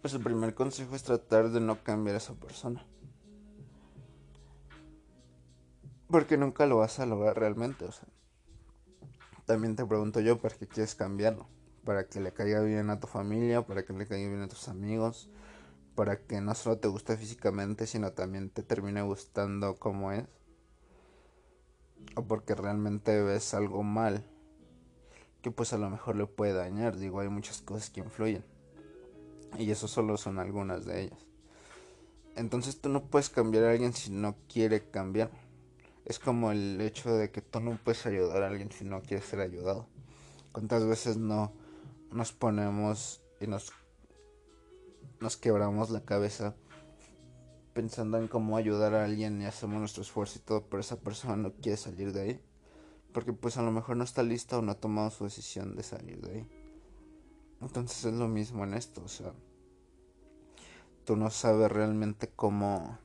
pues 0.02 0.12
el 0.12 0.22
primer 0.22 0.54
consejo 0.54 0.94
es 0.94 1.02
tratar 1.02 1.50
de 1.50 1.60
no 1.60 1.82
cambiar 1.82 2.16
a 2.16 2.18
esa 2.18 2.34
persona. 2.34 2.84
Porque 6.08 6.36
nunca 6.36 6.66
lo 6.66 6.76
vas 6.76 6.98
a 7.00 7.06
lograr 7.06 7.38
realmente, 7.38 7.86
o 7.86 7.92
sea. 7.92 8.08
También 9.46 9.76
te 9.76 9.86
pregunto 9.86 10.20
yo, 10.20 10.38
¿para 10.38 10.54
qué 10.54 10.66
quieres 10.66 10.94
cambiarlo? 10.94 11.48
para 11.84 12.06
que 12.06 12.20
le 12.20 12.32
caiga 12.32 12.60
bien 12.60 12.90
a 12.90 13.00
tu 13.00 13.06
familia, 13.06 13.62
para 13.62 13.84
que 13.84 13.92
le 13.92 14.06
caiga 14.06 14.28
bien 14.28 14.42
a 14.42 14.48
tus 14.48 14.68
amigos, 14.68 15.28
para 15.94 16.20
que 16.20 16.40
no 16.40 16.54
solo 16.54 16.78
te 16.78 16.88
guste 16.88 17.16
físicamente, 17.16 17.86
sino 17.86 18.12
también 18.12 18.50
te 18.50 18.62
termine 18.62 19.02
gustando 19.02 19.76
como 19.76 20.12
es. 20.12 20.24
O 22.14 22.24
porque 22.24 22.54
realmente 22.54 23.22
ves 23.22 23.54
algo 23.54 23.82
mal 23.82 24.24
que 25.40 25.50
pues 25.50 25.72
a 25.72 25.78
lo 25.78 25.90
mejor 25.90 26.16
le 26.16 26.26
puede 26.26 26.52
dañar. 26.52 26.96
Digo, 26.96 27.20
hay 27.20 27.28
muchas 27.28 27.62
cosas 27.62 27.90
que 27.90 28.00
influyen. 28.00 28.44
Y 29.58 29.70
eso 29.70 29.88
solo 29.88 30.16
son 30.16 30.38
algunas 30.38 30.84
de 30.84 31.02
ellas. 31.02 31.26
Entonces 32.36 32.80
tú 32.80 32.88
no 32.88 33.04
puedes 33.04 33.28
cambiar 33.28 33.64
a 33.64 33.70
alguien 33.72 33.92
si 33.92 34.10
no 34.10 34.36
quiere 34.48 34.88
cambiar. 34.90 35.30
Es 36.04 36.18
como 36.18 36.50
el 36.50 36.80
hecho 36.80 37.12
de 37.14 37.30
que 37.30 37.42
tú 37.42 37.60
no 37.60 37.78
puedes 37.82 38.06
ayudar 38.06 38.42
a 38.42 38.48
alguien 38.48 38.72
si 38.72 38.84
no 38.84 39.02
quieres 39.02 39.26
ser 39.26 39.40
ayudado. 39.40 39.86
¿Cuántas 40.52 40.84
veces 40.84 41.16
no 41.16 41.52
nos 42.10 42.32
ponemos 42.32 43.22
y 43.40 43.46
nos, 43.46 43.72
nos 45.20 45.36
quebramos 45.36 45.90
la 45.90 46.04
cabeza 46.04 46.54
pensando 47.72 48.18
en 48.18 48.28
cómo 48.28 48.56
ayudar 48.56 48.94
a 48.94 49.04
alguien 49.04 49.40
y 49.40 49.46
hacemos 49.46 49.78
nuestro 49.78 50.02
esfuerzo 50.02 50.38
y 50.38 50.42
todo, 50.42 50.66
pero 50.68 50.80
esa 50.80 51.00
persona 51.00 51.36
no 51.36 51.52
quiere 51.54 51.76
salir 51.76 52.12
de 52.12 52.20
ahí. 52.20 52.40
Porque 53.12 53.32
pues 53.32 53.56
a 53.56 53.62
lo 53.62 53.70
mejor 53.70 53.96
no 53.96 54.04
está 54.04 54.22
lista 54.22 54.58
o 54.58 54.62
no 54.62 54.72
ha 54.72 54.80
tomado 54.80 55.10
su 55.10 55.24
decisión 55.24 55.76
de 55.76 55.82
salir 55.82 56.20
de 56.20 56.32
ahí. 56.32 56.61
Entonces 57.62 58.04
es 58.04 58.14
lo 58.14 58.26
mismo 58.26 58.64
en 58.64 58.74
esto, 58.74 59.02
o 59.04 59.08
sea, 59.08 59.32
tú 61.04 61.16
no 61.16 61.30
sabes 61.30 61.70
realmente 61.70 62.28
cómo 62.28 62.98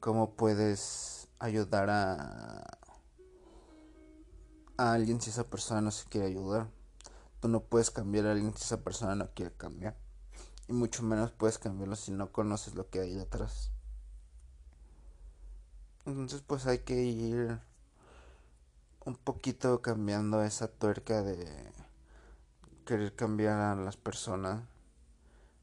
cómo 0.00 0.34
puedes 0.34 1.28
ayudar 1.38 1.88
a 1.90 2.78
a 4.76 4.92
alguien 4.92 5.20
si 5.20 5.30
esa 5.30 5.44
persona 5.44 5.80
no 5.80 5.90
se 5.90 6.08
quiere 6.08 6.26
ayudar. 6.26 6.68
Tú 7.40 7.48
no 7.48 7.60
puedes 7.60 7.90
cambiar 7.90 8.26
a 8.26 8.32
alguien 8.32 8.52
si 8.54 8.64
esa 8.64 8.82
persona 8.82 9.14
no 9.14 9.30
quiere 9.34 9.52
cambiar. 9.52 9.96
Y 10.68 10.72
mucho 10.72 11.02
menos 11.02 11.30
puedes 11.30 11.58
cambiarlo 11.58 11.96
si 11.96 12.10
no 12.10 12.32
conoces 12.32 12.74
lo 12.74 12.90
que 12.90 13.00
hay 13.00 13.14
detrás. 13.14 13.70
Entonces 16.04 16.42
pues 16.46 16.66
hay 16.66 16.80
que 16.80 17.02
ir 17.02 17.60
un 19.04 19.14
poquito 19.14 19.80
cambiando 19.80 20.42
esa 20.42 20.68
tuerca 20.68 21.22
de 21.22 21.75
querer 22.86 23.14
cambiar 23.14 23.60
a 23.60 23.74
las 23.74 23.98
personas, 23.98 24.62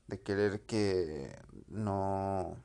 de 0.08 0.22
querer 0.22 0.62
que 0.68 1.36
no 1.70 2.56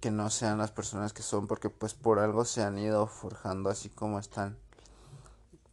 que 0.00 0.10
no 0.10 0.30
sean 0.30 0.58
las 0.58 0.72
personas 0.72 1.12
que 1.12 1.22
son 1.22 1.46
porque 1.46 1.70
pues 1.70 1.94
por 1.94 2.18
algo 2.18 2.44
se 2.44 2.62
han 2.62 2.78
ido 2.78 3.06
forjando 3.06 3.70
así 3.70 3.88
como 3.90 4.18
están. 4.18 4.58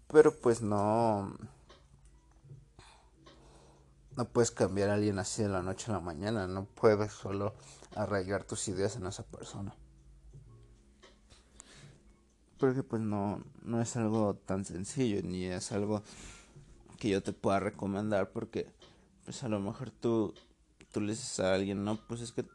Pero 0.08 0.36
pues 0.40 0.62
no 0.62 1.36
no 4.18 4.26
puedes 4.26 4.52
cambiar 4.52 4.90
a 4.90 4.96
alguien 4.96 5.20
así 5.20 5.44
de 5.44 5.50
la 5.50 5.62
noche 5.62 5.92
a 5.92 5.96
la 5.96 6.00
mañana, 6.02 6.48
no 6.48 6.66
puedes 6.66 7.14
solo 7.14 7.54
arraigar 7.96 8.44
tus 8.44 8.68
ideas 8.68 8.96
en 8.98 9.06
esa 9.08 9.24
persona. 9.24 9.74
Porque 12.60 12.84
pues 12.84 13.02
no, 13.02 13.44
no 13.64 13.82
es 13.82 13.96
algo 13.96 14.36
tan 14.36 14.66
sencillo, 14.66 15.22
ni 15.24 15.46
es 15.46 15.72
algo 15.72 16.04
que 17.00 17.10
yo 17.10 17.24
te 17.24 17.34
pueda 17.34 17.60
recomendar, 17.60 18.32
porque 18.32 18.68
pues 19.24 19.44
a 19.44 19.48
lo 19.48 19.60
mejor 19.60 19.92
tú, 19.92 20.34
tú 20.92 21.02
le 21.02 21.14
dices 21.14 21.40
a 21.40 21.54
alguien, 21.54 21.84
no, 21.84 21.98
pues 22.08 22.22
es 22.22 22.32
que 22.34 22.46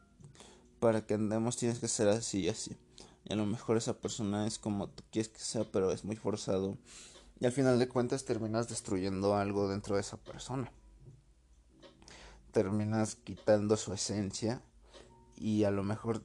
para 0.79 1.07
que 1.07 1.15
andemos 1.15 1.57
tienes 1.57 1.79
que 1.79 1.89
ser 1.89 2.09
así 2.09 2.41
y 2.41 2.49
así. 2.51 2.77
Y 3.25 3.33
a 3.33 3.37
lo 3.37 3.47
mejor 3.47 3.79
esa 3.79 3.95
persona 3.95 4.47
es 4.47 4.59
como 4.59 4.89
tú 4.89 5.03
quieres 5.11 5.31
que 5.31 5.39
sea, 5.39 5.65
pero 5.65 5.91
es 5.91 6.05
muy 6.05 6.17
forzado. 6.17 6.77
Y 7.41 7.47
al 7.47 7.53
final 7.53 7.79
de 7.79 7.89
cuentas 7.89 8.27
terminas 8.27 8.69
destruyendo 8.69 9.35
algo 9.35 9.69
dentro 9.69 9.95
de 9.95 10.03
esa 10.03 10.19
persona. 10.19 10.71
Terminas 12.53 13.17
quitando 13.17 13.79
su 13.79 13.95
esencia 13.95 14.63
y 15.37 15.65
a 15.65 15.71
lo 15.71 15.83
mejor 15.83 16.23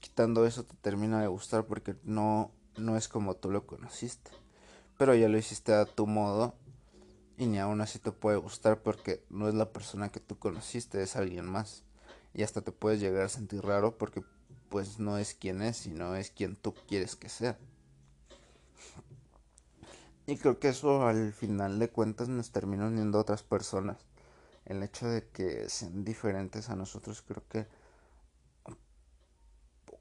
quitando 0.00 0.46
eso 0.46 0.64
te 0.64 0.74
termina 0.76 1.20
de 1.20 1.28
gustar 1.28 1.66
porque 1.66 1.94
no, 2.02 2.50
no 2.80 2.96
es 2.96 3.08
como 3.08 3.36
tú 3.36 3.50
lo 3.50 3.66
conociste. 3.66 4.30
Pero 4.98 5.14
ya 5.14 5.28
lo 5.28 5.38
hiciste 5.38 5.72
a 5.72 5.84
tu 5.86 6.06
modo 6.06 6.54
y 7.36 7.46
ni 7.46 7.58
aún 7.58 7.80
así 7.80 7.98
te 7.98 8.12
puede 8.12 8.36
gustar 8.36 8.82
porque 8.82 9.24
no 9.30 9.48
es 9.48 9.54
la 9.54 9.72
persona 9.72 10.10
que 10.10 10.20
tú 10.20 10.38
conociste, 10.38 11.02
es 11.02 11.16
alguien 11.16 11.46
más. 11.46 11.84
Y 12.34 12.42
hasta 12.42 12.60
te 12.60 12.72
puedes 12.72 13.00
llegar 13.00 13.22
a 13.22 13.28
sentir 13.28 13.62
raro 13.62 13.96
porque 13.96 14.22
pues 14.68 14.98
no 14.98 15.18
es 15.18 15.34
quien 15.34 15.62
es, 15.62 15.78
sino 15.78 16.14
es 16.14 16.30
quien 16.30 16.56
tú 16.56 16.74
quieres 16.86 17.16
que 17.16 17.28
sea. 17.28 17.58
Y 20.26 20.36
creo 20.36 20.60
que 20.60 20.68
eso 20.68 21.06
al 21.06 21.32
final 21.32 21.78
de 21.78 21.88
cuentas 21.88 22.28
nos 22.28 22.52
termina 22.52 22.86
uniendo 22.86 23.18
a 23.18 23.22
otras 23.22 23.42
personas. 23.42 23.96
El 24.64 24.82
hecho 24.82 25.08
de 25.08 25.26
que 25.26 25.68
sean 25.68 26.04
diferentes 26.04 26.70
a 26.70 26.76
nosotros 26.76 27.22
creo 27.22 27.42
que 27.48 27.66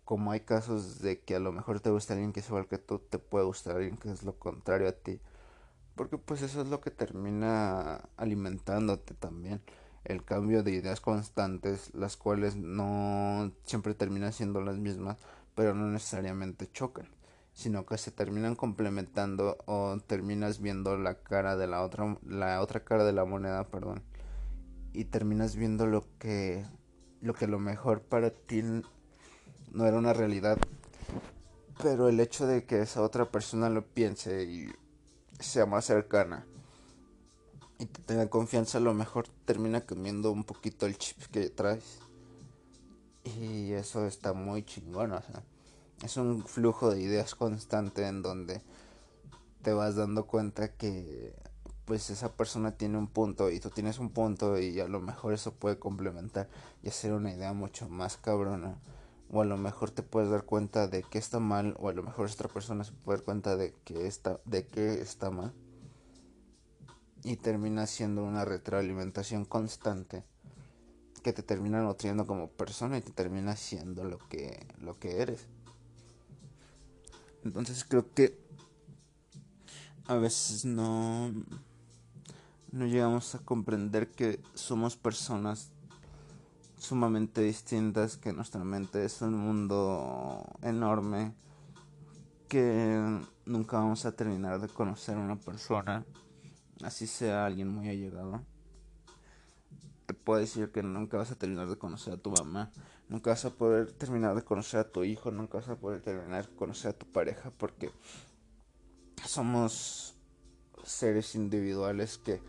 como 0.10 0.32
hay 0.32 0.40
casos 0.40 1.04
de 1.04 1.20
que 1.20 1.36
a 1.36 1.40
lo 1.40 1.52
mejor 1.52 1.82
te 1.82 1.92
gusta 1.92 2.16
alguien 2.16 2.34
que 2.34 2.40
es 2.40 2.48
igual 2.48 2.66
que 2.66 2.80
tú, 2.80 2.98
te 2.98 3.20
puede 3.20 3.46
gustar 3.46 3.76
alguien 3.76 3.96
que 3.96 4.12
es 4.12 4.24
lo 4.24 4.40
contrario 4.40 4.90
a 4.90 4.92
ti. 4.92 5.22
Porque 5.94 6.18
pues 6.18 6.42
eso 6.42 6.64
es 6.64 6.68
lo 6.68 6.82
que 6.82 6.90
termina 6.90 8.02
alimentándote 8.18 9.14
también. 9.14 9.62
El 10.06 10.26
cambio 10.26 10.64
de 10.64 10.72
ideas 10.72 11.00
constantes, 11.00 11.94
las 11.94 12.18
cuales 12.18 12.56
no 12.56 13.52
siempre 13.66 13.94
terminan 13.94 14.34
siendo 14.34 14.62
las 14.62 14.80
mismas, 14.80 15.20
pero 15.54 15.76
no 15.76 15.86
necesariamente 15.86 16.72
chocan, 16.72 17.08
sino 17.54 17.86
que 17.86 18.00
se 18.00 18.10
terminan 18.10 18.56
complementando 18.56 19.60
o 19.68 19.96
terminas 20.08 20.60
viendo 20.60 20.98
la 20.98 21.22
cara 21.22 21.56
de 21.56 21.68
la 21.68 21.84
otra, 21.84 22.18
la 22.26 22.62
otra 22.62 22.84
cara 22.84 23.04
de 23.04 23.14
la 23.14 23.26
moneda, 23.26 23.68
perdón, 23.68 24.02
y 24.92 25.06
terminas 25.06 25.56
viendo 25.56 25.86
lo 25.86 26.04
que, 26.18 26.66
lo 27.22 27.36
que 27.36 27.46
lo 27.46 27.60
mejor 27.60 28.02
para 28.02 28.32
ti 28.32 28.64
no 29.72 29.86
era 29.86 29.98
una 29.98 30.14
realidad. 30.14 30.58
Pero 31.82 32.10
el 32.10 32.20
hecho 32.20 32.46
de 32.46 32.66
que 32.66 32.82
esa 32.82 33.02
otra 33.02 33.26
persona 33.32 33.70
lo 33.70 33.86
piense 33.86 34.44
y 34.44 34.70
sea 35.40 35.66
más 35.66 35.86
cercana 35.86 36.46
y 37.80 37.86
te 37.86 38.02
tenga 38.02 38.30
confianza, 38.30 38.78
a 38.78 38.82
lo 38.82 38.94
mejor 38.94 39.28
termina 39.46 39.82
cambiando 39.82 40.32
un 40.32 40.44
poquito 40.44 40.86
el 40.86 40.98
chip 40.98 41.18
que 41.32 41.50
traes. 41.50 42.00
Y 43.24 43.72
eso 43.72 44.06
está 44.06 44.34
muy 44.34 44.64
chingón, 44.64 45.14
o 45.14 45.22
sea, 45.22 45.44
es 46.04 46.18
un 46.18 46.46
flujo 46.46 46.92
de 46.92 47.02
ideas 47.02 47.36
constante 47.36 48.06
en 48.06 48.22
donde 48.22 48.62
te 49.62 49.72
vas 49.74 49.96
dando 49.96 50.26
cuenta 50.26 50.74
que 50.74 51.34
pues 51.86 52.10
esa 52.10 52.34
persona 52.34 52.72
tiene 52.72 52.98
un 52.98 53.08
punto 53.08 53.50
y 53.50 53.60
tú 53.60 53.70
tienes 53.70 53.98
un 53.98 54.10
punto 54.10 54.60
y 54.60 54.80
a 54.80 54.88
lo 54.88 55.00
mejor 55.00 55.34
eso 55.34 55.54
puede 55.54 55.80
complementar 55.80 56.48
y 56.84 56.90
hacer 56.90 57.14
una 57.14 57.34
idea 57.34 57.52
mucho 57.54 57.90
más 57.90 58.18
cabrona 58.18 58.78
o 59.32 59.42
a 59.42 59.46
lo 59.46 59.58
mejor 59.58 59.92
te 59.92 60.02
puedes 60.02 60.30
dar 60.30 60.44
cuenta 60.44 60.88
de 60.88 61.04
que 61.04 61.20
está 61.20 61.40
mal 61.40 61.76
o 61.80 61.90
a 61.90 61.94
lo 61.94 62.04
mejor 62.04 62.30
otra 62.30 62.50
persona 62.50 62.84
se 62.84 62.92
puede 62.92 63.20
dar 63.20 63.26
cuenta 63.26 63.56
de 63.56 63.74
que 63.84 64.08
está 64.08 64.40
de 64.46 64.66
que 64.66 65.02
está 65.02 65.30
mal 65.30 65.54
y 67.24 67.36
termina 67.36 67.86
siendo 67.86 68.24
una 68.24 68.46
retroalimentación 68.46 69.46
constante 69.46 70.24
que 71.22 71.34
te 71.34 71.44
termina 71.44 71.82
nutriendo 71.82 72.26
como 72.26 72.50
persona 72.50 72.98
y 72.98 73.02
te 73.02 73.12
termina 73.12 73.56
siendo 73.56 74.04
lo 74.04 74.18
que 74.18 74.66
lo 74.80 74.98
que 74.98 75.22
eres. 75.22 75.48
Entonces 77.44 77.86
creo 77.86 78.12
que 78.14 78.40
a 80.08 80.16
veces 80.16 80.66
no 80.66 81.32
no 82.72 82.86
llegamos 82.88 83.36
a 83.36 83.40
comprender 83.40 84.10
que 84.10 84.42
somos 84.56 84.96
personas 84.96 85.72
sumamente 86.80 87.42
distintas, 87.42 88.18
que 88.18 88.34
nuestra 88.34 88.64
mente 88.64 89.04
es 89.06 89.22
un 89.22 89.38
mundo 89.38 90.44
enorme, 90.64 91.34
que 92.48 93.20
nunca 93.46 93.78
vamos 93.78 94.06
a 94.06 94.14
terminar 94.14 94.60
de 94.60 94.70
conocer 94.70 95.16
a 95.16 95.20
una 95.20 95.36
persona, 95.36 96.06
así 96.82 97.06
sea 97.06 97.46
alguien 97.46 97.68
muy 97.68 97.90
allegado. 97.90 98.42
Te 100.06 100.14
puedo 100.14 100.40
decir 100.40 100.72
que 100.72 100.82
nunca 100.82 101.18
vas 101.18 101.32
a 101.32 101.36
terminar 101.36 101.70
de 101.70 101.78
conocer 101.78 102.14
a 102.14 102.18
tu 102.18 102.32
mamá, 102.32 102.72
nunca 103.10 103.32
vas 103.32 103.44
a 103.46 103.52
poder 103.52 103.92
terminar 103.92 104.34
de 104.34 104.42
conocer 104.42 104.80
a 104.80 104.90
tu 104.90 105.04
hijo, 105.04 105.32
nunca 105.32 105.58
vas 105.60 105.70
a 105.70 105.76
poder 105.76 106.02
terminar 106.02 106.48
de 106.48 106.56
conocer 106.56 106.92
a 106.92 106.98
tu 106.98 107.06
pareja, 107.06 107.52
porque 107.52 107.92
somos 109.26 110.16
seres 110.84 111.36
individuales 111.36 112.18
que 112.18 112.42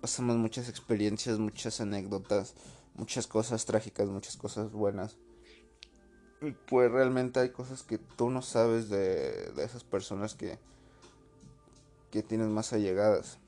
pasamos 0.00 0.36
muchas 0.36 0.68
experiencias, 0.68 1.38
muchas 1.38 1.80
anécdotas, 1.80 2.54
muchas 2.96 3.26
cosas 3.26 3.64
trágicas, 3.64 4.08
muchas 4.08 4.36
cosas 4.36 4.72
buenas. 4.72 5.16
Y 6.40 6.52
pues 6.52 6.90
realmente 6.90 7.40
hay 7.40 7.50
cosas 7.50 7.82
que 7.82 7.98
tú 7.98 8.30
no 8.30 8.42
sabes 8.42 8.88
de, 8.88 9.52
de 9.52 9.64
esas 9.64 9.84
personas 9.84 10.34
que, 10.34 10.58
que 12.10 12.22
tienes 12.22 12.48
más 12.48 12.72
allegadas. 12.72 13.38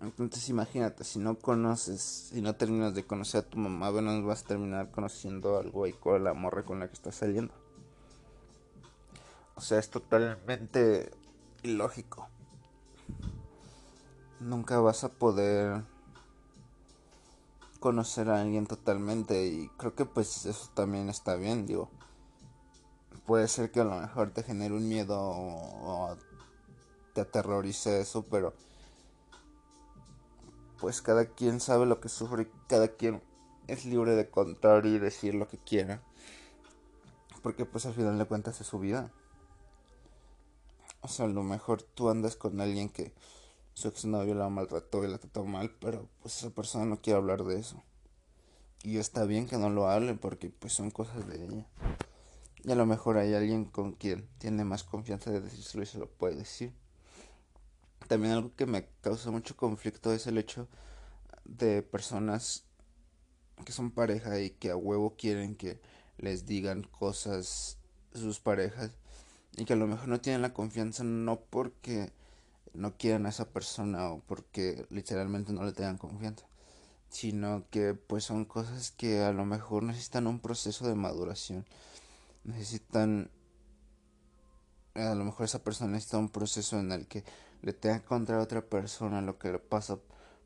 Entonces 0.00 0.48
imagínate, 0.48 1.04
si 1.04 1.18
no 1.18 1.38
conoces, 1.38 2.00
si 2.32 2.40
no 2.40 2.54
terminas 2.54 2.94
de 2.94 3.04
conocer 3.04 3.44
a 3.44 3.48
tu 3.48 3.58
mamá, 3.58 3.90
bueno, 3.90 4.24
vas 4.24 4.42
a 4.42 4.46
terminar 4.46 4.90
conociendo 4.90 5.58
al 5.58 5.70
güey 5.70 5.92
con 5.92 6.24
la 6.24 6.32
morra 6.32 6.64
con 6.64 6.80
la 6.80 6.88
que 6.88 6.94
estás 6.94 7.16
saliendo. 7.16 7.52
O 9.56 9.60
sea, 9.60 9.78
es 9.78 9.90
totalmente 9.90 11.10
ilógico. 11.62 12.28
Nunca 14.40 14.80
vas 14.80 15.04
a 15.04 15.10
poder 15.10 15.82
conocer 17.80 18.28
a 18.30 18.40
alguien 18.40 18.66
totalmente 18.66 19.46
y 19.46 19.68
creo 19.78 19.94
que 19.94 20.04
pues 20.04 20.46
eso 20.46 20.70
también 20.74 21.08
está 21.08 21.34
bien, 21.34 21.66
digo. 21.66 21.90
Puede 23.26 23.48
ser 23.48 23.70
que 23.72 23.80
a 23.80 23.84
lo 23.84 23.98
mejor 23.98 24.32
te 24.32 24.42
genere 24.42 24.74
un 24.74 24.88
miedo 24.88 25.18
o, 25.18 26.16
te 27.14 27.22
aterrorice 27.22 28.00
eso, 28.00 28.24
pero 28.30 28.54
pues 30.78 31.02
cada 31.02 31.26
quien 31.26 31.60
sabe 31.60 31.86
lo 31.86 32.00
que 32.00 32.08
sufre 32.08 32.50
cada 32.68 32.88
quien 32.88 33.22
es 33.66 33.84
libre 33.84 34.14
de 34.14 34.30
contar 34.30 34.86
y 34.86 34.98
decir 34.98 35.34
lo 35.34 35.48
que 35.48 35.58
quiera. 35.58 36.02
Porque 37.42 37.64
pues 37.64 37.86
al 37.86 37.94
final 37.94 38.18
de 38.18 38.26
cuentas 38.26 38.60
es 38.60 38.66
su 38.66 38.78
vida. 38.78 39.10
O 41.02 41.08
sea, 41.08 41.26
a 41.26 41.28
lo 41.28 41.42
mejor 41.42 41.82
tú 41.82 42.10
andas 42.10 42.36
con 42.36 42.60
alguien 42.60 42.90
que 42.90 43.14
su 43.80 43.88
exnovio 43.88 44.34
la 44.34 44.48
maltrató 44.48 45.04
y 45.04 45.08
la 45.08 45.18
trató 45.18 45.44
mal, 45.44 45.74
pero 45.80 46.08
pues 46.20 46.36
esa 46.38 46.50
persona 46.50 46.84
no 46.84 47.00
quiere 47.00 47.18
hablar 47.18 47.44
de 47.44 47.58
eso. 47.58 47.82
Y 48.82 48.98
está 48.98 49.24
bien 49.24 49.46
que 49.46 49.58
no 49.58 49.70
lo 49.70 49.88
hable 49.88 50.14
porque 50.14 50.50
pues 50.50 50.72
son 50.72 50.90
cosas 50.90 51.26
de 51.28 51.44
ella. 51.44 51.66
Y 52.62 52.70
a 52.70 52.74
lo 52.74 52.86
mejor 52.86 53.16
hay 53.16 53.34
alguien 53.34 53.64
con 53.64 53.92
quien 53.92 54.28
tiene 54.38 54.64
más 54.64 54.84
confianza 54.84 55.30
de 55.30 55.40
decírselo 55.40 55.82
y 55.82 55.86
se 55.86 55.98
lo 55.98 56.08
puede 56.08 56.36
decir. 56.36 56.74
también 58.06 58.32
algo 58.32 58.54
que 58.54 58.66
me 58.66 58.86
causa 59.00 59.30
mucho 59.30 59.56
conflicto 59.56 60.12
es 60.12 60.26
el 60.26 60.36
hecho 60.38 60.68
de 61.44 61.82
personas 61.82 62.64
que 63.64 63.72
son 63.72 63.90
pareja 63.90 64.40
y 64.40 64.50
que 64.50 64.70
a 64.70 64.76
huevo 64.76 65.16
quieren 65.16 65.54
que 65.54 65.80
les 66.18 66.46
digan 66.46 66.82
cosas 66.82 67.78
sus 68.12 68.40
parejas 68.40 68.90
y 69.56 69.64
que 69.64 69.74
a 69.74 69.76
lo 69.76 69.86
mejor 69.86 70.08
no 70.08 70.20
tienen 70.20 70.42
la 70.42 70.54
confianza 70.54 71.04
no 71.04 71.40
porque 71.40 72.12
no 72.74 72.96
quieran 72.96 73.26
a 73.26 73.30
esa 73.30 73.48
persona 73.50 74.10
o 74.10 74.20
porque 74.20 74.86
literalmente 74.90 75.52
no 75.52 75.64
le 75.64 75.72
tengan 75.72 75.98
confianza, 75.98 76.46
sino 77.08 77.64
que 77.70 77.94
pues 77.94 78.24
son 78.24 78.44
cosas 78.44 78.90
que 78.92 79.22
a 79.22 79.32
lo 79.32 79.44
mejor 79.44 79.82
necesitan 79.82 80.26
un 80.26 80.40
proceso 80.40 80.86
de 80.86 80.94
maduración, 80.94 81.66
necesitan 82.44 83.30
a 84.94 85.14
lo 85.14 85.24
mejor 85.24 85.44
esa 85.44 85.62
persona 85.62 85.92
necesita 85.92 86.18
un 86.18 86.28
proceso 86.28 86.78
en 86.78 86.92
el 86.92 87.06
que 87.06 87.24
le 87.62 87.72
tenga 87.72 88.00
que 88.00 88.32
a 88.32 88.38
otra 88.38 88.62
persona 88.62 89.20
lo 89.20 89.38
que 89.38 89.52
le 89.52 89.58
pasa 89.58 89.98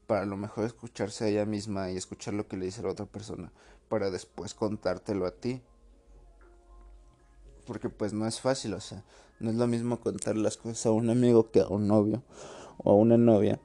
para 0.07 0.23
a 0.23 0.27
lo 0.27 0.37
mejor 0.37 0.65
escucharse 0.65 1.25
a 1.25 1.29
ella 1.29 1.47
misma 1.47 1.91
y 1.91 1.97
escuchar 1.97 2.35
lo 2.35 2.47
que 2.47 2.57
le 2.57 2.67
dice 2.67 2.83
la 2.83 2.91
otra 2.91 3.07
persona 3.07 3.53
para 3.89 4.11
después 4.11 4.55
contártelo 4.55 5.27
a 5.27 5.31
ti 5.31 5.63
porque 7.67 7.89
pues 7.89 8.13
no 8.13 8.27
es 8.27 8.41
fácil, 8.41 8.75
o 8.75 8.81
sea, 8.81 9.05
no 9.41 9.51
es 9.51 9.57
lo 9.57 9.67
mismo 9.67 10.01
contar 10.01 10.37
las 10.37 10.57
cosas 10.57 10.87
a 10.87 10.91
un 10.91 11.11
amigo 11.11 11.51
que 11.51 11.61
a 11.61 11.69
un 11.69 11.89
novio 11.89 12.23
o 12.79 12.93
a 12.93 12.95
una 12.95 13.17
novia. 13.17 13.61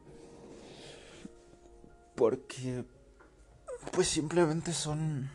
Porque 2.16 2.84
pues 3.94 4.08
simplemente 4.08 4.74
son 4.74 5.30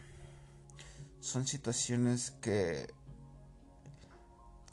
son 1.20 1.46
situaciones 1.46 2.32
que 2.42 2.92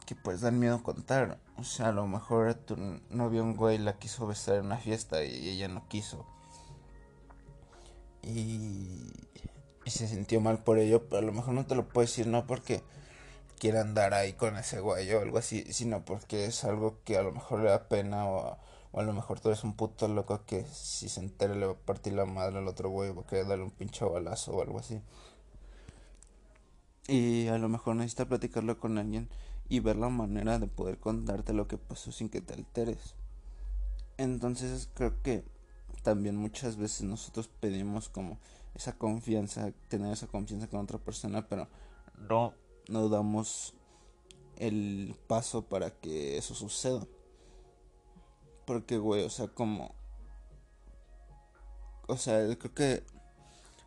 que 0.06 0.16
pues 0.16 0.42
dan 0.42 0.60
miedo 0.60 0.84
contar. 0.84 1.40
O 1.56 1.64
sea, 1.64 1.88
a 1.90 1.92
lo 1.94 2.06
mejor 2.08 2.54
tu 2.56 2.76
novio 3.10 3.44
un 3.44 3.56
güey 3.56 3.78
la 3.78 3.98
quiso 3.98 4.28
besar 4.28 4.56
en 4.56 4.66
una 4.66 4.78
fiesta 4.78 5.24
y 5.24 5.48
ella 5.48 5.68
no 5.70 5.88
quiso. 5.88 6.26
Y, 8.24 9.14
y 9.86 9.90
se 9.90 10.08
sintió 10.08 10.42
mal 10.42 10.64
por 10.64 10.80
ello, 10.80 11.08
pero 11.08 11.20
a 11.20 11.22
lo 11.22 11.32
mejor 11.32 11.54
no 11.54 11.66
te 11.66 11.76
lo 11.76 11.88
puedo 11.88 12.06
decir, 12.06 12.28
no 12.28 12.46
porque 12.46 12.84
quiera 13.62 13.82
andar 13.82 14.16
ahí 14.16 14.34
con 14.34 14.58
ese 14.58 14.80
güey 14.80 15.14
o 15.14 15.22
algo 15.22 15.38
así, 15.38 15.72
sino 15.72 16.04
porque 16.04 16.46
es 16.46 16.64
algo 16.64 16.98
que 17.04 17.16
a 17.16 17.22
lo 17.22 17.32
mejor 17.32 17.60
le 17.60 17.70
da 17.70 17.88
pena 17.88 18.26
o, 18.28 18.58
a 18.92 19.04
lo 19.04 19.14
mejor 19.14 19.40
tú 19.40 19.50
eres 19.50 19.64
un 19.64 19.76
puto 19.76 20.08
loco 20.08 20.44
que 20.48 20.66
si 20.66 21.08
se 21.10 21.20
entera 21.20 21.54
le 21.54 21.68
va 21.68 21.74
a 21.74 21.76
partir 21.76 22.14
la 22.14 22.26
madre 22.26 22.58
al 22.58 22.68
otro 22.68 22.90
güey 22.90 23.14
va 23.14 23.22
a 23.22 23.28
querer 23.28 23.46
darle 23.46 23.66
un 23.66 23.70
pinche 23.70 24.04
balazo 24.04 24.54
o 24.54 24.64
algo 24.64 24.80
así. 24.80 25.00
Y 27.08 27.50
a 27.50 27.60
lo 27.60 27.70
mejor 27.70 27.96
necesita 27.98 28.26
platicarlo 28.26 28.80
con 28.80 28.98
alguien 28.98 29.30
y 29.70 29.80
ver 29.80 29.96
la 29.96 30.10
manera 30.10 30.58
de 30.58 30.66
poder 30.66 30.98
contarte 30.98 31.54
lo 31.54 31.68
que 31.68 31.78
pasó 31.78 32.12
sin 32.12 32.30
que 32.30 32.42
te 32.42 32.56
alteres. 32.56 33.14
Entonces 34.18 34.90
creo 34.96 35.22
que 35.22 35.44
también 36.02 36.36
muchas 36.36 36.78
veces 36.78 37.04
nosotros 37.04 37.48
pedimos 37.48 38.10
como 38.10 38.40
esa 38.74 38.98
confianza, 38.98 39.72
tener 39.88 40.14
esa 40.14 40.26
confianza 40.26 40.66
con 40.66 40.80
otra 40.80 40.98
persona, 40.98 41.48
pero 41.48 41.68
no 42.28 42.56
no 42.88 43.10
damos 43.10 43.74
el 44.58 45.16
paso 45.28 45.64
para 45.64 45.90
que 45.90 46.38
eso 46.38 46.54
suceda. 46.54 47.06
Porque, 48.66 48.98
güey, 48.98 49.24
o 49.26 49.30
sea, 49.30 49.48
como... 49.48 49.96
O 52.08 52.18
sea, 52.18 52.38
creo 52.58 52.74
que... 52.74 53.04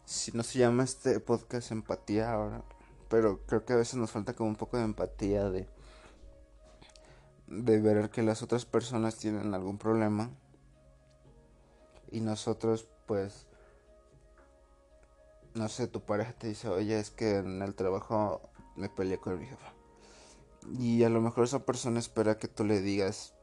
Si 0.04 0.32
no 0.32 0.42
se 0.42 0.58
llama 0.58 0.84
este 0.84 1.20
podcast 1.20 1.70
empatía 1.70 2.32
ahora. 2.32 2.64
Pero 3.08 3.40
creo 3.46 3.64
que 3.64 3.72
a 3.72 3.76
veces 3.76 3.94
nos 3.94 4.10
falta 4.10 4.34
como 4.34 4.50
un 4.50 4.56
poco 4.56 4.76
de 4.76 4.84
empatía 4.84 5.48
de... 5.48 5.68
De 7.46 7.80
ver 7.80 8.10
que 8.10 8.22
las 8.22 8.42
otras 8.42 8.64
personas 8.64 9.16
tienen 9.16 9.54
algún 9.54 9.78
problema. 9.78 10.30
Y 12.10 12.20
nosotros, 12.20 12.88
pues... 13.06 13.46
No 15.54 15.68
sé, 15.68 15.86
tu 15.86 16.00
pareja 16.00 16.32
te 16.32 16.48
dice, 16.48 16.68
oye, 16.68 16.98
es 16.98 17.10
que 17.10 17.36
en 17.36 17.62
el 17.62 17.76
trabajo 17.76 18.50
me 18.76 18.88
peleé 18.88 19.18
con 19.18 19.38
mi 19.38 19.46
jefa. 19.46 19.72
Y 20.78 21.04
a 21.04 21.08
lo 21.08 21.20
mejor 21.20 21.44
esa 21.44 21.64
persona 21.64 21.98
espera 21.98 22.38
que 22.38 22.48
tú 22.48 22.64
le 22.64 22.80
digas, 22.80 23.34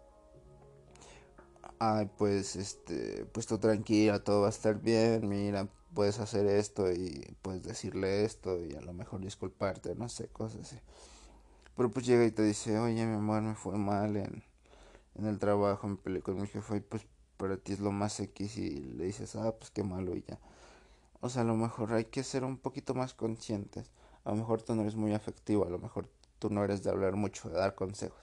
ay, 1.80 2.10
pues, 2.18 2.56
este, 2.56 3.26
pues 3.32 3.48
tú 3.48 3.58
tranquila, 3.60 4.24
todo 4.24 4.42
va 4.42 4.48
a 4.48 4.52
estar 4.52 4.80
bien, 4.80 5.28
mira, 5.30 5.68
puedes 5.94 6.20
hacer 6.20 6.46
esto 6.48 6.92
y 6.92 7.36
puedes 7.42 7.64
decirle 7.64 8.24
esto 8.26 8.64
y 8.64 8.76
a 8.76 8.82
lo 8.82 8.94
mejor 8.94 9.22
disculparte, 9.22 9.96
no 9.96 10.10
sé, 10.10 10.28
cosas 10.28 10.62
así. 10.62 10.80
Pero 11.76 11.90
pues 11.92 12.06
llega 12.06 12.26
y 12.26 12.32
te 12.32 12.44
dice, 12.44 12.78
oye, 12.80 13.06
mi 13.06 13.16
amor, 13.16 13.42
me 13.42 13.56
fue 13.56 13.78
mal 13.78 14.18
en, 14.18 14.44
en 15.16 15.26
el 15.26 15.40
trabajo, 15.40 15.88
me 15.88 15.98
peleé 15.98 16.22
con 16.22 16.40
mi 16.42 16.48
jefa 16.48 16.76
y 16.78 16.82
pues 16.82 17.06
para 17.38 17.58
ti 17.58 17.74
es 17.74 17.80
lo 17.80 17.92
más 17.92 18.20
X 18.20 18.58
y 18.58 18.70
le 18.70 19.06
dices, 19.06 19.36
ah, 19.36 19.56
pues 19.58 19.72
qué 19.72 19.84
malo 19.84 20.16
y 20.16 20.24
ya. 20.28 20.40
O 21.22 21.30
sea, 21.30 21.44
a 21.44 21.46
lo 21.46 21.56
mejor 21.56 21.94
hay 21.94 22.06
que 22.06 22.24
ser 22.24 22.44
un 22.44 22.58
poquito 22.58 22.94
más 22.94 23.14
conscientes 23.14 23.92
a 24.24 24.32
lo 24.32 24.36
mejor 24.36 24.62
tú 24.62 24.76
no 24.76 24.82
eres 24.82 24.96
muy 24.96 25.14
afectivo, 25.14 25.66
a 25.66 25.70
lo 25.70 25.80
mejor 25.80 26.08
tú 26.40 26.50
no 26.50 26.64
eres 26.64 26.84
de 26.84 26.90
hablar 26.90 27.16
mucho, 27.16 27.50
de 27.50 27.56
dar 27.56 27.76
consejos. 27.76 28.20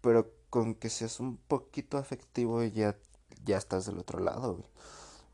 Pero 0.00 0.30
con 0.50 0.74
que 0.74 0.88
seas 0.90 1.20
un 1.20 1.36
poquito 1.36 1.98
afectivo 1.98 2.62
ya, 2.62 2.96
ya 3.44 3.58
estás 3.58 3.86
del 3.86 3.98
otro 3.98 4.20
lado, 4.20 4.64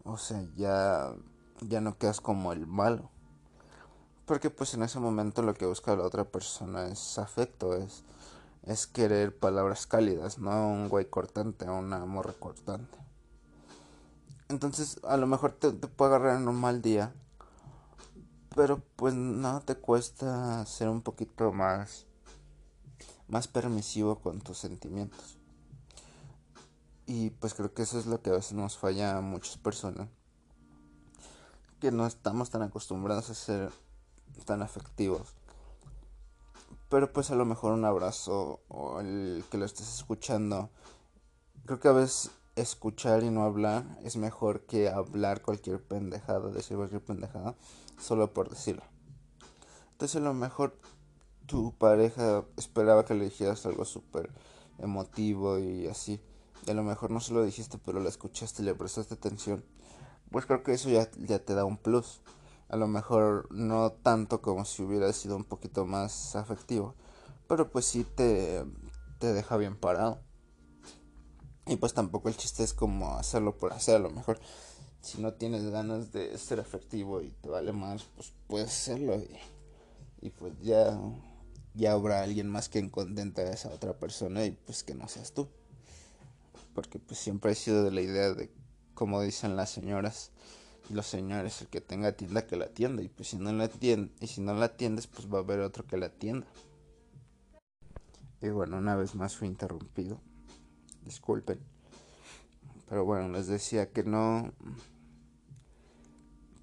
O 0.05 0.19
sea, 0.19 0.45
ya, 0.57 1.15
ya 1.61 1.81
no 1.81 1.97
quedas 1.97 2.21
como 2.21 2.53
el 2.53 2.67
malo. 2.67 3.11
Porque 4.27 4.51
pues 4.51 4.75
en 4.75 4.83
ese 4.83 5.01
momento 5.01 5.43
lo 5.43 5.55
que 5.55 5.67
busca 5.67 5.95
la 5.97 6.05
otra 6.05 6.25
persona 6.25 6.89
es 6.89 7.19
afecto, 7.19 7.75
es, 7.77 8.05
es 8.65 8.87
querer 8.87 9.37
palabras 9.39 9.87
cálidas, 9.87 10.39
no 10.39 10.69
un 10.69 10.89
güey 10.89 11.09
cortante, 11.09 11.69
una 11.69 12.03
amor 12.03 12.35
cortante. 12.39 12.99
Entonces 14.49 14.99
a 15.05 15.17
lo 15.17 15.27
mejor 15.27 15.53
te, 15.53 15.73
te 15.73 15.89
puede 15.89 16.15
agarrar 16.15 16.41
en 16.41 16.49
un 16.49 16.57
mal 16.57 16.83
día 16.83 17.15
pero 18.55 18.83
pues 18.97 19.15
no 19.15 19.61
te 19.63 19.75
cuesta 19.75 20.65
ser 20.67 20.89
un 20.89 21.03
poquito 21.03 21.53
más 21.53 22.07
más 23.29 23.49
permisivo 23.49 24.21
con 24.21 24.41
tus 24.41 24.59
sentimientos. 24.59 25.39
Y 27.07 27.31
pues 27.31 27.55
creo 27.55 27.75
que 27.75 27.83
eso 27.83 27.99
es 27.99 28.07
lo 28.07 28.23
que 28.23 28.31
a 28.31 28.35
veces 28.35 28.53
nos 28.53 28.79
falla 28.79 29.19
a 29.19 29.21
muchas 29.21 29.59
personas. 29.59 30.09
Que 31.81 31.91
no 31.91 32.07
estamos 32.07 32.51
tan 32.51 32.63
acostumbrados 32.63 33.31
a 33.31 33.35
ser 33.35 33.73
tan 34.45 34.63
afectivos. 34.63 35.35
Pero 36.89 37.13
pues 37.13 37.31
a 37.31 37.35
lo 37.35 37.45
mejor 37.45 37.73
un 37.73 37.85
abrazo 37.85 38.61
o 38.69 39.01
el 39.01 39.45
que 39.51 39.59
lo 39.59 39.65
estés 39.65 39.93
escuchando. 39.93 40.71
Creo 41.67 41.81
que 41.81 41.89
a 41.89 41.93
veces 41.93 42.31
escuchar 42.57 43.25
y 43.25 43.31
no 43.31 43.43
hablar 43.43 43.85
es 44.05 44.17
mejor 44.17 44.65
que 44.65 44.89
hablar 44.89 45.43
cualquier 45.43 45.83
pendejada, 45.83 46.51
decir 46.51 46.77
cualquier 46.77 47.05
pendejada 47.05 47.57
solo 47.99 48.32
por 48.32 48.51
decirlo. 48.51 48.82
Entonces 49.92 50.16
a 50.16 50.24
lo 50.24 50.34
mejor 50.34 50.78
tu 51.47 51.72
pareja 51.76 52.45
esperaba 52.57 53.05
que 53.05 53.14
le 53.14 53.24
dijeras 53.24 53.66
algo 53.66 53.84
súper 53.84 54.30
emotivo 54.78 55.59
y 55.59 55.86
así. 55.86 56.20
Y 56.66 56.70
a 56.70 56.74
lo 56.74 56.82
mejor 56.82 57.11
no 57.11 57.20
se 57.20 57.34
lo 57.34 57.45
dijiste, 57.45 57.78
pero 57.78 58.01
la 58.01 58.09
escuchaste 58.09 58.62
y 58.62 58.64
le 58.64 58.74
prestaste 58.74 59.14
atención. 59.14 59.64
Pues 60.30 60.47
creo 60.47 60.62
que 60.62 60.72
eso 60.72 60.88
ya, 60.88 61.11
ya 61.18 61.38
te 61.38 61.55
da 61.55 61.64
un 61.64 61.76
plus. 61.76 62.22
A 62.68 62.76
lo 62.76 62.88
mejor 62.88 63.49
no 63.53 63.92
tanto 63.92 64.40
como 64.40 64.64
si 64.64 64.82
hubiera 64.82 65.12
sido 65.12 65.36
un 65.36 65.45
poquito 65.45 65.84
más 65.84 66.34
afectivo. 66.34 66.95
Pero 67.47 67.70
pues 67.70 67.84
sí 67.84 68.05
te, 68.05 68.64
te 69.18 69.32
deja 69.32 69.57
bien 69.57 69.76
parado. 69.76 70.20
Y 71.66 71.76
pues 71.76 71.95
tampoco 71.95 72.28
el 72.28 72.36
chiste 72.36 72.62
es 72.62 72.74
como 72.74 73.16
hacerlo 73.16 73.57
por 73.57 73.72
hacer. 73.72 73.97
A 73.97 74.01
lo 74.01 74.11
mejor 74.11 74.40
si 75.05 75.21
no 75.21 75.35
tienes 75.35 75.69
ganas 75.71 76.13
de 76.13 76.37
ser 76.39 76.61
afectivo 76.61 77.21
y 77.21 77.31
te 77.31 77.51
vale 77.51 77.73
más, 77.73 78.05
pues 78.17 78.33
puedes 78.47 78.69
hacerlo 78.69 79.23
y, 80.23 80.31
pues 80.31 80.55
ya, 80.63 80.99
ya 81.75 81.93
habrá 81.93 82.23
alguien 82.23 82.49
más 82.49 82.71
que 82.71 82.91
contenta 82.91 83.43
a 83.43 83.51
esa 83.51 83.69
otra 83.69 83.93
persona 83.99 84.47
y 84.47 84.53
pues 84.53 84.83
que 84.83 84.95
no 84.95 85.07
seas 85.07 85.33
tú. 85.33 85.49
Porque 86.75 86.99
pues 86.99 87.21
siempre 87.21 87.53
he 87.53 87.55
sido 87.55 87.85
de 87.85 87.93
la 87.93 88.01
idea 88.01 88.33
de, 88.33 88.51
como 88.95 89.21
dicen 89.21 89.57
las 89.57 89.71
señoras 89.71 90.33
los 90.91 91.07
señores, 91.07 91.63
el 91.63 91.69
que 91.69 91.81
tenga 91.81 92.13
tienda 92.13 92.47
que 92.47 92.57
la 92.57 92.67
atienda 92.67 93.03
y 93.03 93.09
pues 93.09 93.29
si 93.29 93.39
no 93.39 93.53
la 93.53 93.65
atiende, 93.65 94.13
y 94.21 94.27
si 94.27 94.41
no 94.41 94.55
la 94.55 94.67
atiendes 94.67 95.07
pues 95.07 95.33
va 95.33 95.39
a 95.39 95.43
haber 95.43 95.61
otro 95.61 95.87
que 95.87 95.97
la 95.97 96.07
atienda. 96.07 96.47
Y 98.43 98.49
bueno, 98.51 98.77
una 98.77 98.95
vez 98.95 99.15
más 99.15 99.37
fui 99.37 99.49
interrumpido. 99.49 100.21
Disculpen. 101.05 101.59
Pero 102.89 103.05
bueno, 103.05 103.29
les 103.31 103.47
decía 103.47 103.91
que 103.91 104.05
no 104.05 104.53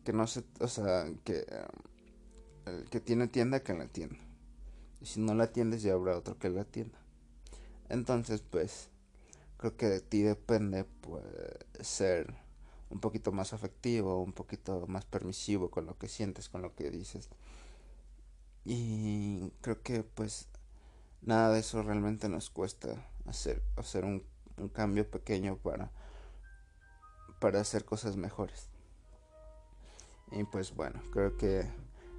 que 0.04 0.14
no 0.14 0.28
se, 0.28 0.44
o 0.60 0.68
sea, 0.68 1.06
que 1.24 1.46
el 2.66 2.90
que 2.90 3.00
tiene 3.00 3.28
tienda 3.28 3.62
que 3.62 3.74
la 3.74 3.88
tienda. 3.88 4.20
Y 5.02 5.06
si 5.06 5.20
no 5.20 5.34
la 5.34 5.46
atiendes 5.46 5.82
ya 5.82 5.94
habrá 5.94 6.18
otro 6.18 6.38
que 6.38 6.50
la 6.50 6.62
atienda. 6.62 6.98
Entonces, 7.90 8.42
pues 8.42 8.90
creo 9.58 9.76
que 9.76 9.88
de 9.88 10.00
ti 10.00 10.22
depende 10.22 10.86
pues 11.02 11.24
ser 11.82 12.34
un 12.90 13.00
poquito 13.00 13.32
más 13.32 13.54
afectivo, 13.54 14.22
un 14.22 14.34
poquito 14.34 14.86
más 14.88 15.06
permisivo 15.06 15.72
con 15.72 15.86
lo 15.86 15.98
que 15.98 16.08
sientes, 16.08 16.50
con 16.50 16.62
lo 16.62 16.76
que 16.76 16.92
dices. 16.92 17.30
Y 18.66 19.52
creo 19.62 19.82
que 19.82 20.04
pues 20.04 20.48
nada 21.22 21.54
de 21.54 21.60
eso 21.60 21.82
realmente 21.84 22.30
nos 22.30 22.50
cuesta 22.50 23.10
hacer, 23.26 23.64
hacer 23.78 24.06
un, 24.06 24.24
un 24.58 24.70
cambio 24.70 25.10
pequeño 25.10 25.58
para, 25.58 25.92
para 27.40 27.62
hacer 27.62 27.86
cosas 27.86 28.18
mejores. 28.18 28.71
Y 30.32 30.44
pues 30.46 30.74
bueno, 30.74 31.02
creo 31.12 31.36
que 31.38 31.68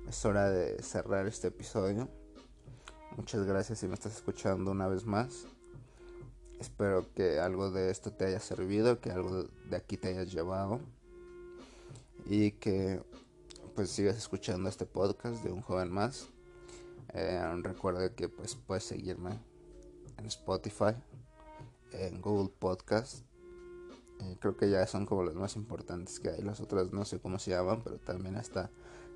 es 0.08 0.24
hora 0.24 0.50
de 0.50 0.82
cerrar 0.82 1.26
este 1.26 1.48
episodio. 1.48 2.08
Muchas 3.16 3.44
gracias 3.44 3.78
si 3.78 3.88
me 3.88 3.94
estás 3.94 4.16
escuchando 4.16 4.70
una 4.70 4.86
vez 4.88 5.06
más. 5.06 5.46
Espero 6.60 7.06
que 7.14 7.40
algo 7.40 7.70
de 7.70 7.90
esto 7.90 8.12
te 8.12 8.26
haya 8.26 8.40
servido, 8.40 9.00
que 9.00 9.10
algo 9.10 9.44
de 9.68 9.76
aquí 9.76 9.96
te 9.96 10.08
hayas 10.08 10.30
llevado 10.30 10.80
y 12.26 12.52
que 12.52 13.02
pues 13.74 13.90
sigas 13.90 14.16
escuchando 14.16 14.68
este 14.68 14.86
podcast 14.86 15.42
de 15.42 15.50
un 15.50 15.62
joven 15.62 15.90
más. 15.90 16.28
Eh, 17.14 17.42
recuerda 17.62 18.14
que 18.14 18.28
pues 18.28 18.54
puedes 18.54 18.84
seguirme 18.84 19.38
en 20.18 20.26
Spotify, 20.26 20.94
en 21.92 22.20
Google 22.20 22.52
Podcast. 22.58 23.24
Eh, 24.22 24.36
creo 24.40 24.56
que 24.56 24.70
ya 24.70 24.86
son 24.86 25.06
como 25.06 25.22
los 25.22 25.34
más 25.34 25.56
importantes 25.56 26.20
que 26.20 26.30
hay. 26.30 26.42
Las 26.42 26.60
otras 26.60 26.92
no 26.92 27.04
sé 27.04 27.20
cómo 27.20 27.38
se 27.38 27.50
llaman, 27.50 27.82
pero 27.82 27.98
también 27.98 28.36
está 28.36 28.70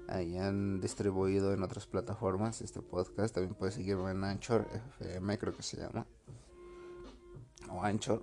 ahí 0.09 0.37
han 0.39 0.81
distribuido 0.81 1.53
en 1.53 1.63
otras 1.63 1.87
plataformas 1.87 2.61
este 2.61 2.81
podcast. 2.81 3.35
También 3.35 3.55
puedes 3.55 3.75
seguirme 3.75 4.11
en 4.11 4.25
Anchor 4.25 4.67
FM, 5.01 5.39
creo 5.39 5.57
que 5.57 5.63
se 5.63 5.79
llama. 5.79 6.07
O 7.71 7.83
Anchor. 7.83 8.23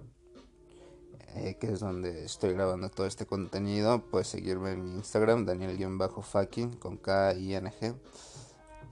Eh, 1.36 1.58
que 1.60 1.72
es 1.72 1.80
donde 1.80 2.26
estoy 2.26 2.54
grabando 2.54 2.90
todo 2.90 3.08
este 3.08 3.26
contenido. 3.26 4.04
Puedes 4.10 4.28
seguirme 4.28 4.72
en 4.72 4.84
mi 4.84 4.92
Instagram, 4.96 5.46
Daniel-Fucking, 5.46 6.78
con 6.78 6.98
K 6.98 7.34
I 7.34 7.56
N 7.56 7.72
G. 7.72 7.96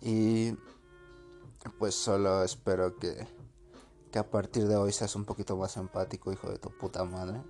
Y 0.01 0.57
pues 1.77 1.93
solo 1.93 2.43
espero 2.43 2.97
que, 2.97 3.27
que 4.11 4.17
a 4.17 4.29
partir 4.29 4.67
de 4.67 4.75
hoy 4.75 4.91
seas 4.91 5.15
un 5.15 5.25
poquito 5.25 5.55
más 5.55 5.77
empático, 5.77 6.31
hijo 6.31 6.49
de 6.49 6.57
tu 6.57 6.69
puta 6.69 7.03
madre. 7.03 7.41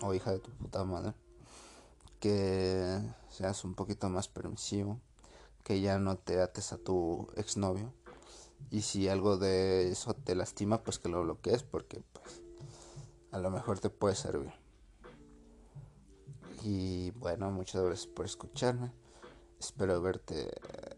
O 0.00 0.14
hija 0.14 0.32
de 0.32 0.38
tu 0.38 0.50
puta 0.50 0.84
madre. 0.84 1.14
Que 2.20 3.00
seas 3.30 3.64
un 3.64 3.74
poquito 3.74 4.08
más 4.08 4.28
permisivo. 4.28 5.00
Que 5.64 5.80
ya 5.80 5.98
no 5.98 6.16
te 6.16 6.40
ates 6.40 6.72
a 6.72 6.78
tu 6.78 7.28
exnovio. 7.36 7.92
Y 8.70 8.82
si 8.82 9.08
algo 9.08 9.36
de 9.36 9.90
eso 9.90 10.14
te 10.14 10.34
lastima, 10.34 10.82
pues 10.82 10.98
que 10.98 11.08
lo 11.08 11.22
bloquees 11.22 11.62
porque 11.62 12.02
pues 12.12 12.42
a 13.30 13.38
lo 13.38 13.50
mejor 13.50 13.78
te 13.78 13.90
puede 13.90 14.14
servir. 14.14 14.52
Y 16.62 17.10
bueno, 17.12 17.50
muchas 17.50 17.82
gracias 17.82 18.06
por 18.06 18.26
escucharme. 18.26 18.92
Espero 19.60 20.00
verte, 20.00 20.50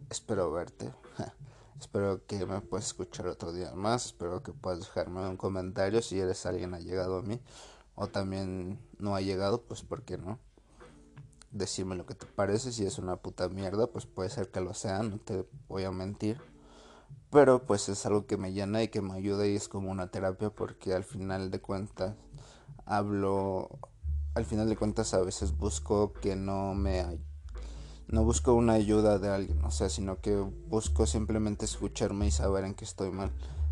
espero 0.08 0.50
verte. 0.50 0.92
espero 1.80 2.24
que 2.26 2.46
me 2.46 2.60
puedas 2.60 2.86
escuchar 2.86 3.26
otro 3.26 3.52
día 3.52 3.74
más. 3.74 4.06
Espero 4.06 4.42
que 4.42 4.52
puedas 4.52 4.80
dejarme 4.80 5.28
un 5.28 5.36
comentario 5.36 6.00
si 6.00 6.18
eres 6.18 6.46
alguien 6.46 6.74
ha 6.74 6.80
llegado 6.80 7.18
a 7.18 7.22
mí 7.22 7.40
o 7.98 8.06
también 8.06 8.78
no 8.98 9.16
ha 9.16 9.20
llegado, 9.20 9.62
pues 9.62 9.82
por 9.82 10.02
qué 10.02 10.18
no. 10.18 10.38
Decirme 11.50 11.96
lo 11.96 12.06
que 12.06 12.14
te 12.14 12.26
parece, 12.26 12.72
si 12.72 12.86
es 12.86 12.98
una 12.98 13.16
puta 13.16 13.48
mierda, 13.48 13.88
pues 13.88 14.06
puede 14.06 14.30
ser 14.30 14.50
que 14.50 14.60
lo 14.60 14.72
sea, 14.72 15.02
no 15.02 15.18
te 15.18 15.44
voy 15.68 15.82
a 15.82 15.90
mentir. 15.90 16.40
Pero 17.30 17.66
pues 17.66 17.88
es 17.88 18.06
algo 18.06 18.26
que 18.26 18.36
me 18.36 18.52
llena 18.52 18.82
y 18.82 18.88
que 18.88 19.02
me 19.02 19.14
ayuda 19.14 19.46
y 19.46 19.56
es 19.56 19.68
como 19.68 19.90
una 19.90 20.10
terapia 20.12 20.50
porque 20.50 20.94
al 20.94 21.04
final 21.04 21.50
de 21.50 21.60
cuentas 21.60 22.14
hablo, 22.86 23.68
al 24.34 24.44
final 24.44 24.68
de 24.68 24.76
cuentas 24.76 25.12
a 25.12 25.20
veces 25.20 25.56
busco 25.58 26.12
que 26.12 26.36
no 26.36 26.74
me 26.74 27.18
no 28.06 28.24
busco 28.24 28.54
una 28.54 28.74
ayuda 28.74 29.18
de 29.18 29.28
alguien, 29.28 29.62
o 29.64 29.70
sea, 29.70 29.90
sino 29.90 30.20
que 30.20 30.36
busco 30.36 31.06
simplemente 31.06 31.66
escucharme 31.66 32.28
y 32.28 32.30
saber 32.30 32.64
en 32.64 32.74
qué 32.74 32.84
estoy 32.84 33.10
mal. 33.10 33.30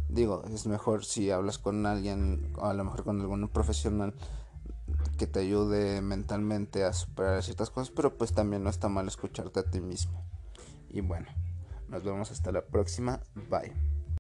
Digo, 0.09 0.45
es 0.53 0.67
mejor 0.67 1.05
si 1.05 1.31
hablas 1.31 1.59
con 1.59 1.85
alguien, 1.87 2.53
a 2.61 2.73
lo 2.75 2.85
mejor 2.85 3.05
con 3.05 3.21
algún 3.21 3.49
profesional 3.49 4.15
que 5.19 5.27
te 5.27 5.41
ayude 5.41 6.01
mentalmente 6.01 6.85
a 6.85 6.93
superar 6.93 7.43
ciertas 7.43 7.71
cosas, 7.71 7.91
pero 7.91 8.17
pues 8.17 8.33
también 8.33 8.63
no 8.63 8.71
está 8.71 8.89
mal 8.89 9.09
escucharte 9.09 9.61
a 9.61 9.71
ti 9.71 9.81
mismo. 9.81 10.25
Y 10.91 11.01
bueno, 11.01 11.27
nos 11.89 12.05
vemos 12.05 12.31
hasta 12.31 12.53
la 12.53 12.63
próxima. 12.63 13.21
Bye. 13.51 13.96